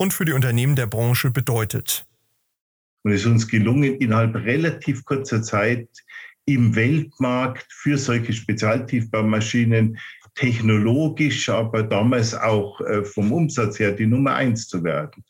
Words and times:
und 0.00 0.14
für 0.14 0.24
die 0.24 0.32
Unternehmen 0.32 0.76
der 0.76 0.86
Branche 0.86 1.30
bedeutet. 1.30 2.06
Und 3.02 3.12
es 3.12 3.20
ist 3.20 3.26
uns 3.26 3.46
gelungen, 3.46 3.96
innerhalb 3.96 4.34
relativ 4.34 5.04
kurzer 5.04 5.42
Zeit 5.42 5.88
im 6.46 6.74
Weltmarkt 6.74 7.70
für 7.70 7.98
solche 7.98 8.32
Spezialtiefbaumaschinen 8.32 9.98
technologisch, 10.34 11.50
aber 11.50 11.82
damals 11.82 12.34
auch 12.34 12.80
äh, 12.80 13.04
vom 13.04 13.30
Umsatz 13.30 13.78
her 13.78 13.92
die 13.92 14.06
Nummer 14.06 14.36
eins 14.36 14.68
zu 14.68 14.82
werden. 14.82 15.22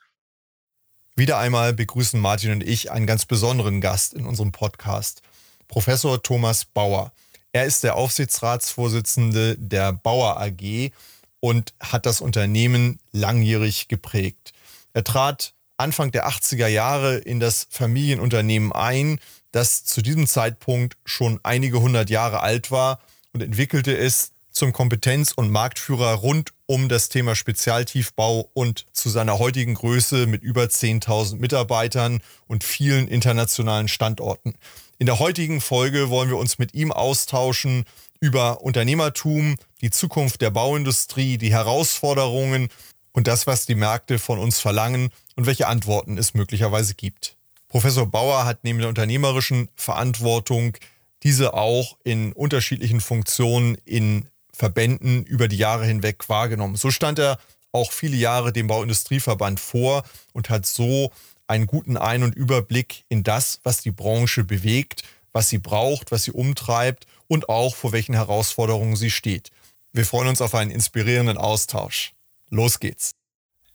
Wieder 1.17 1.39
einmal 1.39 1.73
begrüßen 1.73 2.21
Martin 2.21 2.53
und 2.53 2.63
ich 2.63 2.93
einen 2.93 3.09
ganz 3.09 3.27
besonderen 3.27 3.81
Gast 3.81 4.15
in 4.15 4.25
unserem 4.25 4.53
Podcast, 4.53 5.21
Professor 5.67 6.23
Thomas 6.23 6.65
Bauer. 6.65 7.13
Er 7.51 7.65
ist 7.65 7.83
der 7.83 7.97
Aufsichtsratsvorsitzende 7.97 9.57
der 9.59 9.93
Bauer 9.95 10.41
AG 10.41 10.93
und 11.41 11.75
hat 11.81 12.07
das 12.07 12.21
Unternehmen 12.21 13.01
langjährig 13.11 13.89
geprägt. 13.89 14.53
Er 14.93 15.05
trat 15.05 15.55
Anfang 15.77 16.11
der 16.11 16.29
80er 16.29 16.67
Jahre 16.67 17.17
in 17.17 17.41
das 17.41 17.67
Familienunternehmen 17.71 18.73
ein, 18.73 19.19
das 19.53 19.85
zu 19.85 20.03
diesem 20.03 20.27
Zeitpunkt 20.27 20.97
schon 21.05 21.41
einige 21.43 21.81
hundert 21.81 22.11
Jahre 22.11 22.41
alt 22.41 22.71
war 22.71 23.01
und 23.33 23.43
entwickelte 23.43 23.97
es 23.97 24.33
zum 24.51 24.73
Kompetenz- 24.73 25.33
und 25.33 25.51
Marktführer 25.51 26.15
rund 26.15 26.53
um 26.67 26.89
das 26.89 27.09
Thema 27.09 27.35
Spezialtiefbau 27.35 28.51
und 28.53 28.87
zu 28.93 29.09
seiner 29.09 29.39
heutigen 29.39 29.75
Größe 29.75 30.27
mit 30.27 30.43
über 30.43 30.65
10.000 30.65 31.37
Mitarbeitern 31.39 32.21
und 32.47 32.65
vielen 32.65 33.09
internationalen 33.09 33.89
Standorten. 33.89 34.55
In 34.99 35.07
der 35.07 35.19
heutigen 35.19 35.61
Folge 35.61 36.11
wollen 36.11 36.29
wir 36.29 36.37
uns 36.37 36.59
mit 36.59 36.75
ihm 36.75 36.93
austauschen 36.93 37.85
über 38.21 38.63
Unternehmertum, 38.63 39.57
die 39.81 39.91
Zukunft 39.91 40.43
der 40.43 40.51
Bauindustrie, 40.51 41.39
die 41.39 41.53
Herausforderungen 41.53 42.69
und 43.13 43.27
das, 43.27 43.47
was 43.47 43.67
die 43.67 43.75
Märkte 43.75 44.19
von 44.19 44.39
uns 44.39 44.61
verlangen 44.61 45.11
und 45.37 45.47
welche 45.47 45.67
Antworten 45.67 46.19
es 46.19 46.35
möglicherweise 46.35 46.95
gibt. 46.95 47.37
Professor 47.69 48.07
Bauer 48.07 48.45
hat 48.45 48.65
neben 48.65 48.81
der 48.81 48.89
unternehmerischen 48.89 49.69
Verantwortung 49.77 50.77
diese 51.23 51.55
auch 51.55 51.97
in 52.03 52.33
unterschiedlichen 52.33 53.01
Funktionen 53.01 53.77
in 53.85 54.29
Verbänden 54.53 55.25
über 55.25 55.49
die 55.49 55.57
Jahre 55.57 55.87
hinweg 55.87 56.29
wahrgenommen. 56.29 56.77
So 56.77 56.91
stand 56.91 57.19
er 57.19 57.39
auch 57.73 57.93
viele 57.93 58.17
Jahre 58.17 58.53
dem 58.53 58.67
Bauindustrieverband 58.67 59.61
vor 59.61 60.03
und 60.33 60.51
hat 60.51 60.67
so 60.67 61.13
einen 61.47 61.67
guten 61.67 61.97
Ein- 61.97 62.23
und 62.23 62.35
Überblick 62.35 63.05
in 63.09 63.23
das, 63.23 63.61
was 63.63 63.81
die 63.81 63.91
Branche 63.91 64.45
bewegt, 64.45 65.03
was 65.33 65.49
sie 65.49 65.59
braucht, 65.59 66.11
was 66.11 66.25
sie 66.25 66.33
umtreibt 66.33 67.07
und 67.29 67.49
auch 67.49 67.77
vor 67.77 67.93
welchen 67.93 68.15
Herausforderungen 68.15 68.97
sie 68.97 69.11
steht. 69.11 69.51
Wir 69.93 70.05
freuen 70.05 70.29
uns 70.29 70.41
auf 70.41 70.55
einen 70.55 70.71
inspirierenden 70.71 71.39
Austausch. 71.39 72.13
Los 72.53 72.81
geht's. 72.81 73.13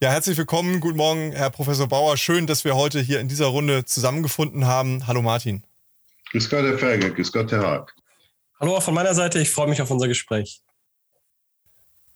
Ja, 0.01 0.11
herzlich 0.11 0.37
willkommen. 0.37 0.81
Guten 0.81 0.97
Morgen, 0.97 1.31
Herr 1.31 1.49
Professor 1.49 1.87
Bauer. 1.87 2.17
Schön, 2.17 2.45
dass 2.45 2.65
wir 2.65 2.75
heute 2.75 2.99
hier 2.99 3.21
in 3.21 3.29
dieser 3.29 3.45
Runde 3.45 3.85
zusammengefunden 3.85 4.67
haben. 4.67 5.07
Hallo 5.07 5.21
Martin. 5.21 5.63
Grüß 6.31 6.49
Gott, 6.49 6.65
Herr 6.65 6.77
Ferger. 6.77 7.09
Grüß 7.11 7.31
Gott, 7.31 7.53
Herr 7.53 7.61
Haag. 7.61 7.95
Hallo 8.59 8.75
auch 8.75 8.83
von 8.83 8.93
meiner 8.93 9.15
Seite. 9.15 9.39
Ich 9.39 9.49
freue 9.49 9.69
mich 9.69 9.81
auf 9.81 9.89
unser 9.91 10.09
Gespräch. 10.09 10.61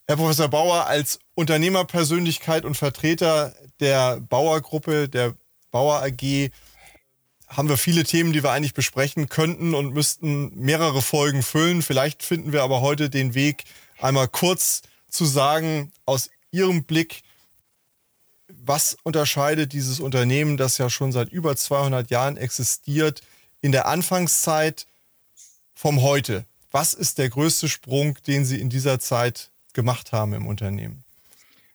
Herr 0.06 0.18
Professor 0.18 0.50
Bauer, 0.50 0.86
als 0.88 1.19
Unternehmerpersönlichkeit 1.34 2.66
und 2.66 2.75
Vertreter 2.75 3.56
der 3.80 4.19
Bauergruppe, 4.19 5.08
der 5.08 5.36
Bauer 5.72 6.03
AG, 6.03 6.52
haben 7.48 7.69
wir 7.69 7.78
viele 7.78 8.03
Themen, 8.03 8.34
die 8.34 8.44
wir 8.44 8.52
eigentlich 8.52 8.74
besprechen 8.74 9.30
könnten 9.30 9.74
und 9.74 9.94
müssten 9.94 10.53
mehrere 10.56 11.02
Folgen 11.02 11.42
füllen. 11.42 11.81
Vielleicht 11.81 12.22
finden 12.22 12.52
wir 12.52 12.64
aber 12.64 12.81
heute 12.81 13.09
den 13.09 13.34
Weg, 13.34 13.64
einmal 13.98 14.28
kurz 14.28 14.81
zu 15.08 15.24
sagen, 15.24 15.94
aus 16.06 16.30
Ihrem 16.52 16.84
Blick, 16.84 17.22
was 18.48 18.98
unterscheidet 19.04 19.74
dieses 19.74 20.00
Unternehmen, 20.00 20.58
das 20.58 20.78
ja 20.78 20.90
schon 20.90 21.12
seit 21.12 21.30
über 21.30 21.56
200 21.56 22.10
Jahren 22.10 22.38
existiert, 22.38 23.22
in 23.62 23.72
der 23.72 23.88
Anfangszeit 23.88 24.88
vom 25.74 26.02
Heute? 26.02 26.46
Was 26.72 26.94
ist 26.94 27.18
der 27.18 27.30
größte 27.30 27.68
Sprung, 27.68 28.18
den 28.28 28.46
Sie 28.46 28.60
in 28.60 28.70
dieser 28.70 29.00
Zeit 29.00 29.50
gemacht 29.74 30.12
haben 30.12 30.34
im 30.34 30.48
Unternehmen? 30.48 31.04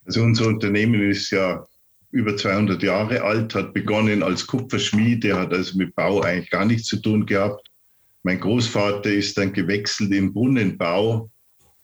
Also 0.04 0.22
unser 0.22 0.46
Unternehmen 0.46 1.10
ist 1.10 1.30
ja 1.30 1.66
über 2.10 2.36
200 2.36 2.82
Jahre 2.82 3.22
alt, 3.22 3.54
hat 3.54 3.74
begonnen 3.74 4.22
als 4.22 4.46
Kupferschmiede, 4.46 5.36
hat 5.36 5.52
also 5.52 5.76
mit 5.76 5.94
Bau 5.94 6.20
eigentlich 6.20 6.50
gar 6.50 6.64
nichts 6.64 6.86
zu 6.86 6.98
tun 6.98 7.26
gehabt. 7.26 7.70
Mein 8.22 8.40
Großvater 8.40 9.10
ist 9.10 9.36
dann 9.36 9.52
gewechselt 9.52 10.12
im 10.12 10.32
Brunnenbau, 10.32 11.30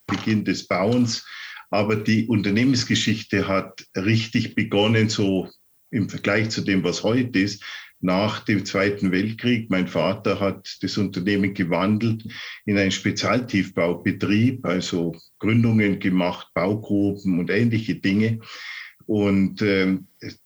Beginn 0.07 0.45
des 0.45 0.67
Bauens. 0.67 1.25
Aber 1.71 1.97
die 1.97 2.27
Unternehmensgeschichte 2.27 3.47
hat 3.49 3.87
richtig 3.97 4.55
begonnen, 4.55 5.09
so 5.09 5.49
im 5.91 6.09
Vergleich 6.09 6.51
zu 6.51 6.61
dem, 6.61 6.85
was 6.85 7.03
heute 7.03 7.39
ist, 7.39 7.65
nach 8.01 8.41
dem 8.41 8.65
Zweiten 8.65 9.13
Weltkrieg. 9.13 9.71
Mein 9.71 9.87
Vater 9.87 10.41
hat 10.41 10.79
das 10.81 10.97
Unternehmen 10.99 11.55
gewandelt 11.55 12.25
in 12.65 12.79
einen 12.79 12.91
Spezialtiefbaubetrieb, 12.91 14.65
also 14.65 15.15
Gründungen 15.39 15.99
gemacht, 15.99 16.49
Baugruben 16.55 17.39
und 17.39 17.51
ähnliche 17.51 17.97
Dinge. 17.97 18.41
Und 19.07 19.61
äh, 19.61 19.99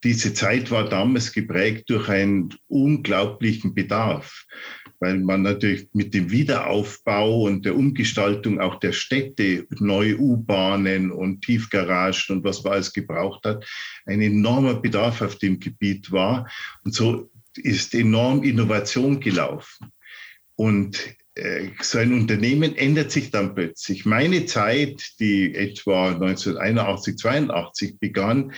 diese 0.03 0.33
Zeit 0.35 0.71
war 0.71 0.89
damals 0.89 1.33
geprägt 1.33 1.91
durch 1.91 2.09
einen 2.09 2.55
unglaublichen 2.67 3.75
Bedarf 3.75 4.47
weil 5.01 5.19
man 5.19 5.43
natürlich 5.43 5.89
mit 5.93 6.15
dem 6.15 6.31
Wiederaufbau 6.31 7.43
und 7.43 7.65
der 7.65 7.77
Umgestaltung 7.77 8.61
auch 8.61 8.81
der 8.81 8.93
Städte, 8.93 9.67
neue 9.71 10.19
U-Bahnen 10.19 11.11
und 11.11 11.43
Tiefgaragen 11.43 12.37
und 12.37 12.45
was 12.45 12.65
man 12.65 12.75
alles 12.75 12.93
gebraucht 12.93 13.45
hat, 13.45 13.67
ein 14.07 14.21
enormer 14.21 14.75
Bedarf 14.75 15.23
auf 15.23 15.37
dem 15.39 15.61
Gebiet 15.61 16.13
war. 16.13 16.49
Und 16.85 16.95
so 16.95 17.31
ist 17.57 17.95
enorm 17.95 18.43
Innovation 18.43 19.21
gelaufen. 19.21 19.89
Und 20.57 21.17
äh, 21.35 21.71
so 21.81 21.99
ein 21.99 22.13
Unternehmen 22.13 22.77
ändert 22.77 23.11
sich 23.11 23.31
dann 23.31 23.55
plötzlich. 23.55 24.05
Meine 24.05 24.47
Zeit, 24.47 25.15
die 25.19 25.55
etwa 25.55 26.13
1981, 26.13 27.17
82 27.17 27.99
begann, 27.99 28.53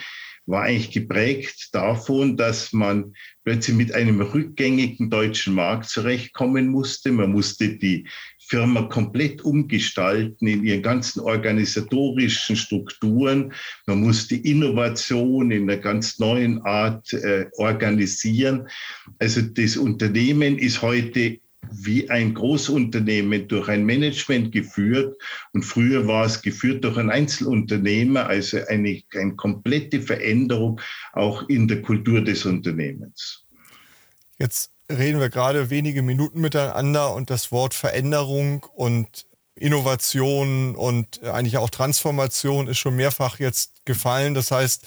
war 0.45 0.63
eigentlich 0.63 0.91
geprägt 0.91 1.69
davon, 1.73 2.37
dass 2.37 2.71
man 2.71 3.13
plötzlich 3.47 3.77
mit 3.77 3.93
einem 3.93 4.19
rückgängigen 4.19 5.09
deutschen 5.09 5.55
Markt 5.55 5.85
zurechtkommen 5.85 6.67
musste. 6.67 7.13
Man 7.13 7.31
musste 7.31 7.77
die 7.77 8.05
Firma 8.39 8.81
komplett 8.81 9.41
umgestalten 9.41 10.47
in 10.47 10.65
ihren 10.65 10.81
ganzen 10.81 11.21
organisatorischen 11.21 12.57
Strukturen. 12.57 13.53
Man 13.85 14.01
musste 14.01 14.35
Innovation 14.35 15.51
in 15.51 15.63
einer 15.63 15.79
ganz 15.79 16.19
neuen 16.19 16.61
Art 16.63 17.13
äh, 17.13 17.45
organisieren. 17.53 18.67
Also 19.17 19.39
das 19.39 19.77
Unternehmen 19.77 20.59
ist 20.59 20.81
heute 20.81 21.39
wie 21.71 22.09
ein 22.09 22.33
Großunternehmen 22.33 23.47
durch 23.47 23.67
ein 23.67 23.85
Management 23.85 24.51
geführt 24.51 25.21
und 25.53 25.63
früher 25.63 26.07
war 26.07 26.25
es 26.25 26.41
geführt 26.41 26.83
durch 26.83 26.97
ein 26.97 27.09
Einzelunternehmer, 27.09 28.27
also 28.27 28.59
eine, 28.67 29.01
eine 29.13 29.35
komplette 29.35 30.01
Veränderung 30.01 30.81
auch 31.13 31.47
in 31.49 31.67
der 31.67 31.81
Kultur 31.81 32.23
des 32.23 32.45
Unternehmens. 32.45 33.45
Jetzt 34.39 34.71
reden 34.91 35.19
wir 35.19 35.29
gerade 35.29 35.69
wenige 35.69 36.01
Minuten 36.01 36.41
miteinander 36.41 37.13
und 37.13 37.29
das 37.29 37.51
Wort 37.51 37.73
Veränderung 37.73 38.63
und 38.75 39.25
Innovation 39.55 40.75
und 40.75 41.23
eigentlich 41.23 41.57
auch 41.57 41.69
Transformation 41.69 42.67
ist 42.67 42.77
schon 42.77 42.95
mehrfach 42.95 43.39
jetzt 43.39 43.85
gefallen. 43.85 44.33
Das 44.33 44.51
heißt, 44.51 44.85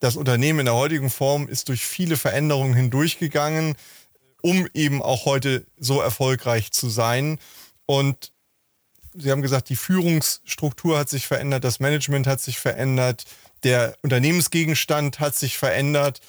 das 0.00 0.16
Unternehmen 0.16 0.60
in 0.60 0.66
der 0.66 0.74
heutigen 0.74 1.10
Form 1.10 1.48
ist 1.48 1.68
durch 1.68 1.84
viele 1.84 2.16
Veränderungen 2.16 2.74
hindurchgegangen 2.74 3.76
um 4.42 4.68
eben 4.74 5.02
auch 5.02 5.24
heute 5.24 5.66
so 5.78 6.00
erfolgreich 6.00 6.72
zu 6.72 6.88
sein. 6.88 7.38
Und 7.86 8.32
Sie 9.18 9.30
haben 9.30 9.42
gesagt, 9.42 9.70
die 9.70 9.76
Führungsstruktur 9.76 10.98
hat 10.98 11.08
sich 11.08 11.26
verändert, 11.26 11.64
das 11.64 11.80
Management 11.80 12.26
hat 12.26 12.40
sich 12.40 12.58
verändert, 12.58 13.24
der 13.64 13.96
Unternehmensgegenstand 14.02 15.20
hat 15.20 15.34
sich 15.34 15.56
verändert. 15.56 16.20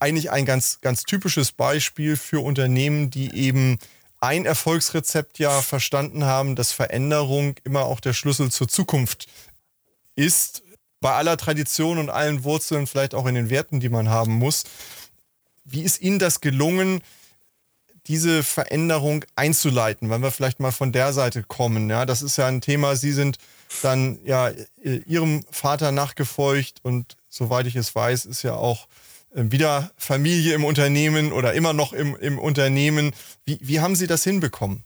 Eigentlich 0.00 0.30
ein 0.30 0.46
ganz, 0.46 0.80
ganz 0.80 1.02
typisches 1.02 1.52
Beispiel 1.52 2.16
für 2.16 2.40
Unternehmen, 2.40 3.10
die 3.10 3.34
eben 3.34 3.78
ein 4.20 4.46
Erfolgsrezept 4.46 5.38
ja 5.38 5.60
verstanden 5.60 6.24
haben, 6.24 6.56
dass 6.56 6.72
Veränderung 6.72 7.56
immer 7.64 7.84
auch 7.84 8.00
der 8.00 8.14
Schlüssel 8.14 8.50
zur 8.50 8.68
Zukunft 8.68 9.26
ist. 10.16 10.62
bei 11.00 11.12
aller 11.12 11.36
Tradition 11.36 11.98
und 11.98 12.08
allen 12.10 12.44
Wurzeln, 12.44 12.86
vielleicht 12.86 13.14
auch 13.14 13.26
in 13.26 13.34
den 13.34 13.50
Werten, 13.50 13.80
die 13.80 13.88
man 13.88 14.08
haben 14.08 14.34
muss. 14.34 14.64
Wie 15.64 15.82
ist 15.82 16.00
Ihnen 16.00 16.18
das 16.18 16.40
gelungen, 16.40 17.00
diese 18.06 18.42
Veränderung 18.42 19.24
einzuleiten, 19.36 20.10
wenn 20.10 20.22
wir 20.22 20.32
vielleicht 20.32 20.60
mal 20.60 20.72
von 20.72 20.92
der 20.92 21.12
Seite 21.12 21.42
kommen? 21.42 21.88
Ja, 21.88 22.04
das 22.04 22.22
ist 22.22 22.36
ja 22.36 22.48
ein 22.48 22.60
Thema, 22.60 22.96
Sie 22.96 23.12
sind 23.12 23.38
dann 23.82 24.18
ja 24.24 24.50
Ihrem 24.82 25.44
Vater 25.50 25.92
nachgefolgt 25.92 26.80
und 26.82 27.16
soweit 27.28 27.66
ich 27.66 27.76
es 27.76 27.94
weiß, 27.94 28.26
ist 28.26 28.42
ja 28.42 28.54
auch 28.54 28.88
äh, 29.34 29.44
wieder 29.50 29.92
Familie 29.96 30.54
im 30.54 30.64
Unternehmen 30.64 31.32
oder 31.32 31.54
immer 31.54 31.72
noch 31.72 31.92
im, 31.92 32.16
im 32.16 32.38
Unternehmen. 32.38 33.12
Wie, 33.44 33.58
wie 33.62 33.80
haben 33.80 33.96
Sie 33.96 34.06
das 34.06 34.24
hinbekommen? 34.24 34.84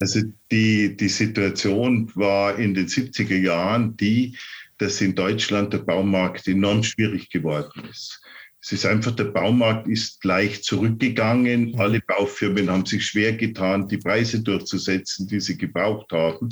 Also 0.00 0.20
die, 0.50 0.96
die 0.96 1.08
Situation 1.08 2.10
war 2.14 2.58
in 2.58 2.74
den 2.74 2.88
70er 2.88 3.38
Jahren 3.38 3.96
die, 3.96 4.36
dass 4.78 5.00
in 5.00 5.14
Deutschland 5.14 5.72
der 5.72 5.78
Baumarkt 5.78 6.48
enorm 6.48 6.82
schwierig 6.82 7.30
geworden 7.30 7.84
ist. 7.88 8.20
Es 8.62 8.70
ist 8.70 8.86
einfach, 8.86 9.10
der 9.10 9.24
Baumarkt 9.24 9.88
ist 9.88 10.24
leicht 10.24 10.62
zurückgegangen. 10.62 11.72
Mhm. 11.72 11.80
Alle 11.80 12.00
Baufirmen 12.00 12.70
haben 12.70 12.86
sich 12.86 13.04
schwer 13.04 13.32
getan, 13.32 13.88
die 13.88 13.98
Preise 13.98 14.40
durchzusetzen, 14.40 15.26
die 15.26 15.40
sie 15.40 15.58
gebraucht 15.58 16.12
haben. 16.12 16.48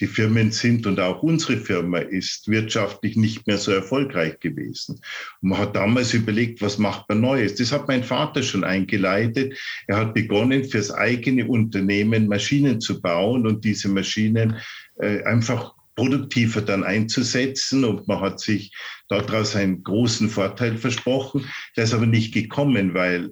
Die 0.00 0.08
Firmen 0.08 0.50
sind 0.50 0.86
und 0.88 0.98
auch 0.98 1.22
unsere 1.22 1.58
Firma 1.58 1.98
ist 1.98 2.48
wirtschaftlich 2.48 3.14
nicht 3.14 3.46
mehr 3.46 3.58
so 3.58 3.70
erfolgreich 3.70 4.40
gewesen. 4.40 5.00
Und 5.40 5.50
man 5.50 5.58
hat 5.58 5.76
damals 5.76 6.12
überlegt, 6.14 6.60
was 6.62 6.78
macht 6.78 7.08
man 7.08 7.20
Neues? 7.20 7.54
Das 7.54 7.70
hat 7.70 7.86
mein 7.86 8.02
Vater 8.02 8.42
schon 8.42 8.64
eingeleitet. 8.64 9.56
Er 9.86 9.98
hat 9.98 10.14
begonnen, 10.14 10.64
fürs 10.64 10.90
eigene 10.90 11.46
Unternehmen 11.46 12.26
Maschinen 12.26 12.80
zu 12.80 13.00
bauen 13.00 13.46
und 13.46 13.64
diese 13.64 13.88
Maschinen 13.88 14.56
äh, 14.98 15.22
einfach 15.22 15.74
produktiver 15.94 16.62
dann 16.62 16.84
einzusetzen 16.84 17.84
und 17.84 18.08
man 18.08 18.20
hat 18.20 18.40
sich 18.40 18.74
daraus 19.08 19.54
einen 19.56 19.82
großen 19.82 20.28
Vorteil 20.28 20.76
versprochen. 20.78 21.44
Der 21.76 21.84
ist 21.84 21.94
aber 21.94 22.06
nicht 22.06 22.32
gekommen, 22.32 22.94
weil 22.94 23.30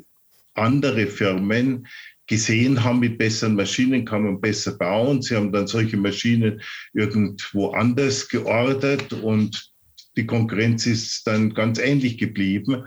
andere 0.55 1.07
Firmen 1.07 1.87
gesehen 2.27 2.85
haben, 2.85 3.01
mit 3.01 3.19
besseren 3.19 3.57
Maschinen 3.57 4.05
kann 4.05 4.23
man 4.23 4.41
besser 4.41 4.79
bauen. 4.79 5.21
Sie 5.21 5.35
haben 5.35 5.53
dann 5.53 5.67
solche 5.67 5.97
Maschinen 5.97 6.61
irgendwo 6.93 7.71
anders 7.71 8.29
geordert 8.29 9.13
und 9.13 9.71
die 10.17 10.27
Konkurrenz 10.27 10.87
ist 10.87 11.27
dann 11.27 11.55
ganz 11.55 11.79
ähnlich 11.79 12.19
geblieben. 12.19 12.85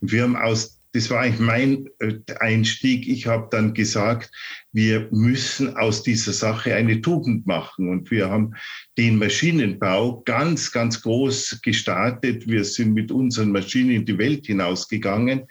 Und 0.00 0.12
wir 0.12 0.22
haben 0.22 0.36
aus 0.36 0.75
das 0.96 1.10
war 1.10 1.20
eigentlich 1.20 1.40
mein 1.40 1.90
äh, 1.98 2.14
Einstieg. 2.40 3.06
Ich 3.06 3.26
habe 3.26 3.48
dann 3.50 3.74
gesagt, 3.74 4.30
wir 4.72 5.08
müssen 5.10 5.76
aus 5.76 6.02
dieser 6.02 6.32
Sache 6.32 6.74
eine 6.74 7.02
Tugend 7.02 7.46
machen. 7.46 7.90
Und 7.90 8.10
wir 8.10 8.30
haben 8.30 8.54
den 8.96 9.18
Maschinenbau 9.18 10.22
ganz, 10.24 10.72
ganz 10.72 11.02
groß 11.02 11.60
gestartet. 11.62 12.48
Wir 12.48 12.64
sind 12.64 12.94
mit 12.94 13.12
unseren 13.12 13.52
Maschinen 13.52 13.90
in 13.90 14.06
die 14.06 14.16
Welt 14.16 14.46
hinausgegangen. 14.46 15.42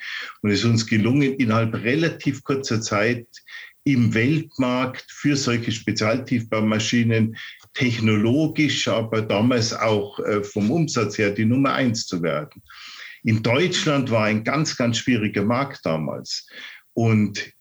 Und 0.41 0.49
es 0.49 0.59
ist 0.59 0.65
uns 0.65 0.87
gelungen, 0.87 1.35
innerhalb 1.35 1.75
relativ 1.75 2.43
kurzer 2.43 2.81
Zeit 2.81 3.27
im 3.83 4.15
Weltmarkt 4.15 5.05
für 5.09 5.37
solche 5.37 5.71
Spezialtiefbaumaschinen 5.71 7.37
technologisch, 7.75 8.87
aber 8.87 9.21
damals 9.21 9.73
auch 9.73 10.19
äh, 10.21 10.43
vom 10.43 10.71
Umsatz 10.71 11.19
her 11.19 11.29
die 11.29 11.45
Nummer 11.45 11.73
eins 11.73 12.07
zu 12.07 12.23
werden. 12.23 12.63
In 13.25 13.41
Deutschland 13.41 14.11
war 14.11 14.25
ein 14.25 14.43
ganz, 14.43 14.77
ganz 14.77 14.99
schwieriger 14.99 15.43
Markt 15.43 15.83
damals. 15.83 16.47
Und 16.93 17.51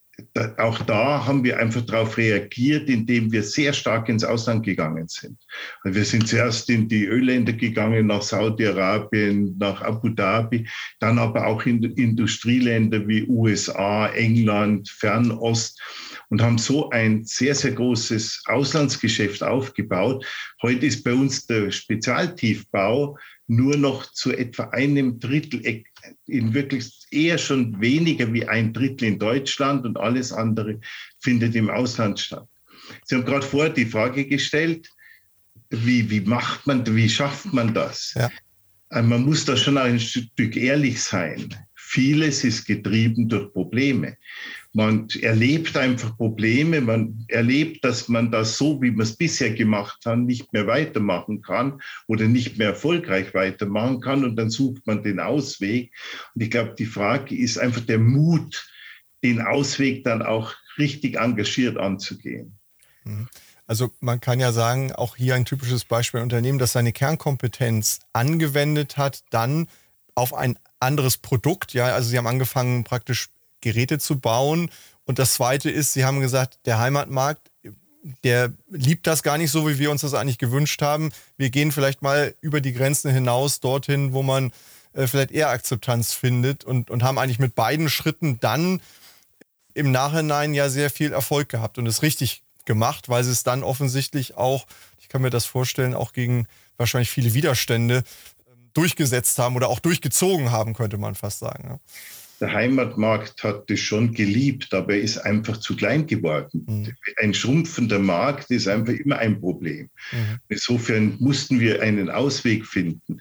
auch 0.59 0.79
da 0.83 1.27
haben 1.27 1.43
wir 1.43 1.59
einfach 1.59 1.81
darauf 1.83 2.17
reagiert, 2.19 2.89
indem 2.89 3.33
wir 3.33 3.43
sehr 3.43 3.73
stark 3.73 4.09
ins 4.09 4.23
Ausland 4.23 4.65
gegangen 4.65 5.09
sind. 5.09 5.39
Wir 5.83 6.05
sind 6.05 6.29
zuerst 6.29 6.71
in 6.71 6.87
die 6.87 7.07
Ölländer 7.07 7.53
gegangen, 7.53 8.07
nach 8.07 8.23
Saudi-Arabien, 8.23 9.57
nach 9.59 9.83
Abu 9.83 10.11
Dhabi, 10.11 10.69
dann 11.01 11.19
aber 11.19 11.47
auch 11.47 11.65
in 11.67 11.83
Industrieländer 11.83 13.09
wie 13.09 13.27
USA, 13.27 14.09
England, 14.09 14.89
Fernost 14.89 15.81
und 16.29 16.43
haben 16.43 16.59
so 16.59 16.91
ein 16.91 17.25
sehr, 17.25 17.55
sehr 17.55 17.73
großes 17.73 18.45
Auslandsgeschäft 18.47 19.43
aufgebaut. 19.43 20.25
Heute 20.63 20.87
ist 20.87 21.03
bei 21.03 21.15
uns 21.15 21.47
der 21.47 21.71
Spezialtiefbau 21.71 23.17
nur 23.47 23.77
noch 23.77 24.11
zu 24.13 24.33
etwa 24.33 24.65
einem 24.71 25.21
Drittel, 25.21 25.85
in 26.27 26.55
wirklich 26.55 27.07
eher 27.11 27.39
schon 27.39 27.81
weniger 27.81 28.33
wie 28.33 28.47
ein 28.47 28.73
Drittel 28.73 29.09
in 29.09 29.19
Deutschland 29.19 29.85
und 29.85 29.99
alles 29.99 30.33
andere 30.33 30.81
findet 31.21 31.55
im 31.55 31.71
Ausland 31.71 32.19
statt. 32.21 32.49
Sie 33.05 33.15
haben 33.15 33.25
gerade 33.25 33.47
vorher 33.47 33.73
die 33.73 33.87
Frage 33.87 34.27
gestellt, 34.27 34.89
wie, 35.71 36.09
wie 36.11 36.21
macht 36.21 36.67
man, 36.67 36.85
wie 36.95 37.09
schafft 37.09 37.53
man 37.53 37.75
das? 37.75 38.15
Ja. 38.15 38.31
Äh, 38.91 39.03
man 39.03 39.25
muss 39.25 39.45
da 39.45 39.57
schon 39.57 39.79
ein 39.79 39.99
Stück 39.99 40.57
ehrlich 40.57 41.03
sein. 41.03 41.55
Vieles 41.75 42.45
ist 42.45 42.67
getrieben 42.67 43.29
durch 43.29 43.53
Probleme. 43.53 44.17
Man 44.77 45.09
erlebt 45.23 45.77
einfach 45.77 46.17
Probleme, 46.17 46.81
man 46.81 47.25
erlebt, 47.29 47.85
dass 47.85 48.09
man 48.09 48.33
das 48.33 48.59
so, 48.59 48.83
wie 48.83 48.91
man 48.91 49.03
es 49.03 49.17
bisher 49.17 49.53
gemacht 49.53 50.05
hat, 50.05 50.19
nicht 50.19 50.53
mehr 50.53 50.67
weitermachen 50.67 51.43
kann 51.43 51.81
oder 52.09 52.27
nicht 52.27 52.59
mehr 52.59 52.71
erfolgreich 52.71 53.35
weitermachen 53.35 54.01
kann 54.01 54.25
und 54.25 54.35
dann 54.35 54.51
sucht 54.51 54.85
man 54.85 55.05
den 55.05 55.21
Ausweg. 55.21 55.93
Und 56.35 56.43
ich 56.43 56.51
glaube, 56.51 56.75
die 56.77 56.87
Frage 56.87 57.37
ist 57.37 57.57
einfach 57.57 57.83
der 57.83 58.01
Mut, 58.01 58.69
den 59.23 59.41
Ausweg 59.41 60.03
dann 60.03 60.23
auch 60.23 60.53
richtig 60.77 61.17
engagiert 61.19 61.79
anzugehen. 61.79 62.59
Mhm. 63.05 63.29
Also 63.67 63.91
man 64.01 64.21
kann 64.21 64.41
ja 64.41 64.53
sagen, 64.53 64.93
auch 64.93 65.17
hier 65.17 65.37
ein 65.37 65.47
typisches 65.47 65.85
Beispiel 65.85 66.21
ein 66.21 66.25
Unternehmen, 66.25 66.59
das 66.59 66.73
seine 66.73 66.93
Kernkompetenz 66.93 68.01
angewendet 68.13 68.97
hat, 68.97 69.23
dann 69.31 69.69
auf 70.15 70.35
ein 70.35 70.59
anderes 70.81 71.17
Produkt. 71.17 71.73
Ja, 71.73 71.87
also 71.95 72.11
sie 72.11 72.19
haben 72.19 72.27
angefangen 72.27 72.85
praktisch 72.85 73.29
Geräte 73.65 73.99
zu 73.99 74.21
bauen. 74.21 74.71
Und 75.05 75.19
das 75.19 75.35
Zweite 75.35 75.71
ist, 75.71 75.93
Sie 75.93 76.05
haben 76.05 76.21
gesagt, 76.21 76.59
der 76.67 76.79
Heimatmarkt, 76.79 77.51
der 78.23 78.53
liebt 78.71 79.07
das 79.07 79.23
gar 79.23 79.39
nicht 79.39 79.51
so, 79.51 79.67
wie 79.69 79.79
wir 79.79 79.91
uns 79.91 80.03
das 80.03 80.15
eigentlich 80.15 80.39
gewünscht 80.39 80.83
haben. 80.83 81.11
Wir 81.37 81.51
gehen 81.51 81.73
vielleicht 81.73 82.03
mal 82.03 82.35
über 82.41 82.61
die 82.61 82.75
Grenzen 82.75 83.11
hinaus 83.11 83.61
dorthin, 83.61 84.13
wo 84.13 84.23
man 84.23 84.53
äh, 84.93 85.07
vielleicht 85.07 85.31
eher 85.31 85.49
Akzeptanz 85.49 86.13
findet 86.13 86.65
und, 86.65 86.91
und 86.91 87.03
haben 87.03 87.19
eigentlich 87.19 87.39
mit 87.39 87.55
beiden 87.55 87.89
Schritten 87.89 88.39
dann 88.41 88.83
im 89.73 89.91
Nachhinein 89.91 90.55
ja 90.55 90.69
sehr 90.69 90.91
viel 90.91 91.13
Erfolg 91.13 91.49
gehabt 91.49 91.79
und 91.79 91.87
es 91.87 92.03
richtig 92.03 92.43
gemacht, 92.67 93.09
weil 93.09 93.25
sie 93.25 93.33
es 93.33 93.43
dann 93.43 93.63
offensichtlich 93.63 94.37
auch, 94.37 94.67
ich 95.01 95.09
kann 95.09 95.23
mir 95.23 95.31
das 95.31 95.47
vorstellen, 95.47 95.95
auch 95.95 96.13
gegen 96.13 96.47
wahrscheinlich 96.77 97.11
viele 97.11 97.33
Widerstände 97.33 98.05
ähm, 98.47 98.71
durchgesetzt 98.75 99.39
haben 99.39 99.57
oder 99.57 99.71
auch 99.71 99.81
durchgezogen 99.81 100.51
haben, 100.51 100.75
könnte 100.75 100.99
man 100.99 101.15
fast 101.15 101.39
sagen. 101.39 101.65
Ja 101.69 101.81
der 102.41 102.53
Heimatmarkt 102.53 103.43
hat 103.43 103.69
das 103.71 103.81
schon 103.81 104.13
geliebt, 104.13 104.73
aber 104.75 104.95
er 104.95 105.01
ist 105.01 105.19
einfach 105.19 105.59
zu 105.59 105.77
klein 105.77 106.07
geworden. 106.07 106.67
Mhm. 106.69 106.93
Ein 107.17 107.35
schrumpfender 107.35 107.99
Markt 107.99 108.51
ist 108.51 108.69
einfach 108.69 108.93
immer 108.93 109.19
ein 109.19 109.41
Problem. 109.41 109.91
Mhm. 110.13 110.39
Insofern 110.49 111.17
mussten 111.19 111.61
wir 111.61 111.83
einen 111.83 112.11
Ausweg 112.11 112.67
finden. 112.67 113.21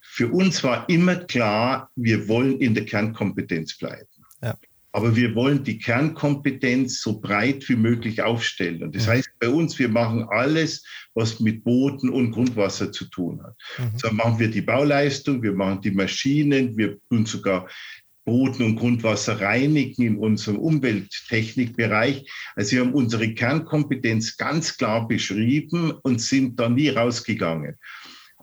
Für 0.00 0.28
uns 0.28 0.62
war 0.64 0.88
immer 0.88 1.16
klar, 1.16 1.90
wir 1.96 2.28
wollen 2.28 2.60
in 2.60 2.74
der 2.74 2.84
Kernkompetenz 2.84 3.78
bleiben. 3.78 4.08
Ja. 4.42 4.56
Aber 4.92 5.14
wir 5.14 5.36
wollen 5.36 5.62
die 5.62 5.78
Kernkompetenz 5.78 7.00
so 7.00 7.20
breit 7.20 7.68
wie 7.68 7.76
möglich 7.76 8.22
aufstellen. 8.22 8.82
Und 8.82 8.96
das 8.96 9.06
mhm. 9.06 9.10
heißt 9.10 9.30
bei 9.38 9.48
uns, 9.48 9.78
wir 9.78 9.88
machen 9.88 10.26
alles, 10.28 10.84
was 11.14 11.38
mit 11.38 11.62
Boden 11.62 12.10
und 12.10 12.32
Grundwasser 12.32 12.90
zu 12.90 13.04
tun 13.04 13.42
hat. 13.42 13.54
Mhm. 13.78 13.98
So 13.98 14.10
machen 14.10 14.38
wir 14.40 14.50
die 14.50 14.62
Bauleistung, 14.62 15.42
wir 15.42 15.52
machen 15.52 15.80
die 15.80 15.92
Maschinen, 15.92 16.76
wir 16.76 16.98
tun 17.08 17.24
sogar 17.24 17.68
Boden- 18.24 18.62
und 18.62 18.76
Grundwasser 18.76 19.40
reinigen 19.40 20.02
in 20.02 20.16
unserem 20.16 20.58
Umwelttechnikbereich. 20.58 22.30
Also 22.54 22.72
wir 22.72 22.80
haben 22.80 22.94
unsere 22.94 23.34
Kernkompetenz 23.34 24.36
ganz 24.36 24.76
klar 24.76 25.08
beschrieben 25.08 25.92
und 26.02 26.20
sind 26.20 26.58
da 26.60 26.68
nie 26.68 26.88
rausgegangen. 26.88 27.76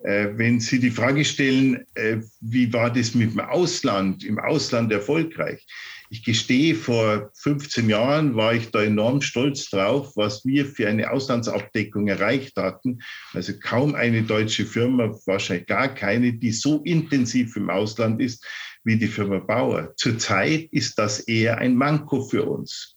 Äh, 0.04 0.30
wenn 0.36 0.60
Sie 0.60 0.80
die 0.80 0.92
Frage 0.92 1.26
stellen, 1.26 1.86
äh, 1.96 2.18
wie 2.42 2.72
war 2.72 2.92
das 2.92 3.16
mit 3.16 3.32
dem 3.32 3.40
Ausland, 3.40 4.24
im 4.24 4.40
Ausland 4.40 4.92
erfolgreich? 4.92 5.66
Ich 6.10 6.24
gestehe, 6.24 6.74
vor 6.76 7.32
15 7.36 7.90
Jahren 7.90 8.36
war 8.36 8.54
ich 8.54 8.72
da 8.72 8.82
enorm 8.82 9.22
stolz 9.22 9.70
drauf, 9.70 10.14
was 10.16 10.46
wir 10.46 10.66
für 10.66 10.88
eine 10.88 11.12
Auslandsabdeckung 11.12 12.08
erreicht 12.08 12.56
hatten. 12.56 13.00
Also 13.34 13.54
kaum 13.60 13.94
eine 13.94 14.24
deutsche 14.24 14.66
Firma, 14.66 15.14
wahrscheinlich 15.26 15.68
gar 15.68 15.94
keine, 15.94 16.32
die 16.32 16.52
so 16.52 16.82
intensiv 16.84 17.58
im 17.58 17.70
Ausland 17.70 18.22
ist 18.22 18.46
wie 18.88 18.96
die 18.96 19.08
Firma 19.08 19.40
Bauer. 19.40 19.94
Zurzeit 19.98 20.70
ist 20.72 20.98
das 20.98 21.20
eher 21.20 21.58
ein 21.58 21.76
Manko 21.76 22.24
für 22.24 22.46
uns. 22.46 22.96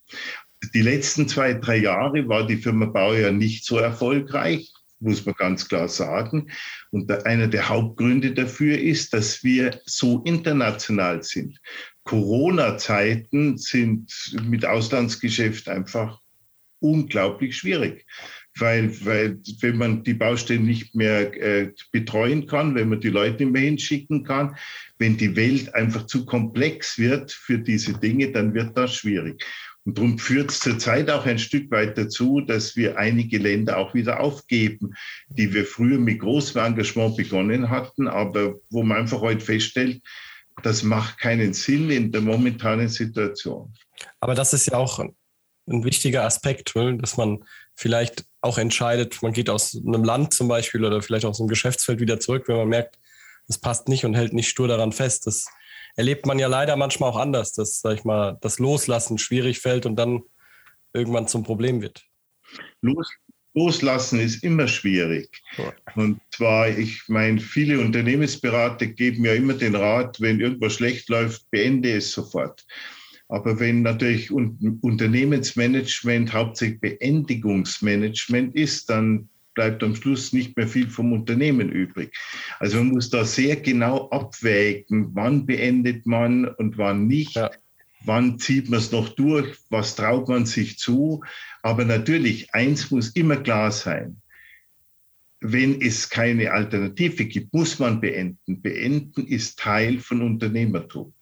Die 0.72 0.82
letzten 0.82 1.26
zwei, 1.26 1.54
drei 1.54 1.78
Jahre 1.78 2.28
war 2.28 2.46
die 2.46 2.58
Firma 2.58 2.86
Bauer 2.86 3.16
ja 3.16 3.32
nicht 3.32 3.64
so 3.64 3.78
erfolgreich, 3.78 4.72
muss 5.00 5.26
man 5.26 5.34
ganz 5.34 5.66
klar 5.66 5.88
sagen. 5.88 6.48
Und 6.92 7.10
einer 7.26 7.48
der 7.48 7.68
Hauptgründe 7.68 8.32
dafür 8.32 8.78
ist, 8.78 9.12
dass 9.12 9.42
wir 9.42 9.80
so 9.84 10.22
international 10.22 11.24
sind. 11.24 11.58
Corona-Zeiten 12.04 13.58
sind 13.58 14.12
mit 14.44 14.64
Auslandsgeschäft 14.64 15.68
einfach 15.68 16.20
unglaublich 16.78 17.56
schwierig. 17.56 18.06
Weil, 18.60 18.92
weil 19.04 19.38
wenn 19.60 19.78
man 19.78 20.04
die 20.04 20.14
Baustellen 20.14 20.64
nicht 20.64 20.94
mehr 20.94 21.34
äh, 21.42 21.72
betreuen 21.92 22.46
kann, 22.46 22.74
wenn 22.74 22.90
man 22.90 23.00
die 23.00 23.08
Leute 23.08 23.44
nicht 23.44 23.52
mehr 23.52 23.62
hinschicken 23.62 24.22
kann, 24.24 24.56
wenn 24.98 25.16
die 25.16 25.34
Welt 25.34 25.74
einfach 25.74 26.06
zu 26.06 26.26
komplex 26.26 26.98
wird 26.98 27.32
für 27.32 27.58
diese 27.58 27.94
Dinge, 27.94 28.30
dann 28.32 28.54
wird 28.54 28.76
das 28.76 28.94
schwierig. 28.94 29.44
Und 29.84 29.96
darum 29.96 30.18
führt 30.18 30.50
es 30.50 30.60
zurzeit 30.60 31.10
auch 31.10 31.24
ein 31.24 31.38
Stück 31.38 31.70
weit 31.70 31.96
dazu, 31.96 32.40
dass 32.42 32.76
wir 32.76 32.98
einige 32.98 33.38
Länder 33.38 33.78
auch 33.78 33.94
wieder 33.94 34.20
aufgeben, 34.20 34.94
die 35.28 35.52
wir 35.54 35.64
früher 35.64 35.98
mit 35.98 36.20
großem 36.20 36.60
Engagement 36.60 37.16
begonnen 37.16 37.70
hatten, 37.70 38.06
aber 38.06 38.56
wo 38.68 38.82
man 38.82 38.98
einfach 38.98 39.20
heute 39.20 39.44
feststellt, 39.44 40.02
das 40.62 40.82
macht 40.82 41.18
keinen 41.18 41.54
Sinn 41.54 41.90
in 41.90 42.12
der 42.12 42.20
momentanen 42.20 42.88
Situation. 42.88 43.72
Aber 44.20 44.34
das 44.34 44.52
ist 44.52 44.66
ja 44.66 44.74
auch 44.74 44.98
ein 44.98 45.84
wichtiger 45.84 46.24
Aspekt, 46.24 46.74
dass 46.74 47.16
man 47.16 47.44
vielleicht 47.74 48.24
auch 48.42 48.58
entscheidet, 48.58 49.22
man 49.22 49.32
geht 49.32 49.50
aus 49.50 49.76
einem 49.76 50.04
Land 50.04 50.34
zum 50.34 50.48
Beispiel 50.48 50.84
oder 50.84 51.02
vielleicht 51.02 51.24
aus 51.24 51.40
einem 51.40 51.48
Geschäftsfeld 51.48 52.00
wieder 52.00 52.20
zurück, 52.20 52.44
wenn 52.48 52.56
man 52.56 52.68
merkt, 52.68 52.98
es 53.48 53.58
passt 53.58 53.88
nicht 53.88 54.04
und 54.04 54.14
hält 54.14 54.32
nicht 54.32 54.48
stur 54.48 54.68
daran 54.68 54.92
fest. 54.92 55.26
Das 55.26 55.46
erlebt 55.96 56.26
man 56.26 56.38
ja 56.38 56.46
leider 56.46 56.76
manchmal 56.76 57.10
auch 57.10 57.18
anders, 57.18 57.52
dass, 57.52 57.80
sag 57.80 57.94
ich 57.94 58.04
mal, 58.04 58.38
das 58.40 58.58
Loslassen 58.58 59.18
schwierig 59.18 59.60
fällt 59.60 59.86
und 59.86 59.96
dann 59.96 60.22
irgendwann 60.92 61.28
zum 61.28 61.42
Problem 61.42 61.82
wird. 61.82 62.02
Los, 62.80 63.08
loslassen 63.54 64.20
ist 64.20 64.42
immer 64.42 64.68
schwierig. 64.68 65.42
Und 65.94 66.20
zwar, 66.30 66.68
ich 66.68 67.02
meine, 67.08 67.40
viele 67.40 67.80
Unternehmensberater 67.80 68.86
geben 68.86 69.24
ja 69.24 69.34
immer 69.34 69.54
den 69.54 69.74
Rat, 69.74 70.20
wenn 70.20 70.40
irgendwas 70.40 70.74
schlecht 70.74 71.08
läuft, 71.08 71.50
beende 71.50 71.92
es 71.92 72.12
sofort. 72.12 72.64
Aber 73.30 73.58
wenn 73.60 73.82
natürlich 73.82 74.32
Unternehmensmanagement 74.32 76.32
hauptsächlich 76.32 76.80
Beendigungsmanagement 76.80 78.56
ist, 78.56 78.90
dann 78.90 79.28
bleibt 79.54 79.84
am 79.84 79.94
Schluss 79.94 80.32
nicht 80.32 80.56
mehr 80.56 80.66
viel 80.66 80.90
vom 80.90 81.12
Unternehmen 81.12 81.70
übrig. 81.70 82.12
Also 82.58 82.78
man 82.78 82.88
muss 82.88 83.08
da 83.08 83.24
sehr 83.24 83.54
genau 83.56 84.10
abwägen, 84.10 85.14
wann 85.14 85.46
beendet 85.46 86.06
man 86.06 86.46
und 86.46 86.76
wann 86.76 87.06
nicht. 87.06 87.36
Ja. 87.36 87.52
Wann 88.04 88.38
zieht 88.40 88.68
man 88.68 88.80
es 88.80 88.90
noch 88.90 89.10
durch? 89.10 89.56
Was 89.68 89.94
traut 89.94 90.28
man 90.28 90.44
sich 90.44 90.78
zu? 90.78 91.22
Aber 91.62 91.84
natürlich, 91.84 92.52
eins 92.52 92.90
muss 92.90 93.10
immer 93.10 93.36
klar 93.36 93.70
sein. 93.70 94.20
Wenn 95.40 95.80
es 95.80 96.10
keine 96.10 96.50
Alternative 96.50 97.26
gibt, 97.26 97.54
muss 97.54 97.78
man 97.78 98.00
beenden. 98.00 98.60
Beenden 98.60 99.24
ist 99.26 99.58
Teil 99.58 100.00
von 100.00 100.22
Unternehmertum. 100.22 101.12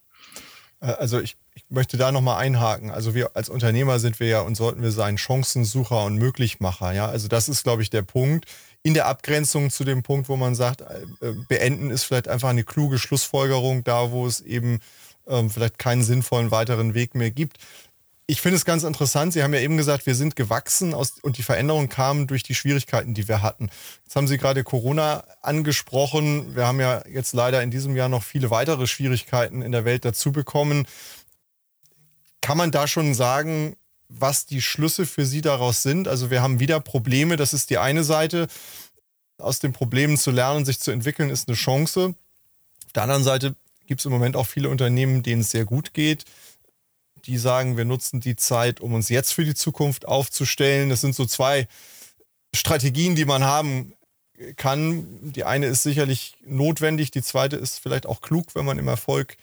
Äh, 0.81 0.87
also 0.87 1.21
ich 1.21 1.37
ich 1.48 1.48
möchte 1.68 1.96
da 1.96 2.12
nochmal 2.12 2.38
einhaken. 2.38 2.90
Also 2.90 3.14
wir 3.14 3.37
als 3.37 3.48
Unternehmer 3.48 3.98
sind 3.98 4.20
wir 4.20 4.26
ja 4.28 4.40
und 4.40 4.56
sollten 4.56 4.82
wir 4.82 4.90
sein 4.90 5.18
Chancensucher 5.18 6.04
und 6.04 6.16
Möglichmacher. 6.16 6.92
Ja, 6.92 7.06
also 7.06 7.28
das 7.28 7.48
ist, 7.48 7.62
glaube 7.62 7.82
ich, 7.82 7.90
der 7.90 8.02
Punkt. 8.02 8.46
In 8.82 8.94
der 8.94 9.06
Abgrenzung 9.06 9.70
zu 9.70 9.84
dem 9.84 10.02
Punkt, 10.02 10.28
wo 10.28 10.37
man 10.37 10.54
sagt, 10.54 10.82
äh, 10.82 11.32
beenden 11.48 11.90
ist 11.90 12.04
vielleicht 12.04 12.28
einfach 12.28 12.48
eine 12.48 12.64
kluge 12.64 12.98
Schlussfolgerung 12.98 13.84
da, 13.84 14.10
wo 14.10 14.26
es 14.26 14.40
eben 14.40 14.80
ähm, 15.26 15.50
vielleicht 15.50 15.78
keinen 15.78 16.02
sinnvollen 16.02 16.50
weiteren 16.50 16.94
Weg 16.94 17.14
mehr 17.14 17.30
gibt. 17.30 17.58
Ich 18.30 18.42
finde 18.42 18.56
es 18.56 18.66
ganz 18.66 18.82
interessant. 18.82 19.32
Sie 19.32 19.42
haben 19.42 19.54
ja 19.54 19.60
eben 19.60 19.78
gesagt, 19.78 20.04
wir 20.04 20.14
sind 20.14 20.37
gewachsen 20.37 20.92
aus, 20.92 21.14
und 21.22 21.38
die 21.38 21.42
Veränderung 21.42 21.88
kam 21.88 22.26
durch 22.26 22.42
die 22.42 22.54
Schwierigkeiten, 22.54 23.14
die 23.14 23.26
wir 23.26 23.40
hatten. 23.40 23.70
Jetzt 24.04 24.16
haben 24.16 24.28
Sie 24.28 24.37
gerade 24.37 24.64
Corona 24.64 25.25
angesprochen. 25.40 26.54
Wir 26.54 26.66
haben 26.66 26.78
ja 26.78 27.02
jetzt 27.08 27.32
leider 27.32 27.62
in 27.62 27.70
diesem 27.70 27.96
Jahr 27.96 28.10
noch 28.10 28.22
viele 28.22 28.50
weitere 28.50 28.87
Schwierigkeiten 28.87 29.62
in 29.62 29.72
der 29.72 29.87
Welt 29.87 30.04
dazu 30.04 30.30
bekommen. 30.30 30.87
Kann 32.49 32.57
man 32.57 32.71
da 32.71 32.88
schon 32.88 33.12
sagen, 33.12 33.76
was 34.09 34.47
die 34.47 34.62
Schlüsse 34.62 35.05
für 35.05 35.26
Sie 35.26 35.43
daraus 35.43 35.83
sind? 35.83 36.09
Also 36.09 36.31
wir 36.31 36.40
haben 36.40 36.61
wieder 36.61 36.81
Probleme, 36.81 37.37
das 37.37 37.52
ist 37.52 37.69
die 37.69 37.76
eine 37.76 38.05
Seite. 38.05 38.47
Aus 39.37 39.59
den 39.59 39.75
Problemen 39.75 40.17
zu 40.17 40.31
lernen, 40.31 40.64
sich 40.64 40.81
zu 40.81 40.90
entwickeln, 40.90 41.28
ist 41.28 41.47
eine 41.47 41.59
Chance. 41.59 42.14
Auf 42.87 42.93
der 42.95 43.02
anderen 43.02 43.23
Seite 43.23 43.55
gibt 43.87 44.00
es 44.00 44.07
im 44.07 44.12
Moment 44.12 44.35
auch 44.35 44.47
viele 44.47 44.71
Unternehmen, 44.71 45.23
denen 45.23 45.43
es 45.43 45.50
sehr 45.50 45.67
gut 45.67 45.93
geht. 45.93 46.25
Die 47.26 47.37
sagen, 47.37 47.76
wir 47.76 47.85
nutzen 47.85 48.19
die 48.21 48.37
Zeit, 48.37 48.81
um 48.81 48.95
uns 48.95 49.11
jetzt 49.11 49.35
für 49.35 49.45
die 49.45 49.55
Zukunft 49.55 50.09
aufzustellen. 50.09 50.88
Das 50.88 51.02
sind 51.02 51.14
so 51.14 51.26
zwei 51.26 51.69
Strategien, 52.55 53.14
die 53.14 53.26
man 53.26 53.45
haben 53.45 53.93
kann. 54.57 55.07
Die 55.21 55.45
eine 55.45 55.67
ist 55.67 55.83
sicherlich 55.83 56.38
notwendig, 56.47 57.11
die 57.11 57.23
zweite 57.23 57.57
ist 57.57 57.78
vielleicht 57.78 58.07
auch 58.07 58.23
klug, 58.23 58.55
wenn 58.55 58.64
man 58.64 58.78
im 58.78 58.88
Erfolg 58.88 59.37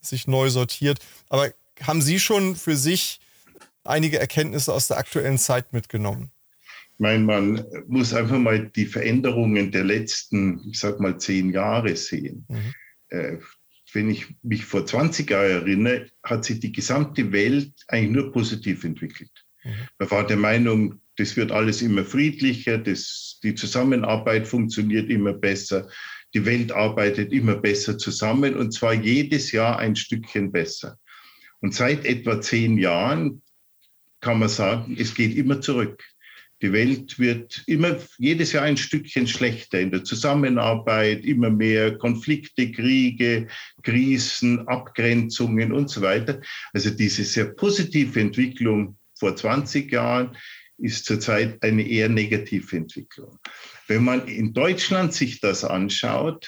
sich 0.00 0.26
neu 0.26 0.48
sortiert. 0.48 1.00
Aber 1.28 1.52
haben 1.82 2.02
Sie 2.02 2.18
schon 2.18 2.56
für 2.56 2.76
sich 2.76 3.20
einige 3.84 4.18
Erkenntnisse 4.18 4.72
aus 4.72 4.88
der 4.88 4.98
aktuellen 4.98 5.38
Zeit 5.38 5.72
mitgenommen? 5.72 6.30
Ich 6.94 7.00
meine, 7.00 7.24
man 7.24 7.64
muss 7.88 8.14
einfach 8.14 8.38
mal 8.38 8.70
die 8.70 8.86
Veränderungen 8.86 9.70
der 9.70 9.84
letzten, 9.84 10.62
ich 10.70 10.78
sag 10.78 10.98
mal, 10.98 11.18
zehn 11.18 11.50
Jahre 11.50 11.94
sehen. 11.94 12.46
Mhm. 12.48 12.74
Äh, 13.08 13.38
wenn 13.92 14.10
ich 14.10 14.26
mich 14.42 14.64
vor 14.64 14.84
20 14.84 15.30
Jahren 15.30 15.50
erinnere, 15.50 16.06
hat 16.22 16.44
sich 16.44 16.60
die 16.60 16.72
gesamte 16.72 17.32
Welt 17.32 17.72
eigentlich 17.88 18.12
nur 18.12 18.32
positiv 18.32 18.84
entwickelt. 18.84 19.30
Mhm. 19.64 19.88
Man 19.98 20.10
war 20.10 20.26
der 20.26 20.36
Meinung, 20.36 21.00
das 21.16 21.36
wird 21.36 21.52
alles 21.52 21.82
immer 21.82 22.04
friedlicher, 22.04 22.78
das, 22.78 23.40
die 23.42 23.54
Zusammenarbeit 23.54 24.46
funktioniert 24.46 25.10
immer 25.10 25.32
besser, 25.32 25.88
die 26.34 26.44
Welt 26.44 26.72
arbeitet 26.72 27.32
immer 27.32 27.56
besser 27.56 27.96
zusammen 27.96 28.56
und 28.56 28.72
zwar 28.72 28.92
jedes 28.92 29.52
Jahr 29.52 29.78
ein 29.78 29.96
Stückchen 29.96 30.52
besser. 30.52 30.98
Und 31.66 31.74
seit 31.74 32.04
etwa 32.04 32.40
zehn 32.40 32.78
Jahren 32.78 33.42
kann 34.20 34.38
man 34.38 34.48
sagen, 34.48 34.96
es 35.00 35.16
geht 35.16 35.36
immer 35.36 35.60
zurück. 35.60 36.00
Die 36.62 36.72
Welt 36.72 37.18
wird 37.18 37.64
immer 37.66 37.96
jedes 38.18 38.52
Jahr 38.52 38.62
ein 38.62 38.76
Stückchen 38.76 39.26
schlechter 39.26 39.80
in 39.80 39.90
der 39.90 40.04
Zusammenarbeit, 40.04 41.24
immer 41.24 41.50
mehr 41.50 41.98
Konflikte, 41.98 42.70
Kriege, 42.70 43.48
Krisen, 43.82 44.68
Abgrenzungen 44.68 45.72
und 45.72 45.90
so 45.90 46.02
weiter. 46.02 46.40
Also 46.72 46.90
diese 46.90 47.24
sehr 47.24 47.46
positive 47.46 48.20
Entwicklung 48.20 48.96
vor 49.18 49.34
20 49.34 49.90
Jahren 49.90 50.36
ist 50.78 51.04
zurzeit 51.04 51.60
eine 51.64 51.84
eher 51.84 52.08
negative 52.08 52.76
Entwicklung. 52.76 53.40
Wenn 53.88 54.04
man 54.04 54.28
in 54.28 54.52
Deutschland 54.52 55.14
sich 55.14 55.40
das 55.40 55.64
anschaut, 55.64 56.46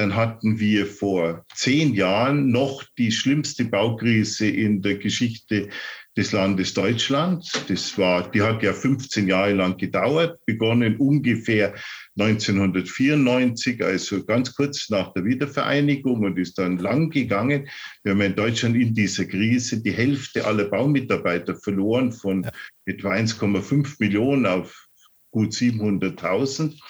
dann 0.00 0.16
hatten 0.16 0.58
wir 0.58 0.86
vor 0.86 1.44
zehn 1.54 1.92
Jahren 1.92 2.50
noch 2.50 2.82
die 2.96 3.12
schlimmste 3.12 3.66
Baukrise 3.66 4.48
in 4.48 4.80
der 4.80 4.96
Geschichte 4.96 5.68
des 6.16 6.32
Landes 6.32 6.72
Deutschland. 6.72 7.46
Das 7.68 7.98
war, 7.98 8.30
die 8.30 8.40
hat 8.40 8.62
ja 8.62 8.72
15 8.72 9.28
Jahre 9.28 9.52
lang 9.52 9.76
gedauert, 9.76 10.38
begonnen 10.46 10.96
ungefähr 10.96 11.74
1994, 12.18 13.84
also 13.84 14.24
ganz 14.24 14.54
kurz 14.54 14.88
nach 14.88 15.12
der 15.12 15.26
Wiedervereinigung 15.26 16.24
und 16.24 16.38
ist 16.38 16.56
dann 16.56 16.78
lang 16.78 17.10
gegangen. 17.10 17.68
Wir 18.02 18.12
haben 18.12 18.22
in 18.22 18.34
Deutschland 18.34 18.76
in 18.76 18.94
dieser 18.94 19.26
Krise 19.26 19.82
die 19.82 19.92
Hälfte 19.92 20.46
aller 20.46 20.64
Baumitarbeiter 20.64 21.56
verloren 21.56 22.10
von 22.10 22.50
etwa 22.86 23.10
1,5 23.10 23.96
Millionen 23.98 24.46
auf 24.46 24.88
gut 25.30 25.52
700.000. 25.52 26.80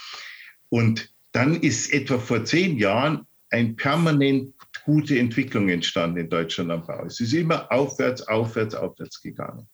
Und 0.69 1.13
dann 1.33 1.57
ist 1.61 1.93
etwa 1.93 2.19
vor 2.19 2.45
zehn 2.45 2.79
Jahren 2.79 3.27
ein 3.51 3.77
permanent 3.77 4.55
gute 4.85 5.19
Entwicklung 5.19 5.69
entstanden 5.69 6.19
in 6.19 6.31
Deutschland 6.31 6.71
am 6.71 6.87
Bau. 6.87 7.05
Es 7.05 7.21
ist 7.21 7.33
immer 7.33 7.71
aufwärts, 7.71 8.23
aufwärts, 8.29 8.75
aufwärts 8.75 9.21
gegangen. 9.21 9.69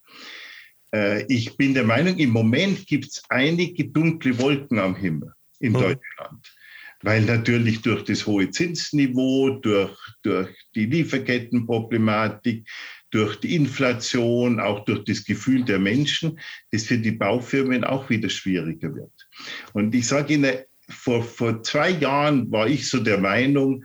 Äh, 0.93 1.25
ich 1.29 1.57
bin 1.57 1.75
der 1.75 1.85
Meinung, 1.85 2.17
im 2.19 2.31
Moment 2.31 2.87
gibt 2.87 3.07
es 3.07 3.23
einige 3.29 3.89
dunkle 3.89 4.39
Wolken 4.39 4.79
am 4.79 4.97
Himmel 4.97 5.33
in 5.61 5.73
mhm. 5.73 5.81
Deutschland, 5.81 6.55
weil 7.03 7.23
natürlich 7.23 7.83
durch 7.83 8.05
das 8.05 8.27
hohe 8.27 8.51
Zinsniveau, 8.51 9.51
durch, 9.61 9.97
durch 10.23 10.51
die 10.75 10.87
Lieferkettenproblematik, 10.87 12.67
durch 13.11 13.37
die 13.37 13.55
Inflation, 13.55 14.61
auch 14.61 14.85
durch 14.85 15.05
das 15.05 15.25
Gefühl 15.25 15.65
der 15.65 15.79
Menschen, 15.79 16.39
das 16.73 16.85
für 16.85 16.99
die 16.99 17.13
Baufirmen 17.13 17.85
auch 17.85 18.11
wieder 18.11 18.29
schwieriger 18.29 18.95
wird. 18.95 19.29
Und 19.73 19.95
ich 19.95 20.07
sage 20.07 20.35
Ihnen, 20.35 20.57
vor, 20.89 21.23
vor 21.23 21.63
zwei 21.63 21.91
Jahren 21.91 22.51
war 22.51 22.69
ich 22.69 22.89
so 22.89 22.99
der 22.99 23.19
Meinung, 23.19 23.85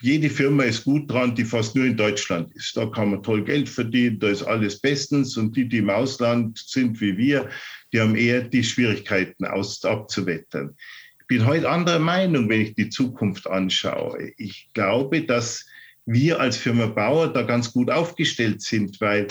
jede 0.00 0.28
Firma 0.28 0.64
ist 0.64 0.84
gut 0.84 1.10
dran, 1.10 1.34
die 1.34 1.44
fast 1.44 1.74
nur 1.74 1.86
in 1.86 1.96
Deutschland 1.96 2.54
ist. 2.54 2.76
Da 2.76 2.86
kann 2.86 3.10
man 3.10 3.22
toll 3.22 3.42
Geld 3.44 3.68
verdienen, 3.68 4.18
da 4.18 4.28
ist 4.28 4.42
alles 4.42 4.80
bestens. 4.80 5.36
Und 5.36 5.56
die, 5.56 5.68
die 5.68 5.78
im 5.78 5.90
Ausland 5.90 6.58
sind 6.58 7.00
wie 7.00 7.16
wir, 7.16 7.48
die 7.92 8.00
haben 8.00 8.14
eher 8.14 8.42
die 8.42 8.62
Schwierigkeiten 8.62 9.46
aus, 9.46 9.82
abzuwettern. 9.84 10.76
Ich 11.20 11.26
bin 11.28 11.46
heute 11.46 11.68
anderer 11.68 11.98
Meinung, 11.98 12.48
wenn 12.48 12.60
ich 12.60 12.74
die 12.74 12.90
Zukunft 12.90 13.46
anschaue. 13.46 14.32
Ich 14.36 14.68
glaube, 14.74 15.22
dass 15.22 15.66
wir 16.04 16.38
als 16.40 16.56
Firma 16.56 16.86
Bauer 16.86 17.32
da 17.32 17.42
ganz 17.42 17.72
gut 17.72 17.90
aufgestellt 17.90 18.62
sind, 18.62 19.00
weil 19.00 19.26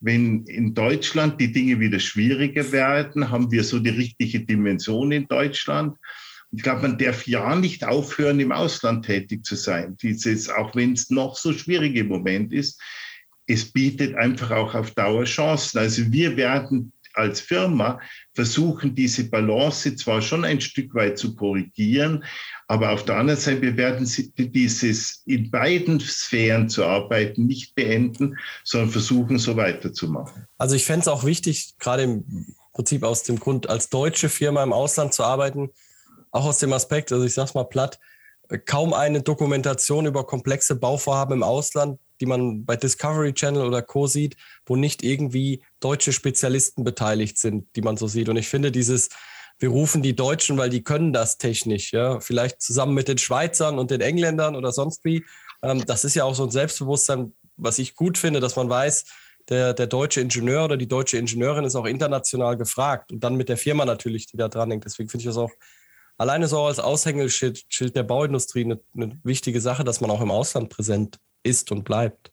wenn 0.00 0.44
in 0.44 0.74
Deutschland 0.74 1.40
die 1.40 1.50
Dinge 1.50 1.80
wieder 1.80 1.98
schwieriger 1.98 2.70
werden, 2.70 3.30
haben 3.30 3.50
wir 3.50 3.64
so 3.64 3.78
die 3.78 3.90
richtige 3.90 4.40
Dimension 4.40 5.10
in 5.10 5.26
Deutschland. 5.26 5.96
Ich 6.50 6.62
glaube, 6.62 6.82
man 6.82 6.98
darf 6.98 7.26
ja 7.26 7.54
nicht 7.54 7.84
aufhören, 7.84 8.40
im 8.40 8.52
Ausland 8.52 9.04
tätig 9.04 9.44
zu 9.44 9.54
sein. 9.54 9.96
Dieses, 10.00 10.48
auch 10.48 10.74
wenn 10.74 10.94
es 10.94 11.10
noch 11.10 11.36
so 11.36 11.52
schwierig 11.52 11.96
im 11.96 12.08
Moment 12.08 12.52
ist, 12.52 12.80
es 13.46 13.70
bietet 13.70 14.14
einfach 14.14 14.50
auch 14.50 14.74
auf 14.74 14.90
Dauer 14.92 15.24
Chancen. 15.24 15.78
Also 15.78 16.10
wir 16.12 16.36
werden 16.36 16.92
als 17.14 17.40
Firma 17.40 18.00
versuchen, 18.34 18.94
diese 18.94 19.24
Balance 19.24 19.96
zwar 19.96 20.22
schon 20.22 20.44
ein 20.44 20.60
Stück 20.60 20.94
weit 20.94 21.18
zu 21.18 21.34
korrigieren, 21.34 22.24
aber 22.68 22.90
auf 22.92 23.04
der 23.04 23.16
anderen 23.16 23.40
Seite, 23.40 23.62
wir 23.62 23.76
werden 23.76 24.08
dieses 24.36 25.22
in 25.26 25.50
beiden 25.50 26.00
Sphären 26.00 26.68
zu 26.68 26.84
arbeiten 26.84 27.46
nicht 27.46 27.74
beenden, 27.74 28.36
sondern 28.62 28.90
versuchen, 28.90 29.38
so 29.38 29.56
weiterzumachen. 29.56 30.46
Also 30.58 30.76
ich 30.76 30.84
fände 30.84 31.00
es 31.00 31.08
auch 31.08 31.24
wichtig, 31.24 31.74
gerade 31.78 32.04
im 32.04 32.54
Prinzip 32.72 33.02
aus 33.02 33.24
dem 33.24 33.40
Grund, 33.40 33.68
als 33.68 33.88
deutsche 33.88 34.28
Firma 34.28 34.62
im 34.62 34.72
Ausland 34.72 35.12
zu 35.12 35.24
arbeiten, 35.24 35.70
auch 36.30 36.46
aus 36.46 36.58
dem 36.58 36.72
Aspekt, 36.72 37.12
also 37.12 37.24
ich 37.24 37.34
sage 37.34 37.48
es 37.48 37.54
mal 37.54 37.64
platt, 37.64 37.98
kaum 38.64 38.94
eine 38.94 39.22
Dokumentation 39.22 40.06
über 40.06 40.24
komplexe 40.26 40.76
Bauvorhaben 40.76 41.34
im 41.34 41.42
Ausland, 41.42 41.98
die 42.20 42.26
man 42.26 42.64
bei 42.64 42.76
Discovery 42.76 43.32
Channel 43.34 43.66
oder 43.66 43.82
Co 43.82 44.06
sieht, 44.06 44.36
wo 44.66 44.76
nicht 44.76 45.02
irgendwie 45.02 45.62
deutsche 45.80 46.12
Spezialisten 46.12 46.82
beteiligt 46.82 47.38
sind, 47.38 47.68
die 47.76 47.82
man 47.82 47.96
so 47.96 48.06
sieht. 48.08 48.28
Und 48.28 48.36
ich 48.36 48.48
finde 48.48 48.72
dieses, 48.72 49.10
wir 49.58 49.68
rufen 49.68 50.02
die 50.02 50.16
Deutschen, 50.16 50.56
weil 50.56 50.70
die 50.70 50.82
können 50.82 51.12
das 51.12 51.38
technisch, 51.38 51.92
ja, 51.92 52.20
vielleicht 52.20 52.62
zusammen 52.62 52.94
mit 52.94 53.08
den 53.08 53.18
Schweizern 53.18 53.78
und 53.78 53.90
den 53.90 54.00
Engländern 54.00 54.56
oder 54.56 54.72
sonst 54.72 55.04
wie. 55.04 55.24
Ähm, 55.62 55.84
das 55.86 56.04
ist 56.04 56.14
ja 56.14 56.24
auch 56.24 56.34
so 56.34 56.44
ein 56.44 56.50
Selbstbewusstsein, 56.50 57.34
was 57.56 57.78
ich 57.78 57.94
gut 57.94 58.18
finde, 58.18 58.40
dass 58.40 58.56
man 58.56 58.68
weiß, 58.68 59.04
der, 59.48 59.74
der 59.74 59.86
deutsche 59.86 60.20
Ingenieur 60.20 60.64
oder 60.64 60.76
die 60.76 60.88
deutsche 60.88 61.16
Ingenieurin 61.16 61.64
ist 61.64 61.74
auch 61.74 61.86
international 61.86 62.56
gefragt 62.56 63.12
und 63.12 63.24
dann 63.24 63.36
mit 63.36 63.48
der 63.48 63.56
Firma 63.56 63.84
natürlich, 63.84 64.26
die 64.26 64.36
da 64.36 64.48
dran 64.48 64.70
hängt. 64.70 64.84
Deswegen 64.84 65.08
finde 65.08 65.22
ich 65.22 65.28
das 65.28 65.38
auch 65.38 65.50
alleine 66.18 66.48
so 66.48 66.60
als 66.62 66.78
Aushängeschild 66.78 67.64
Schild 67.68 67.96
der 67.96 68.02
Bauindustrie 68.02 68.64
eine, 68.64 68.80
eine 68.94 69.18
wichtige 69.24 69.60
Sache, 69.60 69.84
dass 69.84 70.00
man 70.00 70.10
auch 70.10 70.20
im 70.20 70.30
Ausland 70.30 70.68
präsent 70.68 71.18
ist 71.42 71.72
und 71.72 71.84
bleibt. 71.84 72.32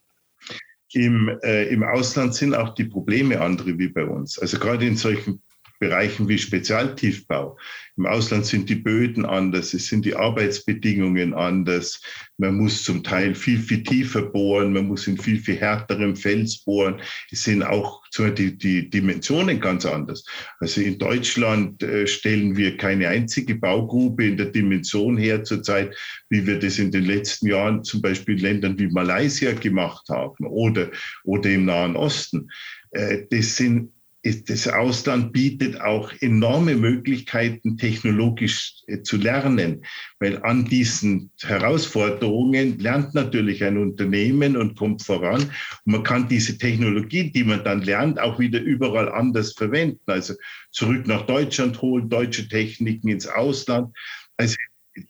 Im, 0.92 1.30
äh, 1.44 1.68
Im 1.70 1.84
Ausland 1.84 2.36
sind 2.36 2.54
auch 2.54 2.74
die 2.74 2.86
Probleme 2.86 3.40
andere 3.40 3.78
wie 3.78 3.90
bei 3.90 4.06
uns. 4.06 4.40
Also 4.40 4.60
gerade 4.60 4.86
in 4.86 4.98
solchen 4.98 5.42
Bereichen 5.80 6.28
wie 6.28 6.38
Spezialtiefbau. 6.38 7.58
Im 7.98 8.06
Ausland 8.06 8.46
sind 8.46 8.70
die 8.70 8.76
Böden 8.76 9.26
anders, 9.26 9.74
es 9.74 9.88
sind 9.88 10.04
die 10.04 10.16
Arbeitsbedingungen 10.16 11.34
anders. 11.34 12.02
Man 12.38 12.58
muss 12.58 12.84
zum 12.84 13.04
Teil 13.04 13.36
viel, 13.36 13.60
viel 13.60 13.84
tiefer 13.84 14.24
bohren, 14.24 14.74
man 14.74 14.88
muss 14.88 15.08
in 15.08 15.18
viel, 15.18 15.40
viel 15.40 15.56
härterem 15.56 16.16
Fels 16.16 16.58
bohren. 16.64 17.00
Es 17.32 17.44
sind 17.44 17.64
auch 17.64 18.04
die, 18.18 18.58
die 18.58 18.90
Dimensionen 18.90 19.60
ganz 19.60 19.86
anders. 19.86 20.26
Also 20.60 20.82
in 20.82 20.98
Deutschland 20.98 21.82
äh, 21.84 22.08
stellen 22.08 22.56
wir 22.56 22.78
keine 22.78 23.08
einzige 23.08 23.56
Baugrube 23.56 24.26
in 24.26 24.38
der 24.38 24.48
Dimension 24.48 25.18
her 25.18 25.44
zurzeit, 25.44 25.96
wie 26.30 26.46
wir 26.46 26.60
das 26.60 26.80
in 26.80 26.92
den 26.92 27.06
letzten 27.06 27.48
Jahren 27.48 27.84
zum 27.84 28.02
Beispiel 28.02 28.36
in 28.36 28.42
Ländern 28.42 28.80
wie 28.80 28.88
Malaysia 28.88 29.52
gemacht 29.54 30.08
haben 30.10 30.46
oder, 30.46 30.92
oder 31.24 31.50
im 31.50 31.66
Nahen 31.66 31.96
Osten. 31.96 32.50
Äh, 32.92 33.24
das 33.30 33.56
sind 33.58 33.92
das 34.26 34.68
Ausland 34.68 35.34
bietet 35.34 35.80
auch 35.82 36.12
enorme 36.20 36.76
Möglichkeiten, 36.76 37.78
technologisch 37.78 38.74
äh, 38.88 39.04
zu 39.04 39.18
lernen, 39.18 39.86
weil 40.20 40.42
an 40.44 40.66
diesen 40.66 41.32
Herausforderungen 41.44 42.80
lernt 42.80 43.14
natürlich 43.14 43.64
ein 43.64 43.78
Unternehmen 43.78 44.58
und 44.58 44.76
kommt 44.76 45.04
voran. 45.04 45.42
Und 45.42 45.92
man 45.92 46.04
kann 46.04 46.28
diese 46.28 46.58
Technologie, 46.58 47.32
die 47.32 47.44
man 47.44 47.64
dann 47.64 47.84
lernt, 47.84 48.20
auch 48.20 48.40
wieder 48.40 48.60
überall 48.60 49.12
anders 49.12 49.54
verwenden. 49.54 50.02
Also 50.08 50.34
zurück 50.72 51.06
nach 51.06 51.28
Deutschland 51.28 51.80
holen, 51.82 52.10
deutsche 52.10 52.48
Techniken 52.48 53.10
ins 53.10 53.28
Ausland. 53.28 53.96
Also 54.38 54.56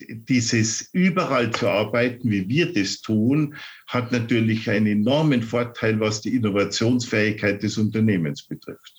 dieses 0.09 0.89
überall 0.93 1.51
zu 1.51 1.69
arbeiten, 1.69 2.29
wie 2.31 2.49
wir 2.49 2.73
das 2.73 3.01
tun, 3.01 3.55
hat 3.87 4.11
natürlich 4.11 4.69
einen 4.69 4.87
enormen 4.87 5.43
Vorteil, 5.43 5.99
was 5.99 6.21
die 6.21 6.35
Innovationsfähigkeit 6.35 7.61
des 7.61 7.77
Unternehmens 7.77 8.43
betrifft. 8.43 8.94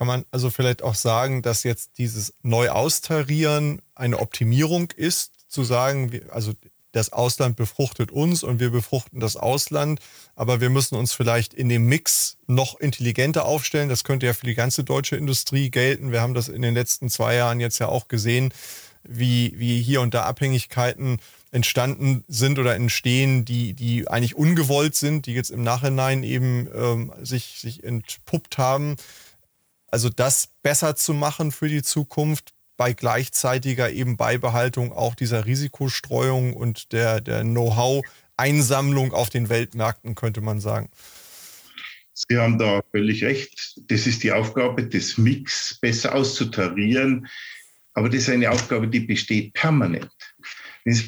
Kann 0.00 0.06
man 0.06 0.24
also 0.30 0.48
vielleicht 0.48 0.80
auch 0.80 0.94
sagen, 0.94 1.42
dass 1.42 1.62
jetzt 1.62 1.98
dieses 1.98 2.32
Neuaustarieren 2.40 3.82
eine 3.94 4.18
Optimierung 4.18 4.90
ist, 4.92 5.32
zu 5.46 5.62
sagen, 5.62 6.22
also 6.30 6.54
das 6.92 7.12
Ausland 7.12 7.56
befruchtet 7.56 8.10
uns 8.10 8.42
und 8.42 8.60
wir 8.60 8.70
befruchten 8.70 9.20
das 9.20 9.36
Ausland, 9.36 10.00
aber 10.36 10.62
wir 10.62 10.70
müssen 10.70 10.94
uns 10.94 11.12
vielleicht 11.12 11.52
in 11.52 11.68
dem 11.68 11.84
Mix 11.84 12.38
noch 12.46 12.80
intelligenter 12.80 13.44
aufstellen. 13.44 13.90
Das 13.90 14.02
könnte 14.02 14.24
ja 14.24 14.32
für 14.32 14.46
die 14.46 14.54
ganze 14.54 14.84
deutsche 14.84 15.16
Industrie 15.16 15.70
gelten. 15.70 16.12
Wir 16.12 16.22
haben 16.22 16.32
das 16.32 16.48
in 16.48 16.62
den 16.62 16.72
letzten 16.72 17.10
zwei 17.10 17.34
Jahren 17.34 17.60
jetzt 17.60 17.78
ja 17.78 17.88
auch 17.88 18.08
gesehen, 18.08 18.54
wie, 19.02 19.52
wie 19.58 19.82
hier 19.82 20.00
und 20.00 20.14
da 20.14 20.22
Abhängigkeiten 20.22 21.18
entstanden 21.50 22.24
sind 22.26 22.58
oder 22.58 22.74
entstehen, 22.74 23.44
die, 23.44 23.74
die 23.74 24.08
eigentlich 24.08 24.34
ungewollt 24.34 24.94
sind, 24.94 25.26
die 25.26 25.34
jetzt 25.34 25.50
im 25.50 25.62
Nachhinein 25.62 26.22
eben 26.22 26.68
ähm, 26.74 27.12
sich, 27.20 27.58
sich 27.60 27.84
entpuppt 27.84 28.56
haben. 28.56 28.96
Also 29.90 30.08
das 30.08 30.48
besser 30.62 30.96
zu 30.96 31.14
machen 31.14 31.52
für 31.52 31.68
die 31.68 31.82
Zukunft 31.82 32.52
bei 32.76 32.92
gleichzeitiger 32.92 33.90
eben 33.90 34.16
Beibehaltung 34.16 34.92
auch 34.92 35.14
dieser 35.14 35.44
Risikostreuung 35.44 36.54
und 36.54 36.92
der, 36.92 37.20
der 37.20 37.42
Know-how-Einsammlung 37.42 39.12
auf 39.12 39.28
den 39.28 39.48
Weltmärkten, 39.48 40.14
könnte 40.14 40.40
man 40.40 40.60
sagen. 40.60 40.88
Sie 42.14 42.36
haben 42.36 42.58
da 42.58 42.82
völlig 42.90 43.24
recht. 43.24 43.80
Das 43.88 44.06
ist 44.06 44.22
die 44.22 44.32
Aufgabe 44.32 44.84
des 44.84 45.18
Mix, 45.18 45.78
besser 45.80 46.14
auszutarieren. 46.14 47.28
Aber 47.94 48.08
das 48.08 48.22
ist 48.22 48.30
eine 48.30 48.50
Aufgabe, 48.50 48.88
die 48.88 49.00
besteht 49.00 49.52
permanent 49.52 50.10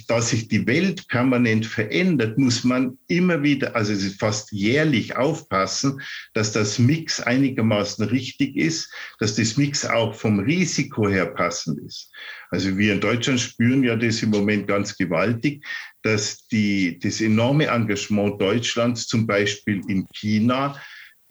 da 0.06 0.20
sich 0.20 0.48
die 0.48 0.66
Welt 0.66 1.08
permanent 1.08 1.66
verändert, 1.66 2.38
muss 2.38 2.64
man 2.64 2.98
immer 3.08 3.42
wieder, 3.42 3.74
also 3.74 3.92
es 3.92 4.02
ist 4.02 4.20
fast 4.20 4.52
jährlich 4.52 5.16
aufpassen, 5.16 6.00
dass 6.34 6.52
das 6.52 6.78
Mix 6.78 7.20
einigermaßen 7.20 8.04
richtig 8.06 8.56
ist, 8.56 8.92
dass 9.18 9.36
das 9.36 9.56
Mix 9.56 9.84
auch 9.84 10.14
vom 10.14 10.40
Risiko 10.40 11.08
her 11.08 11.26
passend 11.26 11.78
ist. 11.80 12.10
Also 12.50 12.76
wir 12.76 12.92
in 12.92 13.00
Deutschland 13.00 13.40
spüren 13.40 13.82
ja 13.82 13.96
das 13.96 14.22
im 14.22 14.30
Moment 14.30 14.68
ganz 14.68 14.96
gewaltig, 14.96 15.64
dass 16.02 16.46
die, 16.48 16.98
das 16.98 17.20
enorme 17.20 17.66
Engagement 17.66 18.40
Deutschlands 18.40 19.06
zum 19.06 19.26
Beispiel 19.26 19.80
in 19.88 20.06
China 20.12 20.76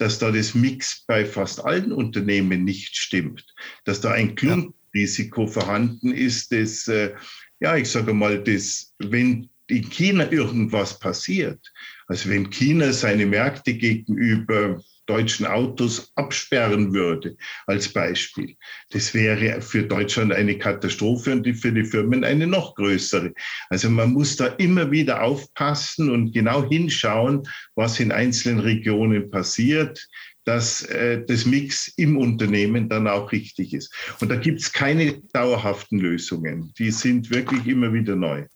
dass 0.02 0.18
da 0.18 0.32
das 0.32 0.56
Mix 0.56 1.04
bei 1.06 1.24
fast 1.24 1.64
allen 1.64 1.92
Unternehmen 1.92 2.64
nicht 2.64 2.96
stimmt, 2.96 3.46
dass 3.84 4.00
da 4.00 4.10
ein 4.10 4.34
Klumpenrisiko 4.34 5.46
vorhanden 5.46 6.12
ist, 6.12 6.50
das 6.50 6.88
äh, 6.88 7.14
ja, 7.62 7.76
ich 7.76 7.88
sage 7.88 8.12
mal, 8.12 8.42
das, 8.42 8.92
wenn 8.98 9.48
in 9.68 9.88
China 9.88 10.30
irgendwas 10.30 10.98
passiert, 10.98 11.60
also 12.08 12.28
wenn 12.28 12.50
China 12.50 12.92
seine 12.92 13.24
Märkte 13.24 13.74
gegenüber 13.74 14.82
deutschen 15.06 15.46
Autos 15.46 16.12
absperren 16.14 16.92
würde, 16.92 17.36
als 17.66 17.88
Beispiel. 17.88 18.56
Das 18.90 19.14
wäre 19.14 19.60
für 19.60 19.82
Deutschland 19.82 20.32
eine 20.32 20.58
Katastrophe 20.58 21.32
und 21.32 21.54
für 21.54 21.72
die 21.72 21.84
Firmen 21.84 22.24
eine 22.24 22.46
noch 22.46 22.74
größere. 22.74 23.32
Also 23.68 23.90
man 23.90 24.12
muss 24.12 24.36
da 24.36 24.46
immer 24.46 24.90
wieder 24.90 25.22
aufpassen 25.22 26.10
und 26.10 26.32
genau 26.32 26.68
hinschauen, 26.68 27.42
was 27.74 27.98
in 27.98 28.12
einzelnen 28.12 28.60
Regionen 28.60 29.30
passiert 29.30 30.08
dass 30.44 30.82
äh, 30.82 31.24
das 31.24 31.44
Mix 31.44 31.88
im 31.96 32.16
Unternehmen 32.16 32.88
dann 32.88 33.06
auch 33.06 33.32
richtig 33.32 33.74
ist. 33.74 33.92
Und 34.20 34.28
da 34.28 34.36
gibt 34.36 34.60
es 34.60 34.72
keine 34.72 35.20
dauerhaften 35.32 35.98
Lösungen. 35.98 36.72
Die 36.78 36.90
sind 36.90 37.30
wirklich 37.30 37.66
immer 37.66 37.92
wieder 37.92 38.16
neu. 38.16 38.46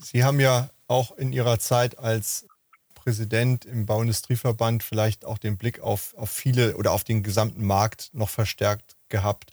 Sie 0.00 0.22
haben 0.22 0.40
ja 0.40 0.70
auch 0.86 1.16
in 1.16 1.32
Ihrer 1.32 1.58
Zeit 1.58 1.98
als 1.98 2.46
Präsident 2.94 3.64
im 3.64 3.86
Bauindustrieverband 3.86 4.82
vielleicht 4.82 5.24
auch 5.24 5.38
den 5.38 5.56
Blick 5.56 5.80
auf, 5.80 6.14
auf 6.16 6.30
viele 6.30 6.76
oder 6.76 6.92
auf 6.92 7.04
den 7.04 7.22
gesamten 7.22 7.64
Markt 7.64 8.10
noch 8.12 8.30
verstärkt 8.30 8.96
gehabt. 9.08 9.52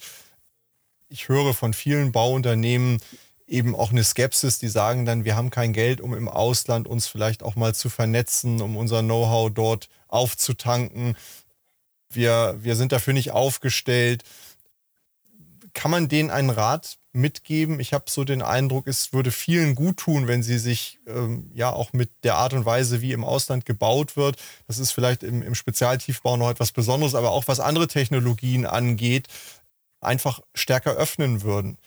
Ich 1.09 1.27
höre 1.27 1.53
von 1.53 1.73
vielen 1.73 2.11
Bauunternehmen 2.11 2.99
eben 3.47 3.75
auch 3.75 3.91
eine 3.91 4.03
Skepsis, 4.05 4.59
die 4.59 4.69
sagen 4.69 5.05
dann, 5.05 5.25
wir 5.25 5.35
haben 5.35 5.49
kein 5.49 5.73
Geld, 5.73 5.99
um 5.99 6.13
im 6.13 6.29
Ausland 6.29 6.87
uns 6.87 7.07
vielleicht 7.07 7.43
auch 7.43 7.57
mal 7.57 7.75
zu 7.75 7.89
vernetzen, 7.89 8.61
um 8.61 8.77
unser 8.77 9.01
Know-how 9.01 9.51
dort 9.51 9.89
aufzutanken 10.07 11.17
wir, 12.15 12.57
wir 12.61 12.75
sind 12.75 12.91
dafür 12.91 13.13
nicht 13.13 13.31
aufgestellt. 13.31 14.23
Kann 15.73 15.91
man 15.91 16.07
denen 16.07 16.31
einen 16.31 16.49
Rat 16.49 16.97
mitgeben? 17.13 17.79
Ich 17.79 17.93
habe 17.93 18.05
so 18.07 18.23
den 18.23 18.41
Eindruck, 18.41 18.87
es 18.87 19.13
würde 19.13 19.31
vielen 19.31 19.75
gut 19.75 19.97
tun, 19.97 20.27
wenn 20.27 20.43
sie 20.43 20.59
sich 20.59 20.99
ähm, 21.07 21.49
ja 21.53 21.71
auch 21.71 21.93
mit 21.93 22.09
der 22.23 22.35
Art 22.35 22.53
und 22.53 22.65
Weise, 22.65 23.01
wie 23.01 23.13
im 23.13 23.23
Ausland 23.23 23.65
gebaut 23.65 24.17
wird, 24.17 24.37
das 24.67 24.79
ist 24.79 24.91
vielleicht 24.91 25.23
im, 25.23 25.41
im 25.41 25.55
Spezialtiefbau 25.55 26.37
noch 26.37 26.49
etwas 26.49 26.71
Besonderes, 26.71 27.15
aber 27.15 27.31
auch 27.31 27.47
was 27.47 27.59
andere 27.59 27.87
Technologien 27.87 28.65
angeht, 28.65 29.27
einfach 30.01 30.41
stärker 30.53 30.91
öffnen 30.91 31.41
würden. 31.43 31.77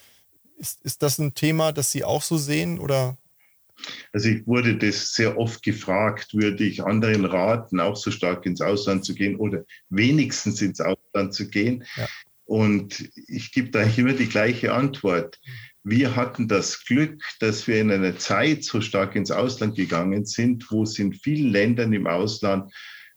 Ist, 0.57 0.81
ist 0.83 1.03
das 1.03 1.19
ein 1.19 1.35
Thema, 1.35 1.73
das 1.73 1.91
Sie 1.91 2.05
auch 2.05 2.23
so 2.23 2.39
sehen 2.39 2.79
oder 2.79 3.17
also 4.13 4.29
ich 4.29 4.47
wurde 4.47 4.77
das 4.77 5.15
sehr 5.15 5.37
oft 5.39 5.63
gefragt, 5.63 6.35
würde 6.35 6.65
ich 6.65 6.83
anderen 6.83 7.25
raten, 7.25 7.81
auch 7.81 7.97
so 7.97 8.11
stark 8.11 8.47
ins 8.47 8.61
Ausland 8.61 9.05
zu 9.05 9.15
gehen 9.15 9.37
oder 9.37 9.65
wenigstens 9.89 10.63
ins 10.63 10.81
Ausland 10.81 11.35
zu 11.35 11.49
gehen. 11.49 11.85
Ja. 11.97 12.07
Und 12.47 13.11
ich 13.27 13.53
gebe 13.53 13.71
da 13.71 13.83
immer 13.83 14.13
die 14.13 14.29
gleiche 14.29 14.73
Antwort. 14.73 15.41
Wir 15.83 16.17
hatten 16.17 16.49
das 16.49 16.85
Glück, 16.85 17.23
dass 17.41 17.67
wir 17.67 17.81
in 17.81 17.91
einer 17.91 18.17
Zeit 18.17 18.65
so 18.65 18.81
stark 18.81 19.17
ins 19.17 19.31
Ausland 19.31 19.77
gegangen 19.77 20.25
sind, 20.25 20.71
wo 20.71 20.83
es 20.83 20.99
in 20.99 21.13
vielen 21.13 21.51
Ländern 21.51 21.93
im 21.93 22.07
Ausland 22.07 22.73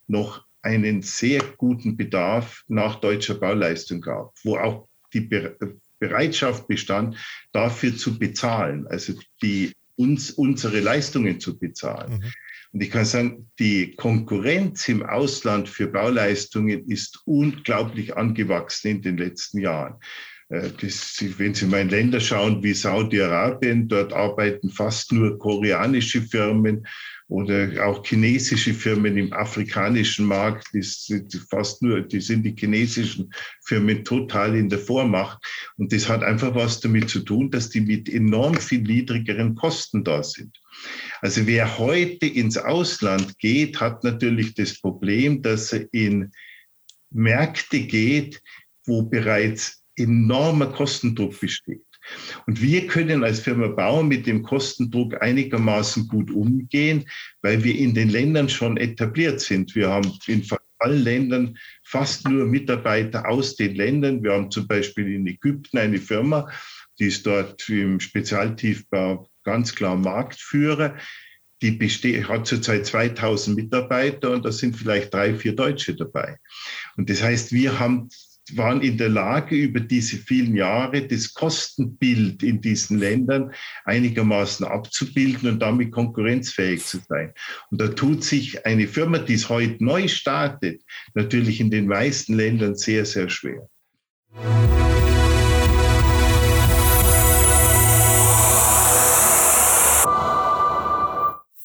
noch 0.07 0.45
einen 0.61 1.01
sehr 1.01 1.41
guten 1.57 1.95
Bedarf 1.95 2.63
nach 2.67 2.99
deutscher 2.99 3.35
Bauleistung 3.35 4.01
gab, 4.01 4.33
wo 4.43 4.57
auch 4.57 4.87
die 5.13 5.29
Bereitschaft 5.99 6.67
bestand, 6.67 7.15
dafür 7.53 7.95
zu 7.95 8.19
bezahlen, 8.19 8.85
also 8.87 9.13
die, 9.41 9.71
uns, 9.97 10.31
unsere 10.31 10.79
Leistungen 10.79 11.39
zu 11.39 11.59
bezahlen. 11.59 12.19
Mhm. 12.19 12.31
Und 12.71 12.83
ich 12.83 12.91
kann 12.91 13.05
sagen, 13.05 13.49
die 13.59 13.95
Konkurrenz 13.95 14.87
im 14.89 15.03
Ausland 15.03 15.67
für 15.67 15.87
Bauleistungen 15.87 16.87
ist 16.89 17.21
unglaublich 17.25 18.15
angewachsen 18.15 18.87
in 18.89 19.01
den 19.01 19.17
letzten 19.17 19.59
Jahren. 19.59 19.95
Äh, 20.49 20.69
das, 20.81 21.23
wenn 21.37 21.53
Sie 21.53 21.65
mal 21.65 21.81
in 21.81 21.89
Länder 21.89 22.19
schauen 22.19 22.63
wie 22.63 22.73
Saudi-Arabien, 22.73 23.87
dort 23.87 24.13
arbeiten 24.13 24.69
fast 24.69 25.11
nur 25.11 25.37
koreanische 25.37 26.21
Firmen 26.21 26.87
oder 27.29 27.85
auch 27.85 28.05
chinesische 28.05 28.73
Firmen 28.73 29.17
im 29.17 29.33
afrikanischen 29.33 30.25
Markt, 30.25 30.69
fast 31.49 31.81
nur, 31.81 32.01
die 32.01 32.21
sind 32.21 32.43
die 32.43 32.55
chinesischen 32.57 33.29
Firmen 33.65 34.05
total 34.05 34.55
in 34.55 34.69
der 34.69 34.79
Vormacht. 34.79 35.37
Und 35.75 35.91
das 35.91 36.07
hat 36.07 36.23
einfach 36.23 36.55
was 36.55 36.79
damit 36.79 37.09
zu 37.09 37.19
tun, 37.19 37.51
dass 37.51 37.69
die 37.69 37.81
mit 37.81 38.07
enorm 38.07 38.55
viel 38.55 38.81
niedrigeren 38.81 39.55
Kosten 39.55 40.05
da 40.05 40.23
sind. 40.23 40.57
Also 41.21 41.45
wer 41.47 41.77
heute 41.77 42.27
ins 42.27 42.57
Ausland 42.57 43.37
geht, 43.39 43.81
hat 43.81 44.05
natürlich 44.05 44.53
das 44.53 44.79
Problem, 44.79 45.41
dass 45.41 45.73
er 45.73 45.85
in 45.91 46.31
Märkte 47.09 47.81
geht, 47.81 48.41
wo 48.85 49.01
bereits 49.01 49.83
enormer 49.97 50.67
Kostendruck 50.67 51.39
besteht. 51.39 51.81
Und 52.45 52.61
wir 52.61 52.87
können 52.87 53.23
als 53.23 53.41
Firma 53.41 53.67
Bauer 53.67 54.03
mit 54.03 54.27
dem 54.27 54.43
Kostendruck 54.43 55.21
einigermaßen 55.21 56.07
gut 56.07 56.31
umgehen, 56.31 57.05
weil 57.41 57.63
wir 57.63 57.75
in 57.75 57.93
den 57.93 58.09
Ländern 58.09 58.47
schon 58.47 58.77
etiert 58.77 59.41
sind. 59.41 59.75
Wir 59.75 59.89
haben 59.89 60.11
in 60.27 60.43
allen 60.79 61.03
Ländern 61.03 61.57
fast 61.83 62.27
nur 62.27 62.45
Mitarbeiter 62.45 63.27
aus 63.27 63.55
den 63.55 63.75
Ländern. 63.75 64.23
Wir 64.23 64.33
haben 64.33 64.51
zum 64.51 64.67
Beispiel 64.67 65.13
in 65.13 65.27
Ägypten 65.27 65.77
eine 65.77 65.97
Firma, 65.97 66.49
die 66.99 67.07
ist 67.07 67.25
dort 67.25 67.67
im 67.69 67.99
Spezialtiefbau 67.99 69.29
ganz 69.43 69.75
klar 69.75 69.95
Marktführer. 69.95 70.95
Die 71.61 71.79
hat 72.27 72.45
zurzeit 72.45 72.85
2000 72.85 73.57
Mitarbeiter 73.57 74.31
und 74.31 74.45
da 74.45 74.51
sind 74.51 74.75
vielleicht 74.75 75.11
drei, 75.13 75.33
vier 75.33 75.55
Deutsche 75.55 75.95
dabei. 75.95 76.37
Und 76.97 77.09
das 77.09 77.23
heißt, 77.23 77.51
wir 77.51 77.79
haben 77.79 78.09
waren 78.55 78.81
in 78.81 78.97
der 78.97 79.09
Lage, 79.09 79.55
über 79.55 79.79
diese 79.79 80.17
vielen 80.17 80.55
Jahre 80.55 81.05
das 81.05 81.33
Kostenbild 81.33 82.43
in 82.43 82.61
diesen 82.61 82.99
Ländern 82.99 83.51
einigermaßen 83.85 84.65
abzubilden 84.65 85.49
und 85.49 85.59
damit 85.59 85.91
konkurrenzfähig 85.91 86.85
zu 86.85 86.99
sein. 87.09 87.33
Und 87.71 87.81
da 87.81 87.87
tut 87.87 88.23
sich 88.23 88.65
eine 88.65 88.87
Firma, 88.87 89.17
die 89.17 89.33
es 89.33 89.49
heute 89.49 89.83
neu 89.83 90.07
startet, 90.07 90.81
natürlich 91.13 91.59
in 91.59 91.71
den 91.71 91.87
meisten 91.87 92.35
Ländern 92.35 92.75
sehr, 92.75 93.05
sehr 93.05 93.29
schwer. 93.29 93.67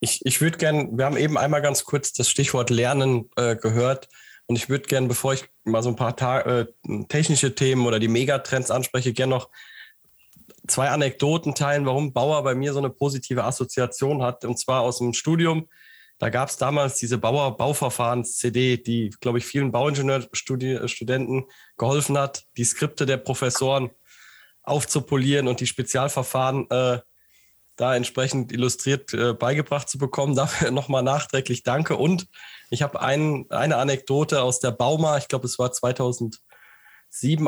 Ich, 0.00 0.24
ich 0.24 0.40
würde 0.40 0.58
gerne, 0.58 0.88
wir 0.92 1.04
haben 1.04 1.16
eben 1.16 1.36
einmal 1.36 1.62
ganz 1.62 1.84
kurz 1.84 2.12
das 2.12 2.30
Stichwort 2.30 2.70
Lernen 2.70 3.30
äh, 3.36 3.56
gehört. 3.56 4.08
Und 4.46 4.56
ich 4.56 4.68
würde 4.68 4.86
gerne, 4.86 5.08
bevor 5.08 5.34
ich 5.34 5.44
mal 5.64 5.82
so 5.82 5.90
ein 5.90 5.96
paar 5.96 6.16
Ta 6.16 6.40
äh, 6.40 6.66
technische 7.08 7.54
Themen 7.54 7.86
oder 7.86 7.98
die 7.98 8.08
Megatrends 8.08 8.70
anspreche, 8.70 9.12
gerne 9.12 9.34
noch 9.34 9.50
zwei 10.66 10.88
Anekdoten 10.88 11.54
teilen, 11.54 11.84
warum 11.84 12.12
Bauer 12.12 12.42
bei 12.44 12.54
mir 12.54 12.72
so 12.72 12.78
eine 12.78 12.90
positive 12.90 13.44
Assoziation 13.44 14.22
hat. 14.22 14.44
Und 14.44 14.58
zwar 14.58 14.82
aus 14.82 14.98
dem 14.98 15.12
Studium. 15.12 15.68
Da 16.18 16.30
gab 16.30 16.48
es 16.48 16.56
damals 16.56 16.96
diese 16.96 17.18
Bauer 17.18 17.56
Bauverfahrens-CD, 17.56 18.78
die, 18.78 19.10
glaube 19.20 19.38
ich, 19.38 19.46
vielen 19.46 19.70
Bauingenieurstudenten 19.70 21.44
geholfen 21.76 22.18
hat, 22.18 22.44
die 22.56 22.64
Skripte 22.64 23.06
der 23.06 23.18
Professoren 23.18 23.90
aufzupolieren 24.62 25.46
und 25.46 25.60
die 25.60 25.66
Spezialverfahren 25.66 26.68
äh, 26.70 26.98
da 27.78 27.94
entsprechend 27.94 28.52
illustriert 28.52 29.14
äh, 29.14 29.32
beigebracht 29.32 29.88
zu 29.88 29.96
bekommen. 29.96 30.34
Dafür 30.36 30.70
nochmal 30.70 31.02
nachträglich 31.02 31.62
danke. 31.62 31.96
Und 31.96 32.26
ich 32.70 32.82
habe 32.82 33.00
ein, 33.00 33.46
eine 33.48 33.76
Anekdote 33.76 34.42
aus 34.42 34.60
der 34.60 34.72
Bauma, 34.72 35.16
ich 35.16 35.28
glaube, 35.28 35.46
es 35.46 35.58
war 35.58 35.72
2007 35.72 36.40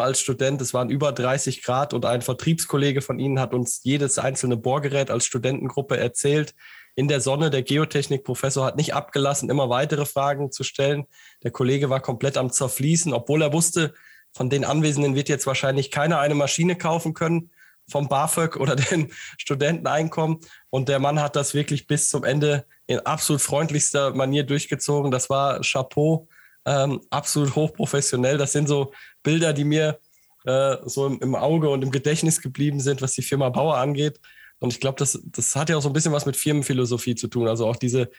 als 0.00 0.20
Student, 0.20 0.62
es 0.62 0.72
waren 0.72 0.88
über 0.88 1.12
30 1.12 1.62
Grad 1.62 1.92
und 1.92 2.06
ein 2.06 2.22
Vertriebskollege 2.22 3.02
von 3.02 3.18
Ihnen 3.18 3.40
hat 3.40 3.52
uns 3.52 3.80
jedes 3.82 4.18
einzelne 4.18 4.56
Bohrgerät 4.56 5.10
als 5.10 5.26
Studentengruppe 5.26 5.98
erzählt. 5.98 6.54
In 6.94 7.08
der 7.08 7.20
Sonne, 7.20 7.50
der 7.50 7.62
Geotechnikprofessor 7.62 8.64
hat 8.66 8.76
nicht 8.76 8.94
abgelassen, 8.94 9.50
immer 9.50 9.68
weitere 9.68 10.06
Fragen 10.06 10.50
zu 10.52 10.64
stellen. 10.64 11.06
Der 11.42 11.50
Kollege 11.50 11.90
war 11.90 12.00
komplett 12.00 12.36
am 12.36 12.50
Zerfließen, 12.50 13.12
obwohl 13.12 13.42
er 13.42 13.52
wusste, 13.52 13.94
von 14.32 14.48
den 14.48 14.64
Anwesenden 14.64 15.16
wird 15.16 15.28
jetzt 15.28 15.46
wahrscheinlich 15.46 15.90
keiner 15.90 16.20
eine 16.20 16.34
Maschine 16.34 16.76
kaufen 16.76 17.14
können 17.14 17.50
vom 17.90 18.08
BAföG 18.08 18.56
oder 18.56 18.76
den 18.76 19.12
Studenteneinkommen. 19.38 20.38
Und 20.70 20.88
der 20.88 20.98
Mann 20.98 21.20
hat 21.20 21.36
das 21.36 21.54
wirklich 21.54 21.86
bis 21.86 22.08
zum 22.08 22.24
Ende 22.24 22.64
in 22.86 23.00
absolut 23.00 23.42
freundlichster 23.42 24.14
Manier 24.14 24.44
durchgezogen. 24.44 25.10
Das 25.10 25.30
war 25.30 25.60
Chapeau, 25.60 26.28
ähm, 26.64 27.00
absolut 27.10 27.54
hochprofessionell. 27.54 28.38
Das 28.38 28.52
sind 28.52 28.68
so 28.68 28.92
Bilder, 29.22 29.52
die 29.52 29.64
mir 29.64 29.98
äh, 30.44 30.76
so 30.84 31.06
im, 31.06 31.20
im, 31.20 31.34
Auge 31.34 31.68
und 31.68 31.82
im 31.82 31.90
Gedächtnis 31.90 32.40
geblieben 32.40 32.80
sind, 32.80 33.02
was 33.02 33.12
die 33.12 33.22
Firma 33.22 33.48
Bauer 33.48 33.76
angeht. 33.76 34.20
Und 34.58 34.72
ich 34.72 34.80
glaube, 34.80 34.98
das, 34.98 35.18
das 35.24 35.56
hat 35.56 35.70
ja 35.70 35.76
auch 35.76 35.82
so 35.82 35.88
ein 35.88 35.92
bisschen 35.92 36.12
was 36.12 36.26
mit 36.26 36.36
Firmenphilosophie 36.36 37.14
zu 37.14 37.28
tun. 37.28 37.48
Also 37.48 37.66
auch 37.66 37.76
diese, 37.76 38.10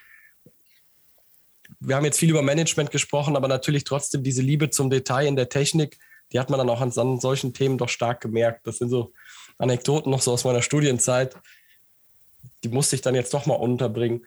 wir 1.79 1.95
haben 1.95 2.05
jetzt 2.05 2.19
viel 2.19 2.29
über 2.29 2.41
Management 2.41 2.91
gesprochen, 2.91 3.35
aber 3.35 3.47
natürlich 3.47 3.83
trotzdem 3.83 4.23
diese 4.23 4.41
Liebe 4.41 4.69
zum 4.69 4.89
Detail 4.89 5.27
in 5.27 5.35
der 5.35 5.49
Technik, 5.49 5.97
die 6.31 6.39
hat 6.39 6.49
man 6.49 6.57
dann 6.57 6.69
auch 6.69 6.81
an, 6.81 6.91
an 6.95 7.19
solchen 7.19 7.53
Themen 7.53 7.77
doch 7.77 7.89
stark 7.89 8.21
gemerkt. 8.21 8.65
Das 8.65 8.77
sind 8.77 8.89
so 8.89 9.13
Anekdoten 9.57 10.11
noch 10.11 10.21
so 10.21 10.31
aus 10.31 10.43
meiner 10.43 10.61
Studienzeit. 10.61 11.35
Die 12.63 12.69
musste 12.69 12.95
ich 12.95 13.01
dann 13.01 13.15
jetzt 13.15 13.33
doch 13.33 13.45
mal 13.45 13.55
unterbringen. 13.55 14.25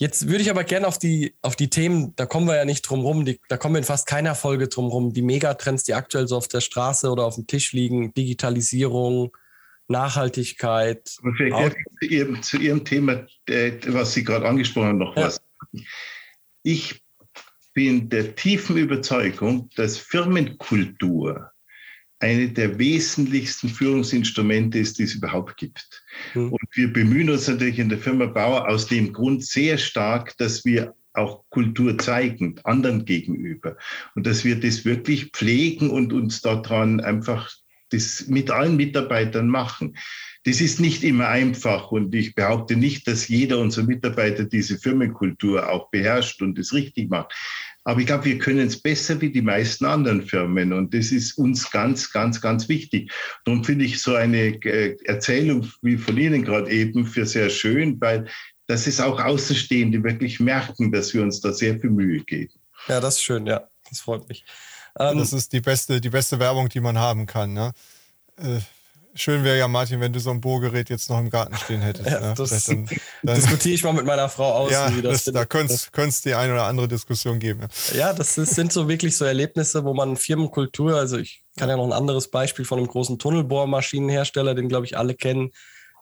Jetzt 0.00 0.28
würde 0.28 0.40
ich 0.40 0.48
aber 0.48 0.64
gerne 0.64 0.86
auf 0.86 0.98
die, 0.98 1.34
auf 1.42 1.56
die 1.56 1.68
Themen, 1.68 2.14
da 2.16 2.24
kommen 2.24 2.46
wir 2.46 2.56
ja 2.56 2.64
nicht 2.64 2.82
drum 2.82 3.00
rum, 3.00 3.26
die, 3.26 3.38
da 3.48 3.58
kommen 3.58 3.74
wir 3.74 3.80
in 3.80 3.84
fast 3.84 4.06
keiner 4.06 4.34
Folge 4.34 4.68
drum 4.68 4.86
rum. 4.86 5.12
Die 5.12 5.20
Megatrends, 5.20 5.84
die 5.84 5.92
aktuell 5.92 6.26
so 6.26 6.38
auf 6.38 6.48
der 6.48 6.62
Straße 6.62 7.10
oder 7.10 7.26
auf 7.26 7.34
dem 7.34 7.46
Tisch 7.46 7.74
liegen, 7.74 8.14
Digitalisierung, 8.14 9.36
Nachhaltigkeit. 9.88 11.18
Vielleicht 11.36 11.76
zu 12.00 12.06
Ihrem, 12.06 12.42
zu 12.42 12.56
Ihrem 12.56 12.84
Thema, 12.84 13.26
was 13.88 14.14
Sie 14.14 14.24
gerade 14.24 14.48
angesprochen 14.48 14.86
haben, 14.86 14.98
noch 14.98 15.16
ja. 15.16 15.26
was. 15.26 15.42
Ich 16.62 17.02
bin 17.74 18.08
der 18.08 18.34
tiefen 18.36 18.78
Überzeugung, 18.78 19.68
dass 19.76 19.98
Firmenkultur 19.98 21.50
eine 22.20 22.50
der 22.50 22.78
wesentlichsten 22.78 23.68
Führungsinstrumente 23.68 24.78
ist, 24.78 24.98
die 24.98 25.04
es 25.04 25.14
überhaupt 25.14 25.56
gibt. 25.56 26.02
Mhm. 26.34 26.52
Und 26.52 26.68
wir 26.72 26.92
bemühen 26.92 27.30
uns 27.30 27.48
natürlich 27.48 27.78
in 27.78 27.88
der 27.88 27.98
Firma 27.98 28.26
Bauer 28.26 28.68
aus 28.68 28.86
dem 28.86 29.12
Grund 29.12 29.44
sehr 29.44 29.78
stark, 29.78 30.36
dass 30.36 30.64
wir 30.64 30.94
auch 31.14 31.44
Kultur 31.50 31.98
zeigen, 31.98 32.60
anderen 32.64 33.04
gegenüber. 33.04 33.76
Und 34.14 34.26
dass 34.26 34.44
wir 34.44 34.60
das 34.60 34.84
wirklich 34.84 35.30
pflegen 35.32 35.90
und 35.90 36.12
uns 36.12 36.40
daran 36.40 37.00
einfach 37.00 37.50
das 37.90 38.26
mit 38.28 38.50
allen 38.50 38.76
Mitarbeitern 38.76 39.48
machen. 39.48 39.96
Das 40.44 40.60
ist 40.60 40.80
nicht 40.80 41.02
immer 41.04 41.28
einfach 41.28 41.90
und 41.90 42.14
ich 42.14 42.34
behaupte 42.34 42.76
nicht, 42.76 43.06
dass 43.06 43.28
jeder 43.28 43.58
unserer 43.58 43.84
Mitarbeiter 43.84 44.44
diese 44.44 44.78
Firmenkultur 44.78 45.68
auch 45.68 45.90
beherrscht 45.90 46.40
und 46.40 46.58
es 46.58 46.72
richtig 46.72 47.10
macht. 47.10 47.34
Aber 47.84 48.00
ich 48.00 48.06
glaube, 48.06 48.26
wir 48.26 48.38
können 48.38 48.66
es 48.66 48.80
besser 48.80 49.20
wie 49.20 49.30
die 49.30 49.42
meisten 49.42 49.86
anderen 49.86 50.22
Firmen 50.22 50.72
und 50.72 50.92
das 50.92 51.12
ist 51.12 51.38
uns 51.38 51.70
ganz, 51.70 52.12
ganz, 52.12 52.40
ganz 52.40 52.68
wichtig. 52.68 53.10
Darum 53.44 53.64
finde 53.64 53.86
ich 53.86 54.02
so 54.02 54.14
eine 54.14 54.54
äh, 54.64 54.96
Erzählung 55.04 55.66
wie 55.82 55.96
von 55.96 56.16
Ihnen 56.16 56.44
gerade 56.44 56.70
eben 56.70 57.06
für 57.06 57.24
sehr 57.24 57.48
schön, 57.48 58.00
weil 58.00 58.28
das 58.66 58.86
ist 58.86 59.00
auch 59.00 59.18
Außenstehende 59.18 60.02
wirklich 60.04 60.40
merken, 60.40 60.92
dass 60.92 61.14
wir 61.14 61.22
uns 61.22 61.40
da 61.40 61.52
sehr 61.52 61.80
viel 61.80 61.90
Mühe 61.90 62.22
geben. 62.22 62.52
Ja, 62.86 63.00
das 63.00 63.16
ist 63.16 63.22
schön, 63.22 63.46
ja, 63.46 63.68
das 63.88 64.00
freut 64.00 64.28
mich. 64.28 64.44
Ähm, 64.98 65.18
das 65.18 65.32
ist 65.32 65.52
die 65.52 65.60
beste, 65.60 66.00
die 66.00 66.10
beste 66.10 66.38
Werbung, 66.38 66.68
die 66.68 66.80
man 66.80 66.98
haben 66.98 67.26
kann. 67.26 67.52
Ne? 67.52 67.72
Äh, 68.36 68.60
schön 69.14 69.44
wäre 69.44 69.58
ja, 69.58 69.68
Martin, 69.68 70.00
wenn 70.00 70.12
du 70.12 70.20
so 70.20 70.30
ein 70.30 70.40
Bohrgerät 70.40 70.88
jetzt 70.90 71.10
noch 71.10 71.18
im 71.18 71.30
Garten 71.30 71.56
stehen 71.56 71.80
hättest. 71.80 72.08
Ja, 72.08 72.20
ne? 72.20 72.34
das 72.36 72.64
dann, 72.64 72.88
dann 73.22 73.34
diskutiere 73.36 73.74
ich 73.74 73.84
mal 73.84 73.92
mit 73.92 74.04
meiner 74.04 74.28
Frau 74.28 74.52
aus. 74.52 74.72
Ja, 74.72 74.94
wie 74.94 75.02
das, 75.02 75.24
das 75.24 75.34
da 75.34 75.44
könnte 75.44 75.74
es 75.74 76.22
die 76.22 76.34
eine 76.34 76.52
oder 76.52 76.64
andere 76.64 76.88
Diskussion 76.88 77.38
geben. 77.38 77.66
Ja, 77.92 77.98
ja 77.98 78.12
das 78.12 78.38
ist, 78.38 78.54
sind 78.54 78.72
so 78.72 78.88
wirklich 78.88 79.16
so 79.16 79.24
Erlebnisse, 79.24 79.84
wo 79.84 79.94
man 79.94 80.16
Firmenkultur, 80.16 80.96
also 80.96 81.18
ich 81.18 81.42
kann 81.56 81.68
ja 81.68 81.76
noch 81.76 81.86
ein 81.86 81.92
anderes 81.92 82.30
Beispiel 82.30 82.64
von 82.64 82.78
einem 82.78 82.88
großen 82.88 83.18
Tunnelbohrmaschinenhersteller, 83.18 84.54
den 84.54 84.68
glaube 84.68 84.86
ich 84.86 84.96
alle 84.96 85.14
kennen. 85.14 85.50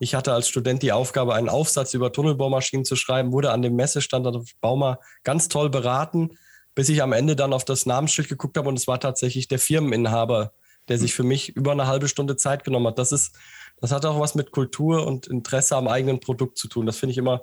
Ich 0.01 0.15
hatte 0.15 0.33
als 0.33 0.49
Student 0.49 0.83
die 0.83 0.93
Aufgabe, 0.93 1.35
einen 1.35 1.49
Aufsatz 1.49 1.95
über 1.95 2.13
Tunnelbohrmaschinen 2.13 2.85
zu 2.85 2.95
schreiben, 2.95 3.33
wurde 3.33 3.51
an 3.51 3.63
dem 3.63 3.75
Messestand 3.75 4.27
auf 4.27 4.45
Bauma 4.61 5.01
ganz 5.25 5.49
toll 5.49 5.71
beraten, 5.71 6.39
bis 6.75 6.89
ich 6.89 7.03
am 7.03 7.13
Ende 7.13 7.35
dann 7.35 7.53
auf 7.53 7.65
das 7.65 7.87
Namensschild 7.87 8.29
geguckt 8.29 8.57
habe 8.57 8.69
und 8.69 8.79
es 8.79 8.87
war 8.87 9.01
tatsächlich 9.01 9.49
der 9.49 9.59
Firmeninhaber 9.59 10.53
der 10.89 10.99
sich 10.99 11.15
für 11.15 11.23
mich 11.23 11.51
über 11.51 11.73
eine 11.73 11.87
halbe 11.87 12.09
Stunde 12.09 12.37
Zeit 12.37 12.65
genommen 12.65 12.87
hat. 12.89 12.99
Das 12.99 13.13
ist, 13.13 13.37
das 13.81 13.93
hat 13.93 14.05
auch 14.05 14.21
was 14.21 14.35
mit 14.35 14.51
Kultur 14.51 15.07
und 15.07 15.27
Interesse 15.27 15.77
am 15.77 15.89
eigenen 15.89 16.21
Produkt 16.21 16.59
zu 16.59 16.69
tun. 16.69 16.87
Das 16.87 16.99
finde 16.99 17.13
ich 17.13 17.19
immer 17.19 17.43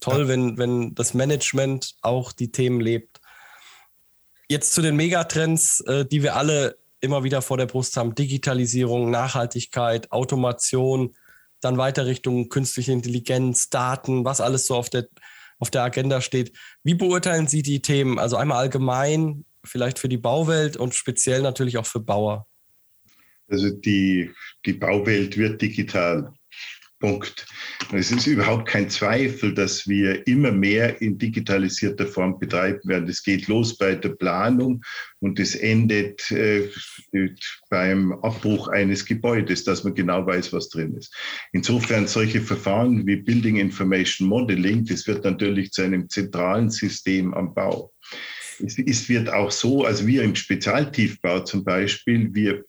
toll, 0.00 0.22
ja. 0.22 0.28
wenn, 0.28 0.58
wenn 0.58 0.94
das 0.94 1.14
Management 1.14 1.96
auch 2.02 2.32
die 2.32 2.52
Themen 2.52 2.80
lebt. 2.80 3.20
Jetzt 4.48 4.72
zu 4.72 4.82
den 4.82 4.96
Megatrends, 4.96 5.80
äh, 5.80 6.04
die 6.06 6.22
wir 6.22 6.36
alle 6.36 6.78
immer 7.00 7.24
wieder 7.24 7.42
vor 7.42 7.56
der 7.56 7.66
Brust 7.66 7.96
haben. 7.96 8.14
Digitalisierung, 8.14 9.10
Nachhaltigkeit, 9.10 10.12
Automation, 10.12 11.14
dann 11.60 11.78
weiter 11.78 12.06
Richtung 12.06 12.48
künstliche 12.48 12.92
Intelligenz, 12.92 13.70
Daten, 13.70 14.24
was 14.24 14.40
alles 14.40 14.66
so 14.66 14.76
auf 14.76 14.90
der, 14.90 15.08
auf 15.58 15.70
der 15.70 15.82
Agenda 15.82 16.20
steht. 16.20 16.56
Wie 16.82 16.94
beurteilen 16.94 17.48
Sie 17.48 17.62
die 17.62 17.82
Themen? 17.82 18.18
Also 18.18 18.36
einmal 18.36 18.58
allgemein, 18.58 19.44
vielleicht 19.64 19.98
für 19.98 20.08
die 20.08 20.18
Bauwelt 20.18 20.76
und 20.76 20.94
speziell 20.94 21.42
natürlich 21.42 21.78
auch 21.78 21.86
für 21.86 22.00
Bauer. 22.00 22.46
Also 23.48 23.70
die, 23.70 24.30
die 24.64 24.72
Bauwelt 24.72 25.36
wird 25.36 25.62
digital. 25.62 26.32
Punkt. 26.98 27.46
Es 27.92 28.10
ist 28.10 28.26
überhaupt 28.26 28.68
kein 28.68 28.88
Zweifel, 28.88 29.52
dass 29.52 29.86
wir 29.86 30.26
immer 30.26 30.50
mehr 30.50 31.00
in 31.02 31.18
digitalisierter 31.18 32.06
Form 32.06 32.38
betreiben 32.38 32.80
werden. 32.88 33.08
Es 33.08 33.22
geht 33.22 33.48
los 33.48 33.76
bei 33.76 33.94
der 33.94 34.10
Planung 34.10 34.82
und 35.20 35.38
es 35.38 35.54
endet 35.54 36.30
äh, 36.30 36.70
beim 37.68 38.12
Abbruch 38.12 38.68
eines 38.68 39.04
Gebäudes, 39.04 39.64
dass 39.64 39.84
man 39.84 39.94
genau 39.94 40.26
weiß, 40.26 40.54
was 40.54 40.70
drin 40.70 40.96
ist. 40.96 41.14
Insofern 41.52 42.06
solche 42.06 42.40
Verfahren 42.40 43.06
wie 43.06 43.16
Building 43.16 43.56
Information 43.56 44.26
Modeling, 44.26 44.86
das 44.86 45.06
wird 45.06 45.22
natürlich 45.24 45.72
zu 45.72 45.82
einem 45.82 46.08
zentralen 46.08 46.70
System 46.70 47.34
am 47.34 47.52
Bau. 47.52 47.92
Es, 48.64 48.78
es 48.78 49.06
wird 49.10 49.28
auch 49.28 49.50
so, 49.50 49.84
also 49.84 50.06
wir 50.06 50.22
im 50.22 50.34
Spezialtiefbau 50.34 51.40
zum 51.40 51.62
Beispiel, 51.62 52.34
wir 52.34 52.64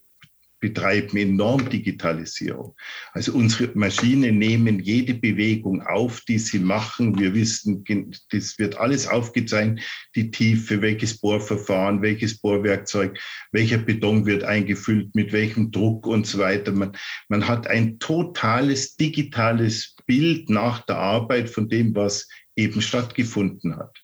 betreiben 0.67 1.17
enorm 1.17 1.69
Digitalisierung. 1.69 2.75
Also 3.13 3.33
unsere 3.33 3.71
Maschinen 3.73 4.37
nehmen 4.37 4.79
jede 4.79 5.13
Bewegung 5.13 5.81
auf, 5.81 6.21
die 6.21 6.39
sie 6.39 6.59
machen. 6.59 7.17
Wir 7.17 7.33
wissen, 7.33 7.85
das 8.31 8.59
wird 8.59 8.77
alles 8.77 9.07
aufgezeigt, 9.07 9.79
die 10.15 10.29
Tiefe, 10.29 10.81
welches 10.81 11.19
Bohrverfahren, 11.19 12.01
welches 12.01 12.39
Bohrwerkzeug, 12.39 13.17
welcher 13.53 13.77
Beton 13.77 14.25
wird 14.25 14.43
eingefüllt, 14.43 15.15
mit 15.15 15.31
welchem 15.31 15.71
Druck 15.71 16.05
und 16.05 16.27
so 16.27 16.39
weiter. 16.39 16.73
Man, 16.73 16.91
man 17.29 17.47
hat 17.47 17.67
ein 17.67 17.97
totales 17.99 18.97
digitales 18.97 19.95
Bild 20.05 20.49
nach 20.49 20.85
der 20.85 20.97
Arbeit 20.97 21.49
von 21.49 21.69
dem, 21.69 21.95
was 21.95 22.27
eben 22.57 22.81
stattgefunden 22.81 23.77
hat. 23.77 24.03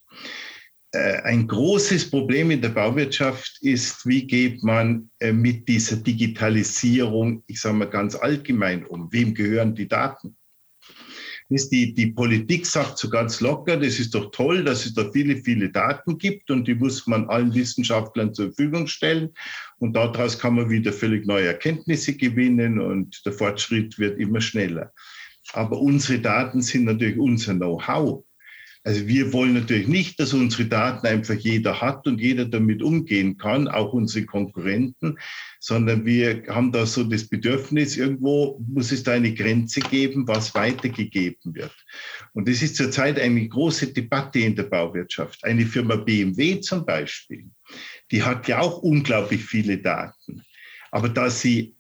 Äh, 0.94 1.24
ein 1.24 1.48
großes 1.48 2.12
Problem 2.12 2.52
in 2.52 2.62
der 2.62 2.70
Bauwirtschaft 2.70 3.58
ist, 3.62 4.06
wie 4.06 4.28
geht 4.28 4.64
man 4.64 5.10
äh, 5.20 5.34
mit 5.34 5.68
dieser 5.68 5.98
Digitalisierung, 5.98 7.44
ich 7.48 7.60
sage 7.60 7.76
mal 7.76 7.90
ganz 7.90 8.16
allgemein 8.16 8.86
um, 8.86 9.12
wem 9.12 9.34
gehören 9.34 9.74
die 9.74 9.88
Daten? 9.88 10.38
Die, 11.50 11.94
die 11.94 12.08
Politik 12.08 12.66
sagt 12.66 12.98
so 12.98 13.10
ganz 13.10 13.42
locker, 13.42 13.78
das 13.78 14.00
ist 14.00 14.16
doch 14.16 14.32
toll, 14.32 14.64
dass 14.64 14.86
es 14.86 14.94
da 14.94 15.12
viele, 15.12 15.36
viele 15.38 15.70
Daten 15.70 16.18
gibt 16.18 16.50
und 16.50 16.68
die 16.68 16.74
muss 16.74 17.06
man 17.06 17.28
allen 17.28 17.54
Wissenschaftlern 17.54 18.34
zur 18.34 18.48
Verfügung 18.48 18.88
stellen. 18.88 19.34
Und 19.78 19.94
daraus 19.96 20.40
kann 20.40 20.56
man 20.56 20.70
wieder 20.70 20.94
völlig 20.94 21.28
neue 21.28 21.48
Erkenntnisse 21.48 22.16
gewinnen 22.16 22.80
und 22.80 23.22
der 23.26 23.34
Fortschritt 23.34 24.00
wird 24.00 24.20
immer 24.20 24.42
schneller. 24.42 24.94
Aber 25.52 25.80
unsere 25.80 26.20
Daten 26.20 26.62
sind 26.62 26.86
natürlich 26.86 27.18
unser 27.18 27.54
Know-how. 27.54 28.24
Also 28.86 29.08
wir 29.08 29.32
wollen 29.32 29.54
natürlich 29.54 29.88
nicht, 29.88 30.20
dass 30.20 30.34
unsere 30.34 30.66
Daten 30.66 31.08
einfach 31.08 31.36
jeder 31.36 31.80
hat 31.80 32.06
und 32.06 32.20
jeder 32.20 32.44
damit 32.44 32.84
umgehen 32.84 33.38
kann, 33.38 33.70
auch 33.70 33.94
unsere 33.94 34.26
Konkurrenten, 34.26 35.18
sondern 35.60 36.06
wir 36.06 36.44
haben 36.50 36.74
da 36.74 36.86
so 36.86 37.06
das 37.06 37.30
Bedürfnis, 37.30 37.96
irgendwo 37.96 38.60
muss 38.68 38.92
es 38.92 39.04
da 39.04 39.14
eine 39.14 39.34
Grenze 39.34 39.80
geben, 39.80 40.28
was 40.28 40.54
weitergegeben 40.54 41.56
wird. 41.56 41.74
Und 42.34 42.50
das 42.50 42.62
ist 42.62 42.76
zurzeit 42.76 43.18
eine 43.20 43.48
große 43.48 43.94
Debatte 43.94 44.40
in 44.40 44.56
der 44.56 44.64
Bauwirtschaft. 44.64 45.46
Eine 45.46 45.66
Firma 45.66 45.96
BMW 45.96 46.60
zum 46.60 46.86
Beispiel, 46.86 47.46
die 48.12 48.22
hat 48.22 48.50
ja 48.50 48.60
auch 48.60 48.80
unglaublich 48.80 49.46
viele 49.46 49.78
Daten. 49.78 50.44
Aber 50.92 51.08
da 51.08 51.30
sie 51.30 51.74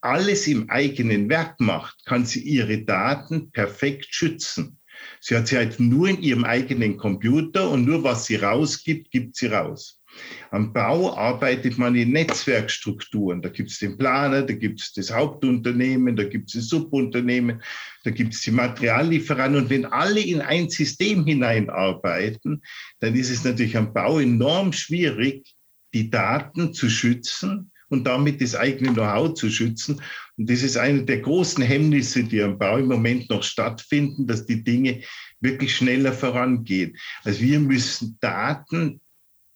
alles 0.00 0.48
im 0.48 0.68
eigenen 0.68 1.28
Werk 1.28 1.60
macht, 1.60 2.04
kann 2.04 2.26
sie 2.26 2.40
ihre 2.40 2.82
Daten 2.82 3.52
perfekt 3.52 4.08
schützen. 4.10 4.78
Sie 5.20 5.36
hat 5.36 5.48
sie 5.48 5.56
halt 5.56 5.80
nur 5.80 6.08
in 6.08 6.22
ihrem 6.22 6.44
eigenen 6.44 6.96
Computer 6.96 7.70
und 7.70 7.84
nur 7.84 8.04
was 8.04 8.26
sie 8.26 8.36
rausgibt, 8.36 9.10
gibt 9.10 9.36
sie 9.36 9.46
raus. 9.46 10.02
Am 10.50 10.72
Bau 10.72 11.16
arbeitet 11.16 11.78
man 11.78 11.96
in 11.96 12.12
Netzwerkstrukturen. 12.12 13.40
Da 13.40 13.48
gibt 13.48 13.70
es 13.70 13.78
den 13.78 13.96
Planer, 13.96 14.42
da 14.42 14.52
gibt 14.52 14.80
es 14.80 14.92
das 14.92 15.10
Hauptunternehmen, 15.10 16.16
da 16.16 16.24
gibt 16.24 16.48
es 16.48 16.54
das 16.54 16.68
Subunternehmen, 16.68 17.62
da 18.04 18.10
gibt 18.10 18.34
es 18.34 18.42
die 18.42 18.50
Materiallieferanten. 18.50 19.62
Und 19.62 19.70
wenn 19.70 19.86
alle 19.86 20.20
in 20.20 20.40
ein 20.40 20.68
System 20.68 21.24
hineinarbeiten, 21.24 22.62
dann 23.00 23.14
ist 23.14 23.30
es 23.30 23.44
natürlich 23.44 23.76
am 23.76 23.92
Bau 23.92 24.18
enorm 24.18 24.72
schwierig, 24.72 25.54
die 25.94 26.10
Daten 26.10 26.74
zu 26.74 26.90
schützen 26.90 27.71
und 27.92 28.04
damit 28.04 28.40
das 28.40 28.54
eigene 28.54 28.94
Know-how 28.94 29.34
zu 29.34 29.50
schützen. 29.50 30.00
Und 30.38 30.48
das 30.48 30.62
ist 30.62 30.78
eine 30.78 31.04
der 31.04 31.20
großen 31.20 31.62
Hemmnisse, 31.62 32.24
die 32.24 32.42
am 32.42 32.58
Bau 32.58 32.78
im 32.78 32.86
Moment 32.86 33.28
noch 33.28 33.42
stattfinden, 33.42 34.26
dass 34.26 34.46
die 34.46 34.64
Dinge 34.64 35.02
wirklich 35.40 35.76
schneller 35.76 36.14
vorangehen. 36.14 36.96
Also 37.22 37.40
wir 37.40 37.60
müssen 37.60 38.16
Daten 38.20 38.98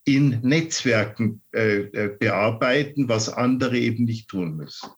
in 0.04 0.40
Netzwerken 0.42 1.40
äh, 1.52 1.78
äh 1.78 2.16
bearbeiten, 2.18 3.08
was 3.08 3.30
andere 3.30 3.78
eben 3.78 4.04
nicht 4.04 4.28
tun 4.28 4.54
müssen. 4.54 4.90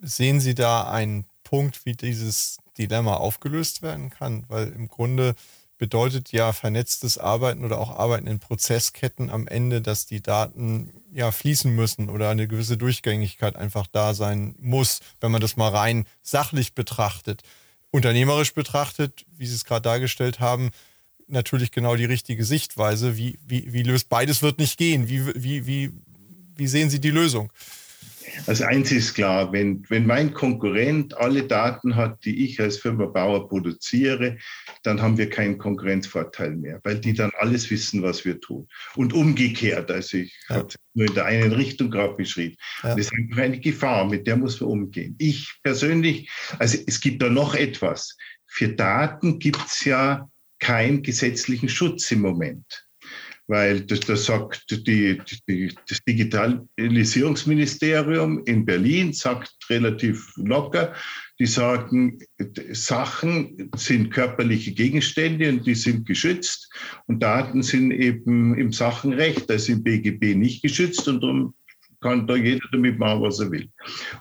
Sehen 0.00 0.40
Sie 0.40 0.54
da 0.54 0.90
einen 0.90 1.26
Punkt, 1.44 1.84
wie 1.84 1.92
dieses 1.92 2.56
Dilemma 2.78 3.14
aufgelöst 3.14 3.82
werden 3.82 4.08
kann? 4.08 4.44
Weil 4.48 4.68
im 4.68 4.88
Grunde 4.88 5.34
bedeutet 5.78 6.32
ja 6.32 6.52
vernetztes 6.52 7.16
Arbeiten 7.16 7.64
oder 7.64 7.78
auch 7.78 7.96
Arbeiten 7.96 8.26
in 8.26 8.40
Prozessketten 8.40 9.30
am 9.30 9.46
Ende, 9.46 9.80
dass 9.80 10.06
die 10.06 10.20
Daten 10.20 10.92
ja 11.12 11.30
fließen 11.30 11.74
müssen 11.74 12.10
oder 12.10 12.28
eine 12.28 12.48
gewisse 12.48 12.76
Durchgängigkeit 12.76 13.56
einfach 13.56 13.86
da 13.86 14.12
sein 14.12 14.54
muss, 14.58 15.00
wenn 15.20 15.30
man 15.30 15.40
das 15.40 15.56
mal 15.56 15.70
rein 15.70 16.04
sachlich 16.22 16.74
betrachtet. 16.74 17.42
Unternehmerisch 17.90 18.52
betrachtet, 18.52 19.24
wie 19.36 19.46
Sie 19.46 19.54
es 19.54 19.64
gerade 19.64 19.82
dargestellt 19.82 20.40
haben, 20.40 20.70
natürlich 21.28 21.70
genau 21.70 21.96
die 21.96 22.04
richtige 22.04 22.44
Sichtweise. 22.44 23.16
Wie, 23.16 23.38
wie, 23.46 23.72
wie 23.72 23.82
löst 23.82 24.08
beides 24.08 24.42
wird 24.42 24.58
nicht 24.58 24.78
gehen? 24.78 25.08
Wie, 25.08 25.26
wie, 25.42 25.66
wie, 25.66 25.92
wie 26.56 26.66
sehen 26.66 26.90
Sie 26.90 27.00
die 27.00 27.10
Lösung? 27.10 27.52
Also 28.46 28.64
eins 28.64 28.90
ist 28.92 29.14
klar, 29.14 29.52
wenn, 29.52 29.84
wenn 29.88 30.06
mein 30.06 30.32
Konkurrent 30.32 31.16
alle 31.16 31.44
Daten 31.44 31.96
hat, 31.96 32.24
die 32.24 32.44
ich 32.44 32.60
als 32.60 32.78
Firma 32.78 33.06
Bauer 33.06 33.48
produziere, 33.48 34.38
dann 34.82 35.00
haben 35.02 35.18
wir 35.18 35.28
keinen 35.28 35.58
Konkurrenzvorteil 35.58 36.56
mehr, 36.56 36.80
weil 36.84 36.98
die 37.00 37.12
dann 37.12 37.30
alles 37.38 37.70
wissen, 37.70 38.02
was 38.02 38.24
wir 38.24 38.40
tun. 38.40 38.68
Und 38.96 39.12
umgekehrt, 39.12 39.90
also 39.90 40.18
ich 40.18 40.36
ja. 40.48 40.56
habe 40.56 40.74
nur 40.94 41.06
in 41.06 41.14
der 41.14 41.26
einen 41.26 41.52
Richtung 41.52 41.90
gerade 41.90 42.14
beschrieben. 42.14 42.56
Ja. 42.82 42.90
Das 42.90 43.06
ist 43.06 43.12
einfach 43.12 43.42
eine 43.42 43.60
Gefahr, 43.60 44.06
mit 44.06 44.26
der 44.26 44.36
muss 44.36 44.60
man 44.60 44.70
umgehen. 44.70 45.14
Ich 45.18 45.58
persönlich, 45.62 46.30
also 46.58 46.78
es 46.86 47.00
gibt 47.00 47.22
da 47.22 47.30
noch 47.30 47.54
etwas. 47.54 48.16
Für 48.46 48.68
Daten 48.68 49.38
gibt 49.38 49.64
es 49.66 49.84
ja 49.84 50.28
keinen 50.58 51.02
gesetzlichen 51.02 51.68
Schutz 51.68 52.10
im 52.10 52.20
Moment. 52.20 52.87
Weil 53.48 53.80
das, 53.80 54.00
das 54.00 54.26
sagt 54.26 54.70
die, 54.70 55.18
die, 55.48 55.74
das 55.88 55.98
Digitalisierungsministerium 56.06 58.44
in 58.44 58.66
Berlin, 58.66 59.14
sagt 59.14 59.54
relativ 59.70 60.30
locker, 60.36 60.92
die 61.40 61.46
sagen, 61.46 62.18
Sachen 62.72 63.70
sind 63.74 64.10
körperliche 64.10 64.72
Gegenstände 64.72 65.48
und 65.48 65.66
die 65.66 65.74
sind 65.74 66.06
geschützt 66.06 66.70
und 67.06 67.22
Daten 67.22 67.62
sind 67.62 67.90
eben 67.90 68.54
im 68.58 68.70
Sachenrecht, 68.70 69.48
das 69.48 69.62
ist 69.62 69.70
im 69.70 69.82
BGB 69.82 70.34
nicht 70.34 70.60
geschützt 70.62 71.08
und 71.08 71.22
darum 71.22 71.54
kann 72.00 72.26
da 72.26 72.36
jeder 72.36 72.66
damit 72.70 72.98
machen, 72.98 73.22
was 73.22 73.40
er 73.40 73.50
will. 73.50 73.68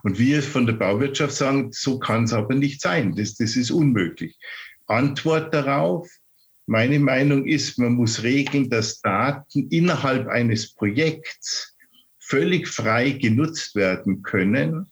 Und 0.04 0.18
wir 0.18 0.42
von 0.42 0.66
der 0.66 0.74
Bauwirtschaft 0.74 1.34
sagen, 1.34 1.70
so 1.72 2.00
kann 2.00 2.24
es 2.24 2.34
aber 2.34 2.56
nicht 2.56 2.82
sein. 2.82 3.16
Das, 3.16 3.36
das 3.36 3.56
ist 3.56 3.72
unmöglich. 3.72 4.36
Antwort 4.88 5.54
darauf, 5.54 6.10
meine 6.68 7.00
Meinung 7.00 7.46
ist, 7.46 7.80
man 7.80 7.94
muss 7.94 8.24
regeln, 8.24 8.70
dass 8.70 9.02
Daten 9.02 9.70
innerhalb 9.70 10.28
eines 10.28 10.74
Projekts 10.74 11.76
völlig 12.20 12.68
frei 12.68 13.12
genutzt 13.12 13.74
werden 13.76 14.22
können, 14.22 14.92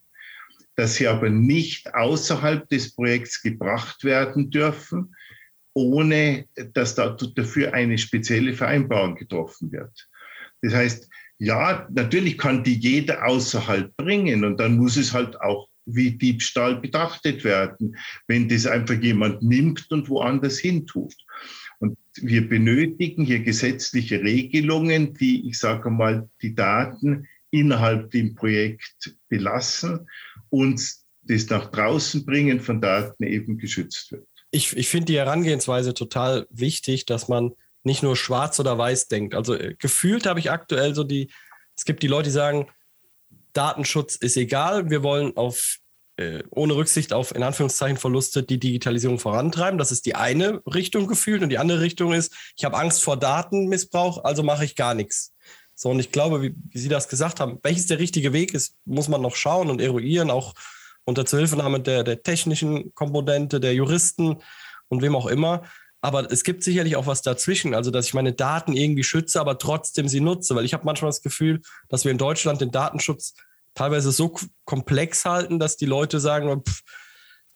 dass 0.75 0.95
sie 0.95 1.07
aber 1.07 1.29
nicht 1.29 1.93
außerhalb 1.93 2.67
des 2.69 2.95
Projekts 2.95 3.41
gebracht 3.41 4.05
werden 4.05 4.49
dürfen, 4.49 5.13
ohne 5.73 6.45
dass 6.73 6.95
dafür 6.95 7.73
eine 7.73 7.97
spezielle 7.97 8.53
Vereinbarung 8.53 9.15
getroffen 9.15 9.71
wird. 9.73 10.09
Das 10.61 10.73
heißt, 10.73 11.09
ja, 11.37 11.85
natürlich 11.91 12.37
kann 12.37 12.63
die 12.63 12.79
jeder 12.79 13.25
außerhalb 13.25 13.95
bringen 13.97 14.45
und 14.45 14.57
dann 14.57 14.77
muss 14.77 14.95
es 14.95 15.11
halt 15.11 15.39
auch 15.41 15.67
wie 15.85 16.17
Diebstahl 16.17 16.77
betrachtet 16.77 17.43
werden, 17.43 17.97
wenn 18.27 18.47
das 18.47 18.65
einfach 18.65 18.95
jemand 18.95 19.43
nimmt 19.43 19.91
und 19.91 20.09
woanders 20.09 20.57
hintut. 20.57 21.13
Wir 22.21 22.47
benötigen 22.47 23.25
hier 23.25 23.39
gesetzliche 23.39 24.21
Regelungen, 24.21 25.13
die, 25.13 25.47
ich 25.47 25.59
sage 25.59 25.89
mal, 25.89 26.29
die 26.41 26.55
Daten 26.55 27.27
innerhalb 27.51 28.11
dem 28.11 28.35
Projekt 28.35 29.15
belassen 29.29 30.07
und 30.49 30.81
das 31.23 31.49
nach 31.49 31.71
draußen 31.71 32.25
bringen 32.25 32.59
von 32.59 32.81
Daten 32.81 33.23
eben 33.23 33.57
geschützt 33.57 34.11
wird. 34.11 34.27
Ich, 34.51 34.75
ich 34.77 34.87
finde 34.87 35.05
die 35.05 35.17
Herangehensweise 35.17 35.93
total 35.93 36.47
wichtig, 36.49 37.05
dass 37.05 37.27
man 37.27 37.51
nicht 37.83 38.03
nur 38.03 38.15
schwarz 38.15 38.59
oder 38.59 38.77
weiß 38.77 39.07
denkt. 39.07 39.35
Also 39.35 39.55
äh, 39.55 39.75
gefühlt 39.77 40.25
habe 40.25 40.39
ich 40.39 40.51
aktuell 40.51 40.95
so 40.95 41.03
die, 41.03 41.31
es 41.75 41.85
gibt 41.85 42.03
die 42.03 42.07
Leute, 42.07 42.29
die 42.29 42.33
sagen, 42.33 42.67
Datenschutz 43.53 44.15
ist 44.15 44.37
egal, 44.37 44.89
wir 44.89 45.03
wollen 45.03 45.35
auf 45.37 45.77
äh, 46.17 46.43
ohne 46.49 46.75
Rücksicht 46.75 47.13
auf 47.13 47.35
in 47.35 47.43
Anführungszeichen 47.43 47.97
Verluste 47.97 48.43
die 48.43 48.59
Digitalisierung 48.59 49.19
vorantreiben. 49.19 49.77
Das 49.77 49.91
ist 49.91 50.05
die 50.05 50.15
eine 50.15 50.61
Richtung 50.65 51.07
gefühlt 51.07 51.43
und 51.43 51.49
die 51.49 51.57
andere 51.57 51.81
Richtung 51.81 52.13
ist, 52.13 52.33
ich 52.55 52.65
habe 52.65 52.77
Angst 52.77 53.03
vor 53.03 53.17
Datenmissbrauch, 53.17 54.23
also 54.23 54.43
mache 54.43 54.65
ich 54.65 54.75
gar 54.75 54.93
nichts. 54.93 55.33
So, 55.75 55.89
und 55.89 55.99
ich 55.99 56.11
glaube, 56.11 56.41
wie, 56.41 56.55
wie 56.69 56.79
Sie 56.79 56.87
das 56.87 57.09
gesagt 57.09 57.39
haben, 57.39 57.59
welches 57.63 57.87
der 57.87 57.99
richtige 57.99 58.31
Weg 58.31 58.53
ist, 58.53 58.75
muss 58.85 59.09
man 59.09 59.21
noch 59.21 59.35
schauen 59.35 59.69
und 59.69 59.81
eruieren, 59.81 60.31
auch 60.31 60.53
unter 61.03 61.25
Zuhilfenahme 61.25 61.81
der, 61.81 62.03
der 62.03 62.23
technischen 62.23 62.95
Komponente, 62.95 63.59
der 63.59 63.73
Juristen 63.73 64.37
und 64.87 65.01
wem 65.01 65.15
auch 65.15 65.27
immer. 65.27 65.63
Aber 66.01 66.31
es 66.31 66.43
gibt 66.43 66.63
sicherlich 66.63 66.95
auch 66.95 67.07
was 67.07 67.23
dazwischen, 67.23 67.73
also 67.73 67.91
dass 67.91 68.07
ich 68.07 68.13
meine 68.13 68.31
Daten 68.31 68.73
irgendwie 68.73 69.03
schütze, 69.03 69.39
aber 69.41 69.57
trotzdem 69.57 70.07
sie 70.07 70.21
nutze, 70.21 70.55
weil 70.55 70.63
ich 70.63 70.73
habe 70.73 70.85
manchmal 70.85 71.09
das 71.09 71.23
Gefühl, 71.23 71.61
dass 71.89 72.05
wir 72.05 72.11
in 72.11 72.17
Deutschland 72.17 72.61
den 72.61 72.71
Datenschutz 72.71 73.33
teilweise 73.75 74.11
so 74.11 74.35
komplex 74.65 75.25
halten, 75.25 75.59
dass 75.59 75.77
die 75.77 75.85
Leute 75.85 76.19
sagen, 76.19 76.63
pff, 76.63 76.81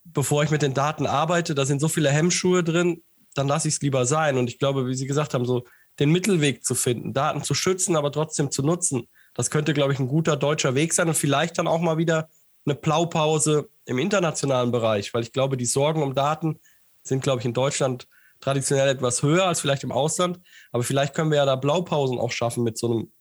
bevor 0.04 0.44
ich 0.44 0.52
mit 0.52 0.62
den 0.62 0.74
Daten 0.74 1.06
arbeite, 1.06 1.56
da 1.56 1.66
sind 1.66 1.80
so 1.80 1.88
viele 1.88 2.10
Hemmschuhe 2.12 2.64
drin, 2.64 3.04
dann 3.36 3.48
lasse 3.48 3.68
ich 3.68 3.76
es 3.76 3.82
lieber 3.82 4.06
sein. 4.06 4.38
Und 4.38 4.50
ich 4.50 4.60
glaube, 4.60 4.88
wie 4.88 4.96
Sie 4.96 5.08
gesagt 5.08 5.34
haben, 5.34 5.46
so 5.46 5.64
den 6.00 6.12
Mittelweg 6.12 6.64
zu 6.64 6.76
finden, 6.76 7.14
Daten 7.14 7.44
zu 7.44 7.54
schützen, 7.54 7.96
aber 7.96 8.12
trotzdem 8.12 8.52
zu 8.52 8.64
nutzen, 8.64 9.08
das 9.34 9.50
könnte, 9.52 9.74
glaube 9.74 9.94
ich, 9.94 10.00
ein 10.00 10.08
guter 10.08 10.38
deutscher 10.38 10.76
Weg 10.76 10.94
sein 10.94 11.08
und 11.08 11.16
vielleicht 11.16 11.58
dann 11.58 11.68
auch 11.68 11.82
mal 11.82 11.98
wieder 11.98 12.30
eine 12.66 12.76
Blaupause 12.76 13.70
im 13.86 13.98
internationalen 13.98 14.72
Bereich, 14.72 15.14
weil 15.14 15.24
ich 15.24 15.34
glaube, 15.34 15.58
die 15.58 15.66
Sorgen 15.66 16.04
um 16.04 16.14
Daten 16.16 16.60
sind, 17.04 17.24
glaube 17.24 17.40
ich, 17.40 17.46
in 17.46 17.54
Deutschland 17.54 18.08
traditionell 18.40 18.90
etwas 18.90 19.24
höher 19.24 19.46
als 19.46 19.62
vielleicht 19.62 19.84
im 19.84 19.92
Ausland. 19.92 20.40
Aber 20.72 20.84
vielleicht 20.84 21.14
können 21.14 21.32
wir 21.32 21.38
ja 21.38 21.46
da 21.46 21.56
Blaupausen 21.56 22.20
auch 22.20 22.32
schaffen 22.32 22.64
mit 22.64 22.78
so 22.78 22.92
einem 22.92 23.12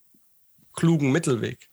klugen 0.74 1.10
Mittelweg. 1.10 1.68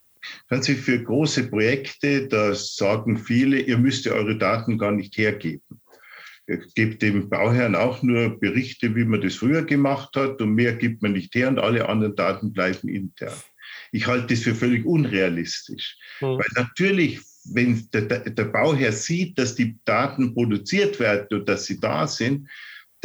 Sich 0.49 0.79
für 0.79 1.03
große 1.03 1.49
Projekte, 1.49 2.27
da 2.27 2.53
sagen 2.53 3.17
viele, 3.17 3.59
ihr 3.59 3.77
müsst 3.77 4.07
eure 4.07 4.37
Daten 4.37 4.77
gar 4.77 4.91
nicht 4.91 5.17
hergeben. 5.17 5.81
Ihr 6.47 6.61
gebt 6.75 7.01
dem 7.01 7.29
Bauherrn 7.29 7.75
auch 7.75 8.03
nur 8.03 8.39
Berichte, 8.39 8.95
wie 8.95 9.05
man 9.05 9.21
das 9.21 9.35
früher 9.35 9.63
gemacht 9.63 10.15
hat 10.15 10.41
und 10.41 10.53
mehr 10.53 10.73
gibt 10.73 11.01
man 11.01 11.13
nicht 11.13 11.33
her 11.33 11.47
und 11.47 11.59
alle 11.59 11.89
anderen 11.89 12.15
Daten 12.15 12.53
bleiben 12.53 12.87
intern. 12.87 13.33
Ich 13.91 14.05
halte 14.05 14.27
das 14.27 14.43
für 14.43 14.53
völlig 14.53 14.85
unrealistisch, 14.85 15.97
mhm. 16.21 16.37
weil 16.37 16.47
natürlich 16.55 17.21
wenn 17.53 17.87
der, 17.91 18.01
der, 18.01 18.45
Bauherr 18.45 18.91
sieht, 18.91 19.37
dass 19.37 19.55
die 19.55 19.77
Daten 19.85 20.33
produziert 20.33 20.99
werden 20.99 21.27
und 21.39 21.47
dass 21.47 21.65
sie 21.65 21.79
da 21.79 22.07
sind, 22.07 22.49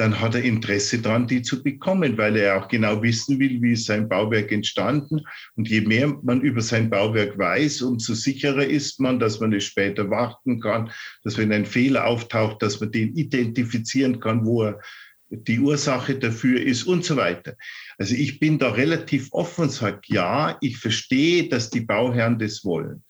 dann 0.01 0.19
hat 0.19 0.35
er 0.35 0.43
Interesse 0.43 0.99
daran, 0.99 1.27
die 1.27 1.43
zu 1.43 1.63
bekommen, 1.63 2.17
weil 2.17 2.35
er 2.37 2.57
auch 2.57 2.69
genau 2.69 3.03
wissen 3.03 3.39
will, 3.39 3.61
wie 3.61 3.75
ist 3.75 3.85
sein 3.85 4.09
Bauwerk 4.09 4.51
entstanden. 4.51 5.21
Und 5.57 5.69
je 5.69 5.83
mehr 5.83 6.09
man 6.23 6.41
über 6.41 6.63
sein 6.63 6.89
Bauwerk 6.89 7.37
weiß, 7.37 7.83
umso 7.83 8.15
sicherer 8.15 8.65
ist 8.65 8.99
man, 8.99 9.19
dass 9.19 9.41
man 9.41 9.53
es 9.53 9.65
später 9.65 10.09
warten 10.09 10.59
kann, 10.59 10.91
dass 11.23 11.37
wenn 11.37 11.53
ein 11.53 11.67
Fehler 11.67 12.07
auftaucht, 12.07 12.63
dass 12.63 12.81
man 12.81 12.91
den 12.91 13.15
identifizieren 13.15 14.21
kann, 14.21 14.47
wo 14.47 14.65
er 14.65 14.81
die 15.29 15.61
Ursache 15.61 16.19
dafür 16.19 16.61
ist 16.63 16.85
und 16.85 17.05
so 17.05 17.17
weiter. 17.17 17.55
Also 17.99 18.15
ich 18.15 18.41
bin 18.41 18.59
da 18.59 18.71
relativ 18.71 19.29
offen 19.33 19.65
und 19.65 19.71
sage, 19.71 20.01
ja, 20.07 20.57
ich 20.63 20.79
verstehe, 20.79 21.47
dass 21.51 21.69
die 21.69 21.83
Bauherren 21.83 22.39
das 22.39 22.65
wollen. 22.65 23.05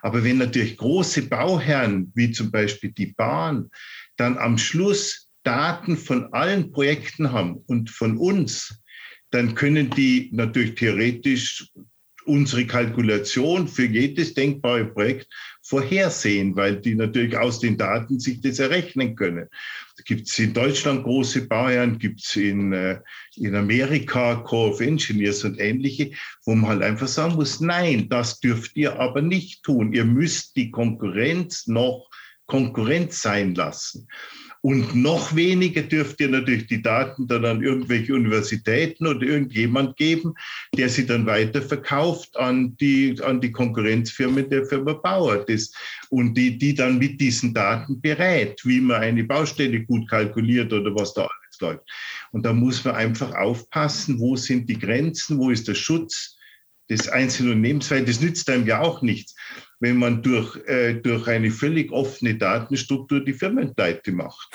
Aber 0.00 0.24
wenn 0.24 0.38
natürlich 0.38 0.76
große 0.76 1.28
Bauherren, 1.28 2.10
wie 2.16 2.32
zum 2.32 2.50
Beispiel 2.50 2.90
die 2.90 3.14
Bahn, 3.14 3.70
dann 4.16 4.36
am 4.38 4.58
Schluss 4.58 5.21
Daten 5.44 5.96
von 5.96 6.32
allen 6.32 6.72
Projekten 6.72 7.32
haben 7.32 7.56
und 7.66 7.90
von 7.90 8.16
uns, 8.16 8.82
dann 9.30 9.54
können 9.54 9.90
die 9.90 10.28
natürlich 10.32 10.74
theoretisch 10.74 11.66
unsere 12.24 12.66
Kalkulation 12.66 13.66
für 13.68 13.86
jedes 13.86 14.34
denkbare 14.34 14.84
Projekt 14.86 15.28
vorhersehen, 15.62 16.54
weil 16.56 16.80
die 16.80 16.94
natürlich 16.94 17.36
aus 17.36 17.60
den 17.60 17.76
Daten 17.76 18.20
sich 18.20 18.40
das 18.40 18.58
errechnen 18.58 19.16
können. 19.16 19.48
Gibt 20.04 20.28
es 20.28 20.38
in 20.38 20.52
Deutschland 20.52 21.04
große 21.04 21.46
Bauern, 21.46 21.98
gibt 21.98 22.20
es 22.20 22.36
in, 22.36 22.72
äh, 22.72 23.00
in 23.36 23.54
Amerika 23.54 24.36
Corps 24.36 24.74
of 24.74 24.80
Engineers 24.80 25.44
und 25.44 25.58
ähnliche, 25.58 26.12
wo 26.44 26.54
man 26.54 26.70
halt 26.70 26.82
einfach 26.82 27.08
sagen 27.08 27.34
muss, 27.34 27.60
nein, 27.60 28.08
das 28.08 28.40
dürft 28.40 28.76
ihr 28.76 28.98
aber 28.98 29.22
nicht 29.22 29.62
tun. 29.62 29.92
Ihr 29.92 30.04
müsst 30.04 30.56
die 30.56 30.70
Konkurrenz 30.70 31.66
noch 31.66 32.08
Konkurrenz 32.46 33.22
sein 33.22 33.54
lassen. 33.54 34.08
Und 34.64 34.94
noch 34.94 35.34
weniger 35.34 35.82
dürft 35.82 36.20
ihr 36.20 36.28
natürlich 36.28 36.68
die 36.68 36.82
Daten 36.82 37.26
dann 37.26 37.44
an 37.44 37.64
irgendwelche 37.64 38.14
Universitäten 38.14 39.08
oder 39.08 39.22
irgendjemand 39.22 39.96
geben, 39.96 40.34
der 40.76 40.88
sie 40.88 41.04
dann 41.04 41.26
weiterverkauft 41.26 42.36
an 42.36 42.76
die, 42.76 43.20
an 43.24 43.40
die 43.40 43.50
Konkurrenzfirmen 43.50 44.48
der 44.48 44.64
Firma 44.64 44.92
Bauer. 44.92 45.44
Das, 45.44 45.72
und 46.10 46.34
die, 46.34 46.56
die 46.58 46.74
dann 46.74 46.98
mit 46.98 47.20
diesen 47.20 47.52
Daten 47.52 48.00
berät, 48.00 48.60
wie 48.64 48.80
man 48.80 49.02
eine 49.02 49.24
Baustelle 49.24 49.84
gut 49.84 50.08
kalkuliert 50.08 50.72
oder 50.72 50.94
was 50.94 51.12
da 51.12 51.22
alles 51.22 51.60
läuft. 51.60 51.90
Und 52.30 52.46
da 52.46 52.52
muss 52.52 52.84
man 52.84 52.94
einfach 52.94 53.34
aufpassen, 53.34 54.20
wo 54.20 54.36
sind 54.36 54.68
die 54.68 54.78
Grenzen, 54.78 55.38
wo 55.38 55.50
ist 55.50 55.66
der 55.66 55.74
Schutz 55.74 56.36
des 56.88 57.08
einzelnen 57.08 57.54
Unternehmens, 57.54 57.90
weil 57.90 58.04
das 58.04 58.20
nützt 58.20 58.48
einem 58.48 58.66
ja 58.66 58.80
auch 58.80 59.02
nichts 59.02 59.34
wenn 59.82 59.96
man 59.96 60.22
durch, 60.22 60.56
äh, 60.68 60.94
durch 60.94 61.26
eine 61.26 61.50
völlig 61.50 61.90
offene 61.90 62.36
Datenstruktur 62.36 63.18
die 63.18 63.32
Firmenpleite 63.32 64.12
macht. 64.12 64.48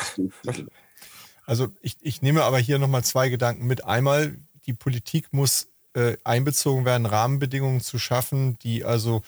Also 1.45 1.67
ich, 1.81 1.97
ich 2.01 2.21
nehme 2.21 2.43
aber 2.43 2.59
hier 2.59 2.79
nochmal 2.79 3.03
zwei 3.03 3.27
Gedanken 3.27 3.67
mit. 3.67 3.83
Einmal, 3.83 4.37
die 4.65 4.73
Politik 4.73 5.27
muss 5.31 5.67
äh, 5.93 6.15
einbezogen 6.23 6.85
werden, 6.85 7.05
Rahmenbedingungen 7.05 7.81
zu 7.81 7.99
schaffen, 7.99 8.57
die 8.59 8.85
also 8.85 9.21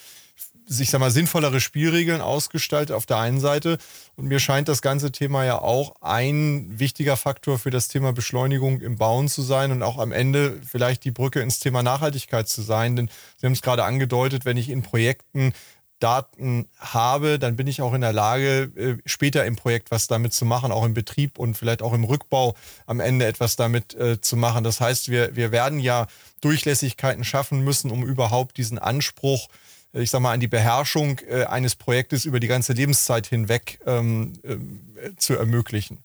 sich 0.65 0.89
sag 0.89 0.99
mal 0.99 1.12
sinnvollere 1.12 1.60
Spielregeln 1.60 2.21
ausgestaltet 2.21 2.95
auf 2.95 3.06
der 3.06 3.17
einen 3.17 3.39
Seite 3.39 3.77
und 4.15 4.27
mir 4.27 4.39
scheint 4.39 4.69
das 4.69 4.83
ganze 4.83 5.12
Thema 5.12 5.43
ja 5.43 5.60
auch 5.60 5.95
ein 6.00 6.79
wichtiger 6.79 7.17
Faktor 7.17 7.58
für 7.58 7.71
das 7.71 7.87
Thema 7.87 8.13
Beschleunigung 8.13 8.79
im 8.81 8.95
Bauen 8.95 9.27
zu 9.27 9.41
sein 9.41 9.71
und 9.71 9.81
auch 9.81 9.97
am 9.97 10.12
Ende 10.12 10.62
vielleicht 10.63 11.04
die 11.06 11.12
Brücke 11.12 11.41
ins 11.41 11.60
Thema 11.60 11.81
Nachhaltigkeit 11.81 12.47
zu 12.47 12.62
sein, 12.62 12.95
denn 12.95 13.10
Sie 13.37 13.47
haben 13.47 13.54
es 13.54 13.63
gerade 13.63 13.83
angedeutet, 13.83 14.45
wenn 14.45 14.58
ich 14.58 14.69
in 14.69 14.83
Projekten 14.83 15.54
Daten 16.00 16.67
habe, 16.79 17.39
dann 17.39 17.56
bin 17.56 17.67
ich 17.67 17.81
auch 17.81 17.93
in 17.93 18.02
der 18.02 18.13
Lage, 18.13 18.71
äh, 18.75 18.97
später 19.06 19.45
im 19.45 19.56
Projekt 19.56 19.91
was 19.91 20.08
damit 20.08 20.33
zu 20.33 20.45
machen, 20.45 20.71
auch 20.71 20.85
im 20.85 20.93
Betrieb 20.93 21.37
und 21.37 21.58
vielleicht 21.58 21.81
auch 21.81 21.93
im 21.93 22.04
Rückbau 22.04 22.56
am 22.85 23.00
Ende 23.00 23.25
etwas 23.25 23.56
damit 23.56 23.93
äh, 23.95 24.19
zu 24.21 24.37
machen. 24.37 24.63
Das 24.63 24.79
heißt, 24.79 25.10
wir, 25.10 25.35
wir 25.35 25.52
werden 25.52 25.79
ja 25.79 26.08
Durchlässigkeiten 26.41 27.23
schaffen 27.23 27.63
müssen, 27.63 27.91
um 27.91 28.04
überhaupt 28.04 28.58
diesen 28.58 28.79
Anspruch, 28.79 29.47
äh, 29.93 30.02
ich 30.02 30.10
sag 30.10 30.21
mal, 30.21 30.33
an 30.33 30.39
die 30.39 30.47
Beherrschung 30.47 31.19
äh, 31.27 31.43
eines 31.43 31.75
Projektes 31.75 32.25
über 32.25 32.39
die 32.39 32.47
ganze 32.47 32.73
Lebenszeit 32.73 33.27
hinweg 33.27 33.79
ähm, 33.85 34.33
äh, 34.43 35.15
zu 35.17 35.35
ermöglichen. 35.35 36.00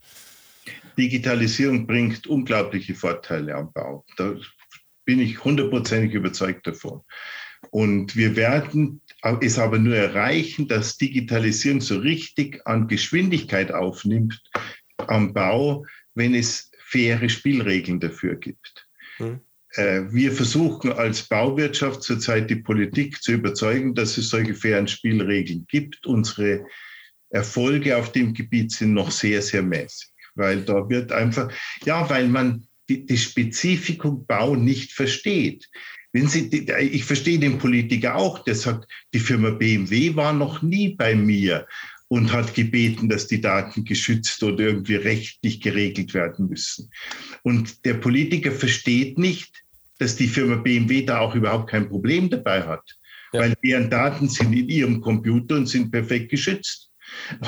Digitalisierung 0.98 1.86
bringt 1.86 2.26
unglaubliche 2.26 2.94
Vorteile 2.94 3.54
am 3.54 3.72
Bau. 3.72 4.04
Da 4.16 4.34
bin 5.04 5.20
ich 5.20 5.44
hundertprozentig 5.44 6.14
überzeugt 6.14 6.66
davon. 6.66 7.02
Und 7.70 8.14
wir 8.16 8.36
werden 8.36 9.00
es 9.40 9.58
aber 9.58 9.78
nur 9.78 9.96
erreichen, 9.96 10.68
dass 10.68 10.98
Digitalisierung 10.98 11.80
so 11.80 11.98
richtig 11.98 12.60
an 12.66 12.88
Geschwindigkeit 12.88 13.72
aufnimmt 13.72 14.42
am 14.98 15.32
Bau, 15.32 15.84
wenn 16.14 16.34
es 16.34 16.70
faire 16.78 17.28
Spielregeln 17.28 18.00
dafür 18.00 18.36
gibt. 18.36 18.86
Mhm. 19.18 19.40
Wir 19.76 20.30
versuchen 20.30 20.92
als 20.92 21.22
Bauwirtschaft 21.22 22.02
zurzeit 22.02 22.48
die 22.48 22.56
Politik 22.56 23.20
zu 23.20 23.32
überzeugen, 23.32 23.92
dass 23.94 24.16
es 24.16 24.30
solche 24.30 24.54
fairen 24.54 24.86
Spielregeln 24.86 25.66
gibt. 25.68 26.06
Unsere 26.06 26.64
Erfolge 27.30 27.96
auf 27.96 28.12
dem 28.12 28.34
Gebiet 28.34 28.70
sind 28.70 28.92
noch 28.92 29.10
sehr, 29.10 29.42
sehr 29.42 29.62
mäßig, 29.62 30.10
weil 30.36 30.62
da 30.62 30.88
wird 30.88 31.10
einfach, 31.10 31.50
ja, 31.84 32.08
weil 32.08 32.28
man 32.28 32.68
die, 32.88 33.04
die 33.04 33.16
Spezifikum 33.16 34.24
Bau 34.26 34.54
nicht 34.54 34.92
versteht. 34.92 35.68
Wenn 36.14 36.28
Sie, 36.28 36.48
ich 36.80 37.04
verstehe 37.04 37.40
den 37.40 37.58
Politiker 37.58 38.14
auch, 38.14 38.38
der 38.44 38.54
sagt, 38.54 38.88
die 39.12 39.18
Firma 39.18 39.50
BMW 39.50 40.14
war 40.14 40.32
noch 40.32 40.62
nie 40.62 40.90
bei 40.90 41.16
mir 41.16 41.66
und 42.06 42.32
hat 42.32 42.54
gebeten, 42.54 43.08
dass 43.08 43.26
die 43.26 43.40
Daten 43.40 43.84
geschützt 43.84 44.40
oder 44.44 44.60
irgendwie 44.60 44.94
rechtlich 44.94 45.60
geregelt 45.60 46.14
werden 46.14 46.48
müssen. 46.48 46.88
Und 47.42 47.84
der 47.84 47.94
Politiker 47.94 48.52
versteht 48.52 49.18
nicht, 49.18 49.64
dass 49.98 50.14
die 50.14 50.28
Firma 50.28 50.54
BMW 50.54 51.02
da 51.02 51.18
auch 51.18 51.34
überhaupt 51.34 51.70
kein 51.70 51.88
Problem 51.88 52.30
dabei 52.30 52.62
hat, 52.62 52.96
ja. 53.32 53.40
weil 53.40 53.54
deren 53.64 53.90
Daten 53.90 54.28
sind 54.28 54.52
in 54.52 54.68
ihrem 54.68 55.00
Computer 55.00 55.56
und 55.56 55.66
sind 55.66 55.90
perfekt 55.90 56.30
geschützt. 56.30 56.92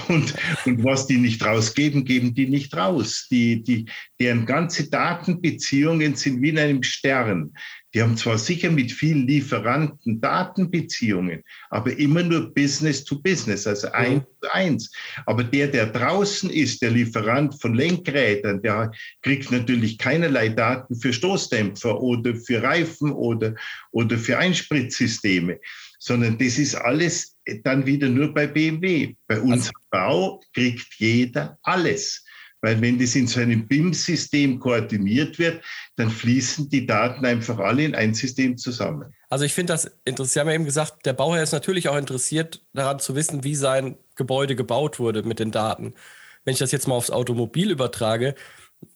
Und, 0.09 0.35
und 0.65 0.85
was 0.85 1.07
die 1.07 1.17
nicht 1.17 1.45
rausgeben, 1.45 2.05
geben 2.05 2.35
die 2.35 2.47
nicht 2.47 2.77
raus. 2.77 3.27
Die, 3.31 3.63
die, 3.63 3.87
deren 4.21 4.47
ganze 4.47 4.91
Datenbeziehungen 4.91 6.15
sind 6.15 6.43
wie 6.43 6.51
in 6.51 6.59
einem 6.59 6.83
Stern. 6.83 7.53
Die 7.97 8.03
haben 8.03 8.19
zwar 8.19 8.37
sicher 8.37 8.71
mit 8.71 8.93
vielen 8.93 9.27
Lieferanten 9.27 10.21
Datenbeziehungen, 10.21 11.43
aber 11.71 11.99
immer 11.99 12.23
nur 12.23 12.53
Business 12.53 13.03
to 13.03 13.19
Business, 13.19 13.67
also 13.67 13.91
eins 13.93 14.23
zu 14.43 14.53
eins. 14.53 14.93
Aber 15.25 15.43
der, 15.43 15.69
der 15.69 15.87
draußen 15.87 16.51
ist, 16.51 16.83
der 16.83 16.91
Lieferant 16.91 17.59
von 17.59 17.73
Lenkrädern, 17.73 18.61
der 18.61 18.93
kriegt 19.23 19.51
natürlich 19.51 19.97
keinerlei 19.97 20.51
Daten 20.51 20.95
für 20.95 21.11
Stoßdämpfer 21.11 21.99
oder 21.99 22.35
für 22.35 22.63
Reifen 22.63 23.13
oder, 23.13 23.55
oder 23.93 24.19
für 24.19 24.37
Einspritzsysteme, 24.37 25.59
sondern 25.99 26.37
das 26.37 26.59
ist 26.59 26.75
alles 26.75 27.39
dann 27.65 27.87
wieder 27.87 28.11
nur 28.11 28.35
bei 28.35 28.47
BMW. 28.47 29.15
Bei 29.27 29.41
unserem 29.41 29.73
also, 29.75 29.89
Bau 29.89 30.43
kriegt 30.53 30.97
jeder 30.99 31.59
alles. 31.63 32.26
Weil 32.63 32.81
wenn 32.81 32.99
das 32.99 33.15
in 33.15 33.27
so 33.27 33.41
einem 33.41 33.67
BIM-System 33.67 34.59
koordiniert 34.59 35.39
wird, 35.39 35.63
dann 35.97 36.11
fließen 36.11 36.69
die 36.69 36.87
Daten 36.87 37.25
einfach 37.25 37.59
alle 37.59 37.85
in 37.85 37.95
ein 37.95 38.15
System 38.15 38.57
zusammen. 38.57 39.15
Also 39.29 39.45
ich 39.45 39.53
finde 39.53 39.73
das 39.73 39.91
interessant. 40.05 40.33
Sie 40.33 40.41
haben 40.41 40.49
ja 40.49 40.55
eben 40.55 40.65
gesagt, 40.65 41.05
der 41.05 41.13
Bauherr 41.13 41.43
ist 41.43 41.53
natürlich 41.53 41.89
auch 41.89 41.97
interessiert 41.97 42.65
daran 42.73 42.99
zu 42.99 43.15
wissen, 43.15 43.45
wie 43.45 43.55
sein 43.55 43.97
Gebäude 44.15 44.57
gebaut 44.57 44.99
wurde 44.99 45.23
mit 45.23 45.39
den 45.39 45.51
Daten. 45.51 45.95
Wenn 46.45 46.53
ich 46.53 46.59
das 46.59 46.73
jetzt 46.73 46.87
mal 46.87 46.95
aufs 46.95 47.11
Automobil 47.11 47.71
übertrage, 47.71 48.35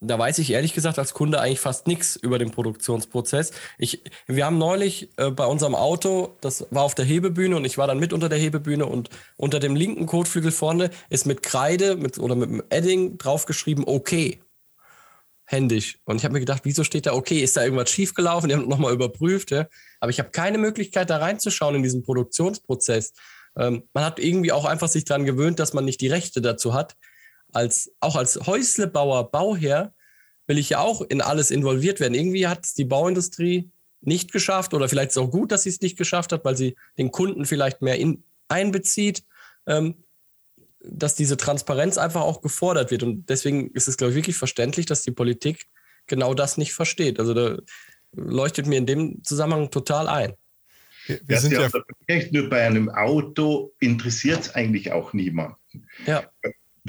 da 0.01 0.19
weiß 0.19 0.39
ich 0.39 0.51
ehrlich 0.51 0.73
gesagt 0.73 0.99
als 0.99 1.15
Kunde 1.15 1.41
eigentlich 1.41 1.61
fast 1.61 1.87
nichts 1.87 2.17
über 2.17 2.39
den 2.39 2.51
Produktionsprozess. 2.51 3.53
Ich, 3.79 4.03
wir 4.27 4.47
haben 4.47 4.59
neulich 4.59 5.11
äh, 5.17 5.31
bei 5.31 5.47
unserem 5.47 5.75
Auto, 5.75 6.37
das 6.41 6.67
war 6.71 6.83
auf 6.85 6.95
der 6.95 7.05
Hebebühne 7.05 7.57
und 7.57 7.65
ich 7.65 7.79
war 7.79 7.87
dann 7.87 7.99
mit 7.99 8.13
unter 8.13 8.29
der 8.29 8.39
Hebebühne 8.39 8.87
und 8.87 9.11
unter 9.37 9.61
dem 9.61 9.77
linken 9.77 10.07
Kotflügel 10.07 10.53
vorne 10.53 10.91
ist 11.09 11.27
mit 11.27 11.43
Kreide 11.43 11.97
mit, 11.97 12.19
oder 12.19 12.35
mit 12.35 12.49
einem 12.49 12.63
Edding 12.71 13.19
draufgeschrieben, 13.19 13.85
okay. 13.87 14.41
Händisch. 15.45 15.99
Und 16.05 16.17
ich 16.17 16.25
habe 16.25 16.35
mir 16.35 16.41
gedacht, 16.41 16.63
wieso 16.65 16.85
steht 16.85 17.07
da 17.07 17.13
okay? 17.13 17.41
Ist 17.41 17.57
da 17.57 17.65
irgendwas 17.65 17.91
schiefgelaufen? 17.91 18.49
Die 18.49 18.55
haben 18.55 18.69
nochmal 18.69 18.93
überprüft. 18.93 19.51
Ja? 19.51 19.67
Aber 19.99 20.11
ich 20.11 20.21
habe 20.21 20.31
keine 20.31 20.59
Möglichkeit, 20.59 21.11
da 21.11 21.17
reinzuschauen 21.17 21.75
in 21.75 21.83
diesen 21.83 22.05
Produktionsprozess. 22.05 23.15
Ähm, 23.57 23.83
man 23.93 24.05
hat 24.05 24.21
irgendwie 24.21 24.53
auch 24.53 24.65
einfach 24.65 24.87
sich 24.87 25.05
daran 25.05 25.25
gewöhnt, 25.25 25.59
dass 25.59 25.73
man 25.73 25.85
nicht 25.85 26.01
die 26.01 26.07
Rechte 26.07 26.41
dazu 26.41 26.73
hat 26.73 26.95
als, 27.53 27.93
auch 28.01 28.17
als 28.17 28.47
Häuslebauer, 28.47 29.31
Bauherr, 29.31 29.93
will 30.47 30.59
ich 30.59 30.71
ja 30.71 30.81
auch 30.81 31.01
in 31.03 31.21
alles 31.21 31.51
involviert 31.51 32.01
werden. 32.01 32.15
Irgendwie 32.15 32.49
hat 32.49 32.65
es 32.65 32.75
die 32.75 32.85
Bauindustrie 32.85 33.71
nicht 34.01 34.33
geschafft 34.33 34.75
oder 34.75 34.89
vielleicht 34.89 35.11
ist 35.11 35.17
es 35.17 35.23
auch 35.23 35.31
gut, 35.31 35.53
dass 35.53 35.63
sie 35.63 35.69
es 35.69 35.81
nicht 35.81 35.97
geschafft 35.97 36.33
hat, 36.33 36.45
weil 36.45 36.57
sie 36.57 36.77
den 36.99 37.11
Kunden 37.11 37.45
vielleicht 37.45 37.83
mehr 37.83 37.99
in, 37.99 38.25
einbezieht, 38.49 39.25
ähm, 39.67 40.05
dass 40.83 41.15
diese 41.15 41.37
Transparenz 41.37 41.99
einfach 41.99 42.23
auch 42.23 42.41
gefordert 42.41 42.91
wird. 42.91 43.03
Und 43.03 43.29
deswegen 43.29 43.71
ist 43.73 43.87
es, 43.87 43.97
glaube 43.97 44.13
ich, 44.13 44.17
wirklich 44.17 44.37
verständlich, 44.37 44.87
dass 44.87 45.03
die 45.03 45.13
Politik 45.13 45.67
genau 46.07 46.35
das 46.35 46.57
nicht 46.57 46.73
versteht. 46.73 47.21
Also 47.21 47.35
da 47.35 47.59
leuchtet 48.13 48.67
mir 48.67 48.79
in 48.79 48.87
dem 48.87 49.23
Zusammenhang 49.23 49.71
total 49.71 50.09
ein. 50.09 50.33
Wir, 51.07 51.21
wir 51.27 51.39
sind 51.39 51.53
ja, 51.53 51.69
ja 52.09 52.23
nur 52.33 52.49
bei 52.49 52.67
einem 52.67 52.89
Auto 52.89 53.73
interessiert 53.79 54.41
es 54.41 54.55
eigentlich 54.55 54.91
auch 54.91 55.13
niemanden. 55.13 55.57
Ja 56.07 56.25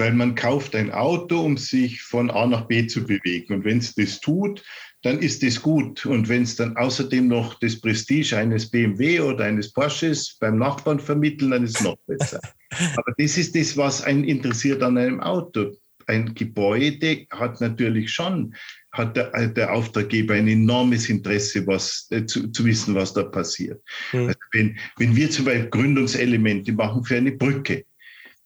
weil 0.01 0.13
man 0.13 0.33
kauft 0.33 0.75
ein 0.75 0.91
Auto, 0.91 1.39
um 1.41 1.57
sich 1.57 2.01
von 2.01 2.31
A 2.31 2.47
nach 2.47 2.65
B 2.65 2.87
zu 2.87 3.03
bewegen. 3.03 3.53
Und 3.53 3.65
wenn 3.65 3.77
es 3.77 3.93
das 3.93 4.19
tut, 4.19 4.63
dann 5.03 5.19
ist 5.19 5.43
das 5.43 5.61
gut. 5.61 6.07
Und 6.07 6.27
wenn 6.27 6.41
es 6.41 6.55
dann 6.55 6.75
außerdem 6.75 7.27
noch 7.27 7.59
das 7.59 7.79
Prestige 7.79 8.35
eines 8.35 8.71
BMW 8.71 9.19
oder 9.19 9.45
eines 9.45 9.71
Porsches 9.71 10.37
beim 10.39 10.57
Nachbarn 10.57 10.99
vermitteln, 10.99 11.51
dann 11.51 11.63
ist 11.63 11.77
es 11.77 11.83
noch 11.83 11.97
besser. 12.07 12.39
Aber 12.97 13.13
das 13.15 13.37
ist 13.37 13.55
das, 13.55 13.77
was 13.77 14.01
einen 14.01 14.23
interessiert 14.23 14.81
an 14.81 14.97
einem 14.97 15.19
Auto. 15.19 15.71
Ein 16.07 16.33
Gebäude 16.33 17.27
hat 17.29 17.61
natürlich 17.61 18.11
schon, 18.11 18.55
hat 18.93 19.15
der, 19.15 19.49
der 19.49 19.71
Auftraggeber 19.71 20.33
ein 20.33 20.47
enormes 20.47 21.09
Interesse, 21.09 21.65
was, 21.67 22.07
äh, 22.09 22.25
zu, 22.25 22.47
zu, 22.47 22.65
wissen, 22.65 22.95
was 22.95 23.13
da 23.13 23.21
passiert. 23.21 23.79
Mhm. 24.13 24.29
Also 24.29 24.39
wenn, 24.51 24.79
wenn 24.97 25.15
wir 25.15 25.29
zum 25.29 25.45
Beispiel 25.45 25.69
Gründungselemente 25.69 26.73
machen 26.73 27.03
für 27.03 27.17
eine 27.17 27.33
Brücke, 27.33 27.85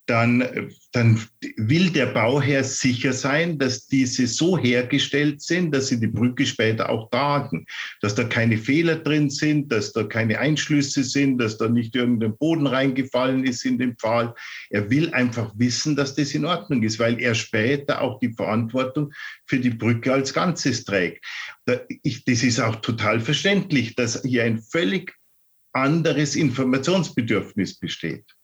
dann, 0.07 0.71
dann 0.91 1.19
will 1.57 1.89
der 1.89 2.07
Bauherr 2.07 2.63
sicher 2.63 3.11
sein, 3.11 3.57
dass 3.57 3.87
diese 3.87 4.27
so 4.27 4.57
hergestellt 4.57 5.41
sind, 5.41 5.73
dass 5.73 5.87
sie 5.87 5.99
die 5.99 6.07
Brücke 6.07 6.45
später 6.45 6.89
auch 6.89 7.09
tragen, 7.09 7.65
dass 8.01 8.13
da 8.13 8.23
keine 8.23 8.57
Fehler 8.57 8.97
drin 8.97 9.29
sind, 9.29 9.71
dass 9.71 9.93
da 9.93 10.03
keine 10.03 10.37
Einschlüsse 10.39 11.03
sind, 11.03 11.39
dass 11.39 11.57
da 11.57 11.67
nicht 11.67 11.95
irgendein 11.95 12.37
Boden 12.37 12.67
reingefallen 12.67 13.45
ist 13.45 13.65
in 13.65 13.79
den 13.79 13.95
Pfahl. 13.95 14.35
Er 14.69 14.89
will 14.91 15.11
einfach 15.13 15.51
wissen, 15.57 15.95
dass 15.95 16.13
das 16.13 16.35
in 16.35 16.45
Ordnung 16.45 16.83
ist, 16.83 16.99
weil 16.99 17.19
er 17.19 17.33
später 17.33 18.01
auch 18.01 18.19
die 18.19 18.33
Verantwortung 18.33 19.11
für 19.47 19.59
die 19.59 19.71
Brücke 19.71 20.13
als 20.13 20.33
Ganzes 20.33 20.85
trägt. 20.85 21.25
Das 21.65 21.79
ist 22.43 22.59
auch 22.59 22.75
total 22.77 23.19
verständlich, 23.19 23.95
dass 23.95 24.21
hier 24.21 24.43
ein 24.43 24.61
völlig 24.61 25.15
anderes 25.73 26.35
Informationsbedürfnis 26.35 27.79
besteht 27.79 28.34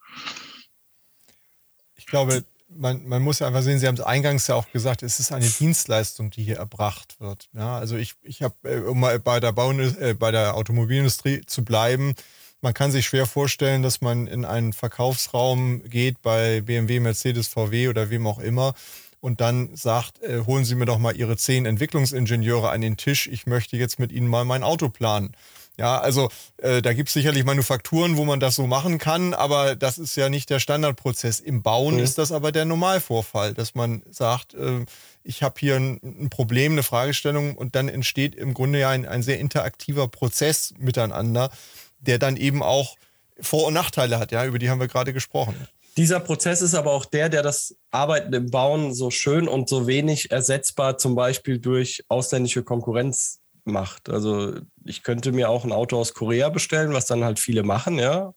glaube, 2.11 2.43
man, 2.69 3.05
man 3.07 3.21
muss 3.21 3.39
ja 3.39 3.47
einfach 3.47 3.63
sehen, 3.63 3.79
Sie 3.79 3.87
haben 3.87 3.95
es 3.95 4.01
eingangs 4.01 4.47
ja 4.47 4.55
auch 4.55 4.71
gesagt, 4.71 5.03
es 5.03 5.19
ist 5.19 5.31
eine 5.31 5.47
Dienstleistung, 5.47 6.29
die 6.29 6.43
hier 6.43 6.57
erbracht 6.57 7.19
wird. 7.19 7.49
Ja, 7.53 7.77
also 7.77 7.97
ich, 7.97 8.13
ich 8.21 8.43
habe, 8.43 8.55
äh, 8.63 8.79
um 8.79 8.99
mal 8.99 9.19
bei 9.19 9.39
der, 9.39 9.51
Bau, 9.51 9.71
äh, 9.71 10.13
bei 10.13 10.31
der 10.31 10.55
Automobilindustrie 10.55 11.41
zu 11.45 11.65
bleiben, 11.65 12.13
man 12.61 12.73
kann 12.75 12.91
sich 12.91 13.07
schwer 13.07 13.25
vorstellen, 13.25 13.81
dass 13.81 14.01
man 14.01 14.27
in 14.27 14.45
einen 14.45 14.71
Verkaufsraum 14.71 15.83
geht 15.89 16.21
bei 16.21 16.61
BMW, 16.61 16.99
Mercedes, 16.99 17.47
VW 17.47 17.87
oder 17.87 18.11
wem 18.11 18.27
auch 18.27 18.39
immer 18.39 18.75
und 19.19 19.41
dann 19.41 19.75
sagt, 19.75 20.21
äh, 20.21 20.41
holen 20.45 20.65
Sie 20.65 20.75
mir 20.75 20.85
doch 20.85 20.99
mal 20.99 21.15
Ihre 21.15 21.37
zehn 21.37 21.65
Entwicklungsingenieure 21.65 22.69
an 22.69 22.81
den 22.81 22.97
Tisch, 22.97 23.27
ich 23.27 23.47
möchte 23.47 23.77
jetzt 23.77 23.99
mit 23.99 24.11
Ihnen 24.11 24.27
mal 24.27 24.45
mein 24.45 24.63
Auto 24.63 24.89
planen. 24.89 25.31
Ja, 25.77 25.99
also 25.99 26.29
äh, 26.57 26.81
da 26.81 26.93
gibt 26.93 27.09
es 27.09 27.13
sicherlich 27.13 27.45
Manufakturen, 27.45 28.17
wo 28.17 28.25
man 28.25 28.39
das 28.39 28.55
so 28.55 28.67
machen 28.67 28.97
kann, 28.97 29.33
aber 29.33 29.75
das 29.75 29.97
ist 29.97 30.15
ja 30.15 30.29
nicht 30.29 30.49
der 30.49 30.59
Standardprozess. 30.59 31.39
Im 31.39 31.63
Bauen 31.63 31.95
mhm. 31.95 32.03
ist 32.03 32.17
das 32.17 32.31
aber 32.31 32.51
der 32.51 32.65
Normalvorfall, 32.65 33.53
dass 33.53 33.73
man 33.73 34.03
sagt, 34.09 34.53
äh, 34.53 34.85
ich 35.23 35.43
habe 35.43 35.55
hier 35.59 35.77
ein, 35.77 35.99
ein, 36.03 36.29
Problem, 36.29 36.73
eine 36.73 36.83
Fragestellung 36.83 37.55
und 37.55 37.75
dann 37.75 37.87
entsteht 37.87 38.35
im 38.35 38.53
Grunde 38.53 38.79
ja 38.79 38.89
ein, 38.89 39.05
ein 39.05 39.23
sehr 39.23 39.39
interaktiver 39.39 40.07
Prozess 40.07 40.73
miteinander, 40.77 41.49
der 41.99 42.19
dann 42.19 42.37
eben 42.37 42.61
auch 42.63 42.95
Vor- 43.39 43.67
und 43.67 43.73
Nachteile 43.73 44.19
hat, 44.19 44.31
ja, 44.31 44.45
über 44.45 44.59
die 44.59 44.69
haben 44.69 44.79
wir 44.79 44.87
gerade 44.87 45.13
gesprochen. 45.13 45.55
Dieser 45.97 46.19
Prozess 46.19 46.61
ist 46.61 46.73
aber 46.73 46.91
auch 46.91 47.05
der, 47.05 47.27
der 47.27 47.43
das 47.43 47.75
Arbeiten 47.91 48.31
im 48.33 48.49
Bauen 48.49 48.93
so 48.93 49.09
schön 49.09 49.47
und 49.47 49.67
so 49.67 49.87
wenig 49.87 50.31
ersetzbar 50.31 50.97
zum 50.97 51.15
Beispiel 51.15 51.59
durch 51.59 52.03
ausländische 52.07 52.63
Konkurrenz 52.63 53.40
macht. 53.65 54.09
Also 54.09 54.53
ich 54.85 55.03
könnte 55.03 55.31
mir 55.31 55.49
auch 55.49 55.63
ein 55.63 55.71
Auto 55.71 55.97
aus 55.97 56.13
Korea 56.13 56.49
bestellen, 56.49 56.93
was 56.93 57.05
dann 57.05 57.23
halt 57.23 57.39
viele 57.39 57.63
machen, 57.63 57.99
ja. 57.99 58.33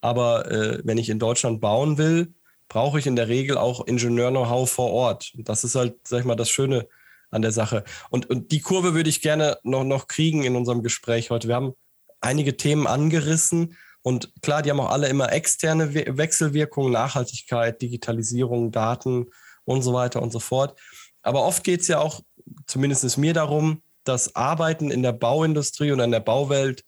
Aber 0.00 0.50
äh, 0.50 0.80
wenn 0.84 0.98
ich 0.98 1.08
in 1.08 1.18
Deutschland 1.18 1.60
bauen 1.60 1.98
will, 1.98 2.34
brauche 2.68 2.98
ich 2.98 3.06
in 3.06 3.16
der 3.16 3.28
Regel 3.28 3.58
auch 3.58 3.86
Ingenieur-Know-how 3.86 4.70
vor 4.70 4.92
Ort. 4.92 5.32
Das 5.34 5.64
ist 5.64 5.74
halt, 5.74 5.96
sag 6.06 6.20
ich 6.20 6.24
mal, 6.24 6.36
das 6.36 6.50
Schöne 6.50 6.86
an 7.30 7.42
der 7.42 7.52
Sache. 7.52 7.84
Und, 8.10 8.30
und 8.30 8.52
die 8.52 8.60
Kurve 8.60 8.94
würde 8.94 9.10
ich 9.10 9.20
gerne 9.20 9.58
noch, 9.62 9.84
noch 9.84 10.06
kriegen 10.06 10.44
in 10.44 10.56
unserem 10.56 10.82
Gespräch 10.82 11.30
heute. 11.30 11.48
Wir 11.48 11.56
haben 11.56 11.72
einige 12.20 12.56
Themen 12.56 12.86
angerissen 12.86 13.76
und 14.02 14.32
klar, 14.42 14.62
die 14.62 14.70
haben 14.70 14.80
auch 14.80 14.90
alle 14.90 15.08
immer 15.08 15.32
externe 15.32 15.94
We 15.94 16.16
Wechselwirkungen, 16.16 16.92
Nachhaltigkeit, 16.92 17.82
Digitalisierung, 17.82 18.70
Daten 18.70 19.26
und 19.64 19.82
so 19.82 19.92
weiter 19.92 20.22
und 20.22 20.32
so 20.32 20.38
fort. 20.40 20.78
Aber 21.22 21.44
oft 21.44 21.64
geht 21.64 21.80
es 21.80 21.88
ja 21.88 21.98
auch, 21.98 22.22
zumindest 22.66 23.18
mir 23.18 23.34
darum, 23.34 23.82
das 24.08 24.34
Arbeiten 24.34 24.90
in 24.90 25.02
der 25.02 25.12
Bauindustrie 25.12 25.92
und 25.92 26.00
in 26.00 26.10
der 26.10 26.20
Bauwelt 26.20 26.84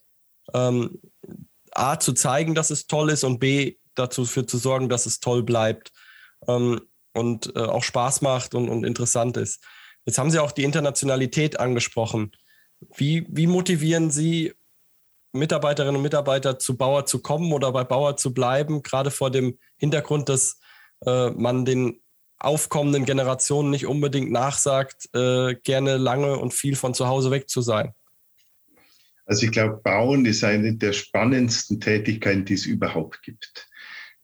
ähm, 0.55 1.01
A 1.73 1.99
zu 1.99 2.13
zeigen, 2.13 2.55
dass 2.55 2.71
es 2.71 2.87
toll 2.87 3.11
ist 3.11 3.25
und 3.25 3.39
B 3.39 3.77
dazu 3.95 4.25
für 4.25 4.47
zu 4.47 4.59
sorgen, 4.59 4.89
dass 4.89 5.07
es 5.07 5.21
toll 5.21 5.43
bleibt 5.43 5.93
ähm, 6.49 6.81
und 7.13 7.55
äh, 7.55 7.61
auch 7.61 7.85
Spaß 7.85 8.23
macht 8.23 8.55
und, 8.55 8.69
und 8.69 8.85
interessant 8.85 9.37
ist. 9.37 9.63
Jetzt 10.07 10.19
haben 10.19 10.31
Sie 10.31 10.39
auch 10.39 10.53
die 10.53 10.65
Internationalität 10.65 11.61
angesprochen. 11.61 12.33
Wie, 12.97 13.27
wie 13.29 13.47
motivieren 13.47 14.11
Sie 14.11 14.55
Mitarbeiterinnen 15.33 15.97
und 15.97 16.03
Mitarbeiter 16.03 16.59
zu 16.59 16.77
Bauer 16.77 17.07
zu 17.07 17.21
kommen 17.21 17.53
oder 17.53 17.71
bei 17.73 17.85
Bauer 17.85 18.17
zu 18.17 18.35
bleiben, 18.35 18.83
gerade 18.83 19.11
vor 19.11 19.31
dem 19.31 19.59
Hintergrund, 19.77 20.29
dass 20.29 20.59
äh, 21.07 21.31
man 21.31 21.65
den 21.65 22.01
aufkommenden 22.41 23.05
Generationen 23.05 23.71
nicht 23.71 23.87
unbedingt 23.87 24.31
nachsagt, 24.31 25.09
äh, 25.15 25.55
gerne 25.63 25.97
lange 25.97 26.37
und 26.37 26.55
viel 26.55 26.77
von 26.77 26.95
zu 26.95 27.07
Hause 27.07 27.31
weg 27.31 27.49
zu 27.49 27.61
sein? 27.61 27.93
Also 29.27 29.47
ich 29.47 29.53
glaube, 29.53 29.81
Bauen 29.85 30.25
ist 30.25 30.43
eine 30.43 30.75
der 30.75 30.93
spannendsten 30.93 31.81
Tätigkeiten, 31.81 32.45
die 32.45 32.55
es 32.55 32.67
überhaupt 32.67 33.23
gibt. 33.23 33.69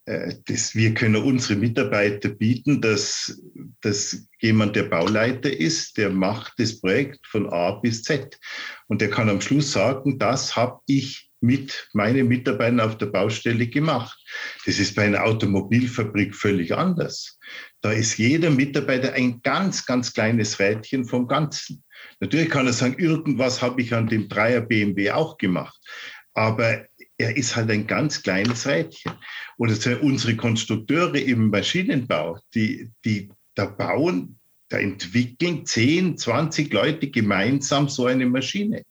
Äh, 0.07 0.35
das, 0.45 0.73
wir 0.73 0.93
können 0.93 1.23
unsere 1.23 1.59
Mitarbeiter 1.59 2.29
bieten, 2.29 2.81
dass, 2.81 3.41
dass 3.81 4.27
jemand, 4.39 4.75
der 4.75 4.83
Bauleiter 4.83 5.51
ist, 5.51 5.97
der 5.97 6.09
macht 6.09 6.53
das 6.57 6.79
Projekt 6.79 7.25
von 7.27 7.47
A 7.49 7.71
bis 7.71 8.03
Z. 8.03 8.39
Und 8.87 9.01
der 9.01 9.09
kann 9.09 9.29
am 9.29 9.41
Schluss 9.41 9.71
sagen, 9.71 10.17
das 10.17 10.55
habe 10.55 10.79
ich 10.87 11.29
mit 11.39 11.87
meinen 11.93 12.27
Mitarbeitern 12.27 12.79
auf 12.79 12.97
der 12.97 13.07
Baustelle 13.07 13.67
gemacht. 13.67 14.17
Das 14.65 14.79
ist 14.79 14.95
bei 14.95 15.03
einer 15.03 15.23
Automobilfabrik 15.23 16.35
völlig 16.35 16.73
anders. 16.73 17.37
Da 17.81 17.91
ist 17.91 18.17
jeder 18.17 18.49
Mitarbeiter 18.49 19.13
ein 19.13 19.41
ganz, 19.41 19.85
ganz 19.85 20.13
kleines 20.13 20.59
Rädchen 20.59 21.05
vom 21.05 21.27
Ganzen. 21.27 21.83
Natürlich 22.19 22.49
kann 22.49 22.65
er 22.65 22.73
sagen, 22.73 22.97
irgendwas 22.97 23.61
habe 23.61 23.81
ich 23.81 23.93
an 23.93 24.07
dem 24.07 24.27
Dreier 24.27 24.61
BMW 24.61 25.11
auch 25.11 25.37
gemacht. 25.37 25.77
Aber 26.33 26.85
er 27.17 27.35
ist 27.35 27.55
halt 27.55 27.69
ein 27.71 27.87
ganz 27.87 28.21
kleines 28.21 28.67
Rädchen. 28.67 29.13
Oder 29.57 29.75
unsere 30.01 30.35
Konstrukteure 30.35 31.17
im 31.17 31.49
Maschinenbau, 31.49 32.39
die, 32.53 32.91
die 33.05 33.29
da 33.55 33.65
bauen, 33.65 34.36
da 34.69 34.79
entwickeln 34.79 35.65
10, 35.65 36.17
20 36.17 36.73
Leute 36.73 37.09
gemeinsam 37.09 37.87
so 37.87 38.05
eine 38.05 38.25
Maschine. 38.25 38.83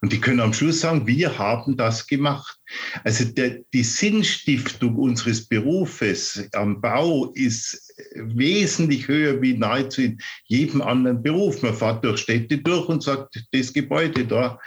Und 0.00 0.12
die 0.12 0.20
können 0.20 0.40
am 0.40 0.54
Schluss 0.54 0.80
sagen, 0.80 1.06
wir 1.06 1.38
haben 1.38 1.76
das 1.76 2.06
gemacht. 2.06 2.58
Also 3.04 3.24
der, 3.24 3.60
die 3.72 3.82
Sinnstiftung 3.84 4.96
unseres 4.96 5.46
Berufes 5.46 6.48
am 6.52 6.80
Bau 6.80 7.30
ist 7.34 7.92
wesentlich 8.14 9.08
höher 9.08 9.40
wie 9.42 9.54
nahezu 9.54 10.02
in 10.02 10.18
jedem 10.44 10.80
anderen 10.82 11.22
Beruf. 11.22 11.62
Man 11.62 11.74
fährt 11.74 12.04
durch 12.04 12.20
Städte 12.20 12.58
durch 12.58 12.88
und 12.88 13.02
sagt, 13.02 13.42
das 13.52 13.72
Gebäude 13.72 14.26
da, 14.26 14.58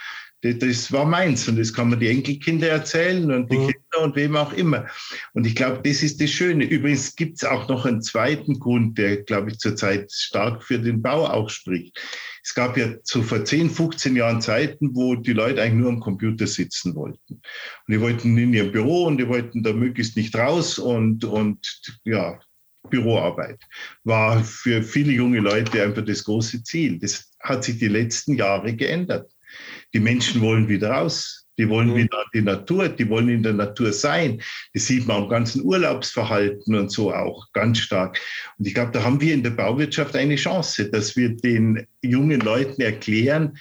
das 0.41 0.91
war 0.91 1.05
meins 1.05 1.47
und 1.47 1.57
das 1.57 1.73
kann 1.73 1.89
man 1.89 1.99
die 1.99 2.07
Enkelkinder 2.07 2.69
erzählen 2.69 3.31
und 3.31 3.51
die 3.51 3.57
mhm. 3.57 3.67
Kinder 3.67 4.03
und 4.03 4.15
wem 4.15 4.35
auch 4.35 4.53
immer. 4.53 4.87
Und 5.33 5.45
ich 5.45 5.55
glaube, 5.55 5.81
das 5.83 6.01
ist 6.01 6.19
das 6.19 6.31
Schöne. 6.31 6.65
Übrigens 6.65 7.15
gibt 7.15 7.37
es 7.37 7.43
auch 7.43 7.67
noch 7.67 7.85
einen 7.85 8.01
zweiten 8.01 8.59
Grund, 8.59 8.97
der, 8.97 9.17
glaube 9.23 9.51
ich, 9.51 9.59
zurzeit 9.59 10.11
stark 10.11 10.63
für 10.63 10.79
den 10.79 11.01
Bau 11.01 11.27
auch 11.27 11.49
spricht. 11.49 11.99
Es 12.43 12.55
gab 12.55 12.75
ja 12.75 12.95
so 13.03 13.21
vor 13.21 13.45
10, 13.45 13.69
15 13.69 14.15
Jahren 14.15 14.41
Zeiten, 14.41 14.95
wo 14.95 15.15
die 15.15 15.33
Leute 15.33 15.61
eigentlich 15.61 15.81
nur 15.81 15.89
am 15.89 15.99
Computer 15.99 16.47
sitzen 16.47 16.95
wollten. 16.95 17.35
Und 17.35 17.41
die 17.87 18.01
wollten 18.01 18.35
in 18.35 18.53
ihrem 18.53 18.71
Büro 18.71 19.05
und 19.05 19.17
die 19.17 19.27
wollten 19.27 19.61
da 19.61 19.73
möglichst 19.73 20.17
nicht 20.17 20.35
raus 20.35 20.79
und, 20.79 21.23
und 21.23 21.99
ja, 22.03 22.39
Büroarbeit 22.89 23.59
war 24.03 24.43
für 24.43 24.81
viele 24.81 25.11
junge 25.11 25.39
Leute 25.39 25.83
einfach 25.83 26.03
das 26.03 26.23
große 26.23 26.63
Ziel. 26.63 26.97
Das 26.97 27.31
hat 27.39 27.63
sich 27.63 27.77
die 27.77 27.87
letzten 27.87 28.33
Jahre 28.33 28.75
geändert. 28.75 29.31
Die 29.93 29.99
Menschen 29.99 30.41
wollen 30.41 30.67
wieder 30.67 30.91
raus. 30.91 31.41
Die 31.57 31.69
wollen 31.69 31.89
mhm. 31.89 31.95
wieder 31.95 32.23
in 32.33 32.39
die 32.39 32.45
Natur, 32.45 32.89
die 32.89 33.07
wollen 33.09 33.29
in 33.29 33.43
der 33.43 33.53
Natur 33.53 33.91
sein. 33.91 34.41
Das 34.73 34.87
sieht 34.87 35.05
man 35.05 35.23
am 35.23 35.29
ganzen 35.29 35.63
Urlaubsverhalten 35.63 36.73
und 36.73 36.91
so 36.91 37.13
auch 37.13 37.51
ganz 37.53 37.79
stark. 37.79 38.19
Und 38.57 38.67
ich 38.67 38.73
glaube, 38.73 38.91
da 38.91 39.03
haben 39.03 39.21
wir 39.21 39.33
in 39.33 39.43
der 39.43 39.51
Bauwirtschaft 39.51 40.15
eine 40.15 40.37
Chance, 40.37 40.89
dass 40.89 41.15
wir 41.15 41.35
den 41.35 41.85
jungen 42.01 42.41
Leuten 42.41 42.81
erklären, 42.81 43.57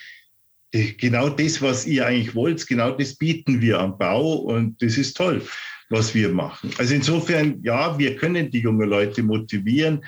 genau 0.73 1.29
das, 1.29 1.61
was 1.61 1.87
ihr 1.87 2.07
eigentlich 2.07 2.35
wollt, 2.35 2.67
genau 2.67 2.93
das 2.93 3.17
bieten 3.17 3.61
wir 3.61 3.81
am 3.81 3.99
Bau 3.99 4.35
und 4.35 4.81
das 4.81 4.97
ist 4.97 5.17
toll, 5.17 5.43
was 5.89 6.15
wir 6.15 6.29
machen. 6.29 6.71
Also 6.79 6.95
insofern, 6.95 7.61
ja, 7.63 7.99
wir 7.99 8.17
können 8.17 8.51
die 8.51 8.61
jungen 8.61 8.89
Leute 8.89 9.23
motivieren. 9.23 10.05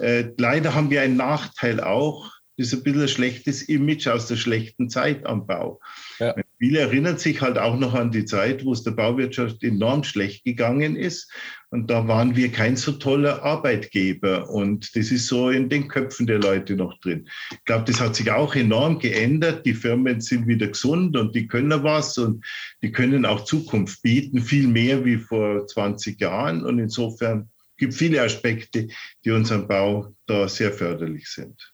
Äh, 0.00 0.24
leider 0.36 0.74
haben 0.74 0.90
wir 0.90 1.02
einen 1.02 1.16
Nachteil 1.16 1.80
auch, 1.80 2.30
ist 2.60 2.74
ein 2.74 2.82
bisschen 2.82 3.02
ein 3.02 3.08
schlechtes 3.08 3.62
Image 3.62 4.06
aus 4.06 4.26
der 4.26 4.36
schlechten 4.36 4.90
Zeit 4.90 5.26
am 5.26 5.46
Bau. 5.46 5.80
Ja. 6.18 6.34
Viele 6.58 6.80
erinnern 6.80 7.16
sich 7.16 7.40
halt 7.40 7.58
auch 7.58 7.78
noch 7.78 7.94
an 7.94 8.10
die 8.10 8.26
Zeit, 8.26 8.64
wo 8.64 8.72
es 8.72 8.82
der 8.82 8.90
Bauwirtschaft 8.90 9.64
enorm 9.64 10.04
schlecht 10.04 10.44
gegangen 10.44 10.94
ist. 10.94 11.32
Und 11.70 11.90
da 11.90 12.06
waren 12.06 12.36
wir 12.36 12.52
kein 12.52 12.76
so 12.76 12.92
toller 12.92 13.42
Arbeitgeber. 13.42 14.50
Und 14.50 14.94
das 14.94 15.10
ist 15.10 15.26
so 15.26 15.48
in 15.48 15.70
den 15.70 15.88
Köpfen 15.88 16.26
der 16.26 16.38
Leute 16.38 16.76
noch 16.76 17.00
drin. 17.00 17.28
Ich 17.50 17.64
glaube, 17.64 17.84
das 17.84 18.00
hat 18.00 18.14
sich 18.14 18.30
auch 18.30 18.54
enorm 18.54 18.98
geändert. 18.98 19.64
Die 19.64 19.74
Firmen 19.74 20.20
sind 20.20 20.46
wieder 20.46 20.68
gesund 20.68 21.16
und 21.16 21.34
die 21.34 21.46
können 21.46 21.82
was 21.82 22.18
und 22.18 22.44
die 22.82 22.92
können 22.92 23.24
auch 23.24 23.44
Zukunft 23.44 24.02
bieten, 24.02 24.42
viel 24.42 24.68
mehr 24.68 25.04
wie 25.04 25.16
vor 25.16 25.66
20 25.66 26.20
Jahren. 26.20 26.64
Und 26.64 26.78
insofern 26.78 27.48
gibt 27.78 27.94
es 27.94 27.98
viele 27.98 28.22
Aspekte, 28.22 28.88
die 29.24 29.30
unserem 29.30 29.66
Bau 29.66 30.14
da 30.26 30.46
sehr 30.46 30.72
förderlich 30.72 31.26
sind. 31.28 31.69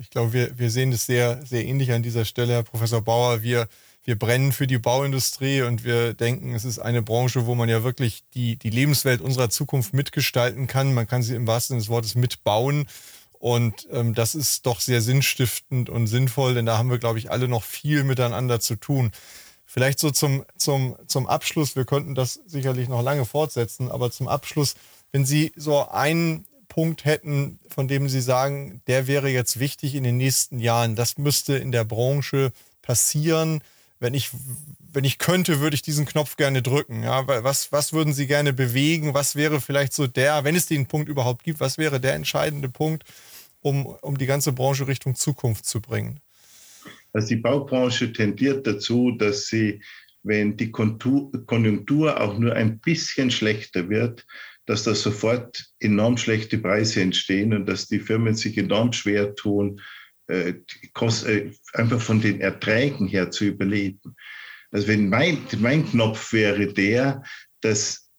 Ich 0.00 0.10
glaube, 0.10 0.32
wir, 0.32 0.58
wir 0.58 0.70
sehen 0.70 0.90
das 0.90 1.06
sehr, 1.06 1.44
sehr 1.44 1.64
ähnlich 1.64 1.92
an 1.92 2.02
dieser 2.02 2.24
Stelle, 2.24 2.54
Herr 2.54 2.62
Professor 2.62 3.02
Bauer. 3.02 3.42
Wir, 3.42 3.68
wir 4.04 4.18
brennen 4.18 4.52
für 4.52 4.66
die 4.66 4.78
Bauindustrie 4.78 5.62
und 5.62 5.84
wir 5.84 6.14
denken, 6.14 6.54
es 6.54 6.64
ist 6.64 6.78
eine 6.78 7.02
Branche, 7.02 7.46
wo 7.46 7.54
man 7.54 7.68
ja 7.68 7.82
wirklich 7.82 8.24
die, 8.34 8.56
die 8.56 8.70
Lebenswelt 8.70 9.20
unserer 9.20 9.50
Zukunft 9.50 9.94
mitgestalten 9.94 10.66
kann. 10.66 10.94
Man 10.94 11.06
kann 11.06 11.22
sie 11.22 11.34
im 11.34 11.46
wahrsten 11.46 11.74
Sinne 11.74 11.82
des 11.82 11.88
Wortes 11.88 12.14
mitbauen. 12.14 12.86
Und 13.38 13.86
ähm, 13.92 14.14
das 14.14 14.34
ist 14.34 14.66
doch 14.66 14.80
sehr 14.80 15.02
sinnstiftend 15.02 15.90
und 15.90 16.06
sinnvoll, 16.06 16.54
denn 16.54 16.66
da 16.66 16.78
haben 16.78 16.90
wir, 16.90 16.98
glaube 16.98 17.18
ich, 17.18 17.30
alle 17.30 17.48
noch 17.48 17.64
viel 17.64 18.02
miteinander 18.02 18.60
zu 18.60 18.76
tun. 18.76 19.12
Vielleicht 19.64 19.98
so 19.98 20.10
zum, 20.10 20.44
zum, 20.56 20.96
zum 21.06 21.26
Abschluss, 21.26 21.76
wir 21.76 21.84
könnten 21.84 22.14
das 22.14 22.40
sicherlich 22.46 22.88
noch 22.88 23.02
lange 23.02 23.26
fortsetzen, 23.26 23.90
aber 23.90 24.10
zum 24.10 24.26
Abschluss, 24.26 24.74
wenn 25.12 25.26
Sie 25.26 25.52
so 25.56 25.86
einen 25.88 26.46
Punkt 26.76 27.06
hätten, 27.06 27.58
von 27.70 27.88
dem 27.88 28.06
Sie 28.10 28.20
sagen, 28.20 28.82
der 28.86 29.06
wäre 29.06 29.30
jetzt 29.30 29.58
wichtig 29.58 29.94
in 29.94 30.04
den 30.04 30.18
nächsten 30.18 30.58
Jahren, 30.58 30.94
das 30.94 31.16
müsste 31.16 31.56
in 31.56 31.72
der 31.72 31.84
Branche 31.84 32.52
passieren. 32.82 33.62
Wenn 33.98 34.12
ich, 34.12 34.28
wenn 34.92 35.04
ich 35.04 35.16
könnte, 35.16 35.60
würde 35.60 35.74
ich 35.74 35.80
diesen 35.80 36.04
Knopf 36.04 36.36
gerne 36.36 36.60
drücken. 36.60 37.02
Ja, 37.02 37.26
was, 37.26 37.72
was 37.72 37.94
würden 37.94 38.12
Sie 38.12 38.26
gerne 38.26 38.52
bewegen? 38.52 39.14
Was 39.14 39.36
wäre 39.36 39.62
vielleicht 39.62 39.94
so 39.94 40.06
der, 40.06 40.44
wenn 40.44 40.54
es 40.54 40.66
den 40.66 40.84
Punkt 40.84 41.08
überhaupt 41.08 41.44
gibt, 41.44 41.60
was 41.60 41.78
wäre 41.78 41.98
der 41.98 42.12
entscheidende 42.12 42.68
Punkt, 42.68 43.04
um, 43.62 43.86
um 43.86 44.18
die 44.18 44.26
ganze 44.26 44.52
Branche 44.52 44.86
Richtung 44.86 45.14
Zukunft 45.14 45.64
zu 45.64 45.80
bringen? 45.80 46.20
Also 47.14 47.28
die 47.28 47.36
Baubranche 47.36 48.12
tendiert 48.12 48.66
dazu, 48.66 49.12
dass 49.12 49.46
sie, 49.46 49.80
wenn 50.24 50.58
die 50.58 50.70
Konjunktur 50.70 52.20
auch 52.20 52.36
nur 52.36 52.52
ein 52.52 52.78
bisschen 52.80 53.30
schlechter 53.30 53.88
wird, 53.88 54.26
dass 54.66 54.82
da 54.82 54.94
sofort 54.94 55.64
enorm 55.80 56.16
schlechte 56.16 56.58
Preise 56.58 57.00
entstehen 57.00 57.54
und 57.54 57.66
dass 57.66 57.86
die 57.86 58.00
Firmen 58.00 58.34
sich 58.34 58.58
enorm 58.58 58.92
schwer 58.92 59.34
tun, 59.34 59.80
äh, 60.28 60.54
äh, 60.94 61.50
einfach 61.72 62.00
von 62.00 62.20
den 62.20 62.40
Erträgen 62.40 63.06
her 63.06 63.30
zu 63.30 63.44
überleben. 63.44 64.16
Also 64.72 64.88
wenn 64.88 65.08
mein, 65.08 65.38
mein 65.58 65.86
Knopf 65.86 66.32
wäre 66.32 66.72
der, 66.72 67.22
dass, 67.60 68.10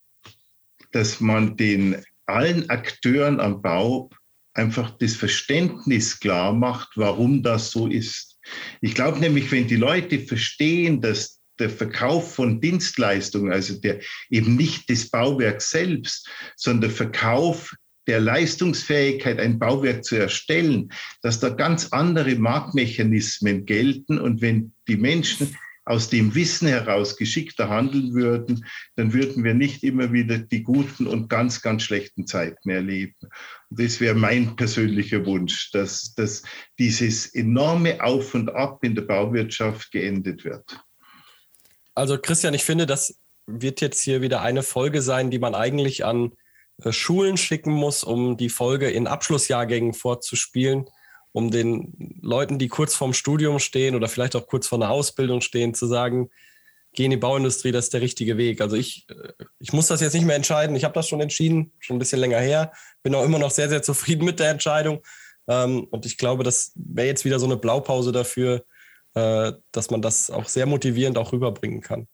dass 0.91 1.20
man 1.20 1.58
den 1.58 2.02
allen 2.26 2.70
Akteuren 2.70 3.39
am 3.39 3.62
Bau 3.62 4.10
einfach 4.54 4.98
das 4.98 5.16
Verständnis 5.16 6.20
klar 6.20 6.54
macht, 6.54 6.89
warum 6.95 7.43
das 7.43 7.72
so 7.72 7.88
ist. 7.88 8.39
Ich 8.82 8.95
glaube 8.95 9.20
nämlich, 9.20 9.52
wenn 9.52 9.68
die 9.68 9.76
Leute 9.76 10.20
verstehen, 10.20 11.02
dass 11.02 11.37
der 11.60 11.70
Verkauf 11.70 12.36
von 12.36 12.62
Dienstleistungen, 12.62 13.51
also 13.51 13.80
der 13.80 13.99
eben 14.30 14.55
nicht 14.55 14.89
des 14.89 15.10
Bauwerks 15.10 15.72
selbst, 15.72 16.30
sondern 16.55 16.89
der 16.89 16.97
Verkauf 16.97 17.76
der 18.08 18.20
Leistungsfähigkeit, 18.22 19.39
ein 19.39 19.60
Bauwerk 19.60 20.03
zu 20.03 20.16
erstellen, 20.16 20.91
dass 21.22 21.39
da 21.39 21.49
ganz 21.49 21.89
andere 21.91 22.36
Marktmechanismen 22.36 23.66
gelten. 23.66 24.18
Und 24.18 24.41
wenn 24.41 24.72
die 24.88 24.95
Menschen 24.95 25.55
aus 25.88 26.10
dem 26.10 26.36
Wissen 26.36 26.68
heraus 26.68 27.16
geschickter 27.16 27.70
handeln 27.70 28.14
würden, 28.14 28.66
dann 28.95 29.14
würden 29.14 29.43
wir 29.43 29.53
nicht 29.53 29.84
immer 29.84 30.12
wieder 30.12 30.38
die 30.38 30.64
guten 30.64 31.08
und 31.08 31.30
ganz, 31.30 31.62
ganz 31.62 31.84
schlechten 31.84 32.28
Zeiten 32.28 32.70
erleben. 32.70 33.16
Und 33.70 33.80
das 33.80 34.01
wäre 34.01 34.16
mein 34.16 34.55
persönlicher 34.55 35.26
Wunsch, 35.26 35.72
dass, 35.72 36.14
dass 36.16 36.43
dieses 36.78 37.34
enorme 37.34 38.03
Auf 38.03 38.34
und 38.34 38.49
Ab 38.49 38.84
in 38.84 38.95
der 38.95 39.03
Bauwirtschaft 39.03 39.91
geendet 39.91 40.43
wird. 40.43 40.78
Also 41.98 42.18
Christian, 42.18 42.54
ich 42.54 42.64
finde, 42.64 42.86
das 42.86 43.20
wird 43.48 43.82
jetzt 43.82 44.02
hier 44.02 44.22
wieder 44.22 44.41
eine 44.41 44.64
Folge 44.64 45.02
sein, 45.02 45.32
die 45.32 45.39
man 45.39 45.56
eigentlich 45.56 46.06
an 46.06 46.34
äh, 46.84 46.91
Schulen 46.91 47.38
schicken 47.38 47.72
muss, 47.72 48.04
um 48.04 48.38
die 48.38 48.50
Folge 48.50 48.89
in 48.89 49.08
Abschlussjahrgängen 49.08 49.93
vorzuspielen 49.93 50.86
um 51.38 51.52
den 51.52 51.93
Leuten, 52.22 52.58
die 52.58 52.68
kurz 52.68 52.95
vorm 52.95 53.14
Studium 53.14 53.60
stehen 53.60 53.93
oder 53.93 54.08
vielleicht 54.08 54.36
auch 54.36 54.48
kurz 54.48 54.68
vor 54.68 54.80
einer 54.80 54.89
Ausbildung 54.89 55.41
stehen, 55.41 55.76
zu 55.76 55.86
sagen, 55.86 56.32
geh 56.93 57.06
in 57.06 57.12
die 57.12 57.18
Bauindustrie, 57.18 57.72
das 57.72 57.86
ist 57.86 57.93
der 57.93 58.02
richtige 58.02 58.38
Weg. 58.38 58.60
Also 58.60 58.76
ich, 58.76 59.06
äh, 59.10 59.34
ich 59.60 59.72
muss 59.72 59.86
das 59.86 60.02
jetzt 60.02 60.14
nicht 60.14 60.26
mehr 60.26 60.36
entscheiden. 60.36 60.76
Ich 60.76 60.84
habe 60.84 60.95
das 60.95 61.08
schon 61.08 61.22
entschieden, 61.22 61.74
schon 61.78 61.98
ein 61.98 62.00
bisschen 62.00 62.20
länger 62.20 62.39
her. 62.39 62.72
Bin 63.04 63.14
auch 63.14 63.24
immer 63.24 63.38
noch 63.38 63.52
sehr, 63.52 63.70
sehr 63.70 63.84
zufrieden 63.84 64.26
mit 64.26 64.39
der 64.39 64.50
Entscheidung. 64.50 65.04
Ähm, 65.48 65.84
und 65.91 66.08
ich 66.08 66.18
glaube, 66.18 66.43
das 66.43 66.72
wäre 66.74 67.08
jetzt 67.08 67.24
wieder 67.24 67.39
so 67.39 67.45
eine 67.45 67.58
Blaupause 67.58 68.12
dafür, 68.12 68.66
dass 69.72 69.89
man 69.89 70.01
das 70.01 70.30
auch 70.30 70.47
sehr 70.47 70.65
motivierend 70.65 71.18
auch 71.18 71.32
rüberbringen 71.32 71.82
kann. 71.82 72.07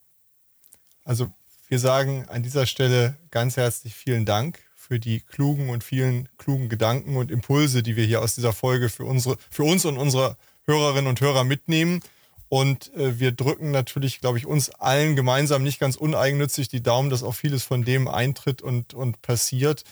Also 1.04 1.30
wir 1.68 1.80
sagen 1.80 2.26
an 2.30 2.44
dieser 2.44 2.66
Stelle 2.66 3.18
ganz 3.32 3.58
herzlich 3.58 3.96
vielen 3.96 4.26
Dank 4.26 4.60
für 4.76 5.00
die 5.00 5.22
klugen 5.22 5.70
und 5.70 5.84
vielen 5.84 6.30
klugen 6.38 6.70
Gedanken 6.70 7.16
und 7.16 7.32
Impulse, 7.32 7.84
die 7.84 7.96
wir 7.96 8.06
hier 8.06 8.22
aus 8.22 8.36
dieser 8.36 8.54
Folge 8.54 8.90
für, 8.90 9.06
unsere, 9.06 9.38
für 9.50 9.64
uns 9.64 9.86
und 9.86 9.98
unsere 9.98 10.38
Hörerinnen 10.66 11.08
und 11.08 11.22
Hörer 11.22 11.44
mitnehmen. 11.44 12.02
Und 12.50 12.94
äh, 12.94 13.20
wir 13.20 13.32
drücken 13.32 13.72
natürlich, 13.72 14.22
glaube 14.22 14.38
ich, 14.38 14.46
uns 14.46 14.70
allen 14.70 15.16
gemeinsam 15.16 15.64
nicht 15.64 15.80
ganz 15.80 15.96
uneigennützig 15.96 16.68
die 16.68 16.84
Daumen, 16.84 17.10
dass 17.10 17.24
auch 17.24 17.34
vieles 17.34 17.64
von 17.64 17.84
dem 17.84 18.08
eintritt 18.08 18.62
und, 18.62 18.94
und 18.94 19.22
passiert. 19.22 19.84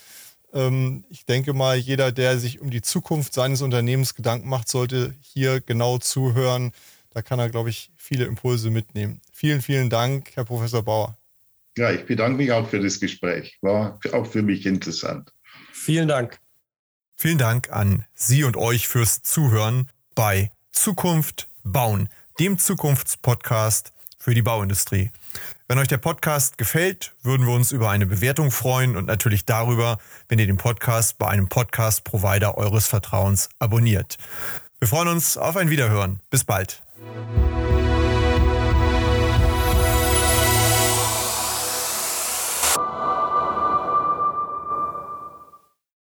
Ähm, 0.54 1.06
ich 1.10 1.26
denke 1.26 1.54
mal, 1.54 1.78
jeder, 1.78 2.12
der 2.12 2.38
sich 2.38 2.62
um 2.62 2.70
die 2.70 2.82
Zukunft 2.82 3.34
seines 3.34 3.62
Unternehmens 3.62 4.14
Gedanken 4.14 4.50
macht, 4.50 4.70
sollte 4.70 5.16
hier 5.22 5.62
genau 5.62 5.98
zuhören. 5.98 6.72
Da 7.12 7.22
kann 7.22 7.40
er, 7.40 7.50
glaube 7.50 7.70
ich, 7.70 7.92
viele 7.96 8.26
Impulse 8.26 8.70
mitnehmen. 8.70 9.22
Vielen, 9.32 9.62
vielen 9.62 9.90
Dank, 9.90 10.32
Herr 10.36 10.46
Professor 10.46 10.84
Bauer. 10.84 11.18
Ja, 11.78 11.92
ich 11.92 12.06
bedanke 12.06 12.38
mich 12.38 12.52
auch 12.52 12.68
für 12.68 12.80
das 12.80 13.00
Gespräch. 13.00 13.58
War 13.62 14.00
auch 14.14 14.26
für 14.26 14.42
mich 14.42 14.66
interessant. 14.66 15.32
Vielen 15.72 16.08
Dank. 16.08 16.40
Vielen 17.16 17.38
Dank 17.38 17.70
an 17.72 18.06
Sie 18.14 18.44
und 18.44 18.58
euch 18.58 18.88
fürs 18.88 19.22
Zuhören 19.22 19.90
bei 20.16 20.52
Zukunft 20.72 21.48
bauen, 21.64 22.10
dem 22.40 22.58
Zukunftspodcast 22.58 23.94
für 24.18 24.34
die 24.34 24.42
Bauindustrie. 24.42 25.12
Wenn 25.68 25.78
euch 25.78 25.88
der 25.88 25.98
Podcast 25.98 26.58
gefällt, 26.58 27.14
würden 27.24 27.46
wir 27.46 27.54
uns 27.54 27.72
über 27.72 27.90
eine 27.90 28.06
Bewertung 28.06 28.52
freuen 28.52 28.98
und 28.98 29.06
natürlich 29.06 29.46
darüber, 29.46 29.98
wenn 30.28 30.40
ihr 30.40 30.48
den 30.48 30.58
Podcast 30.58 31.18
bei 31.18 31.28
einem 31.28 31.48
Podcast-Provider 31.48 32.58
eures 32.58 32.88
Vertrauens 32.88 33.50
abonniert. 33.60 34.18
Wir 34.80 34.88
freuen 34.88 35.08
uns 35.08 35.38
auf 35.38 35.56
ein 35.56 35.70
Wiederhören. 35.70 36.20
Bis 36.30 36.44
bald. 36.44 36.82
you 37.14 37.61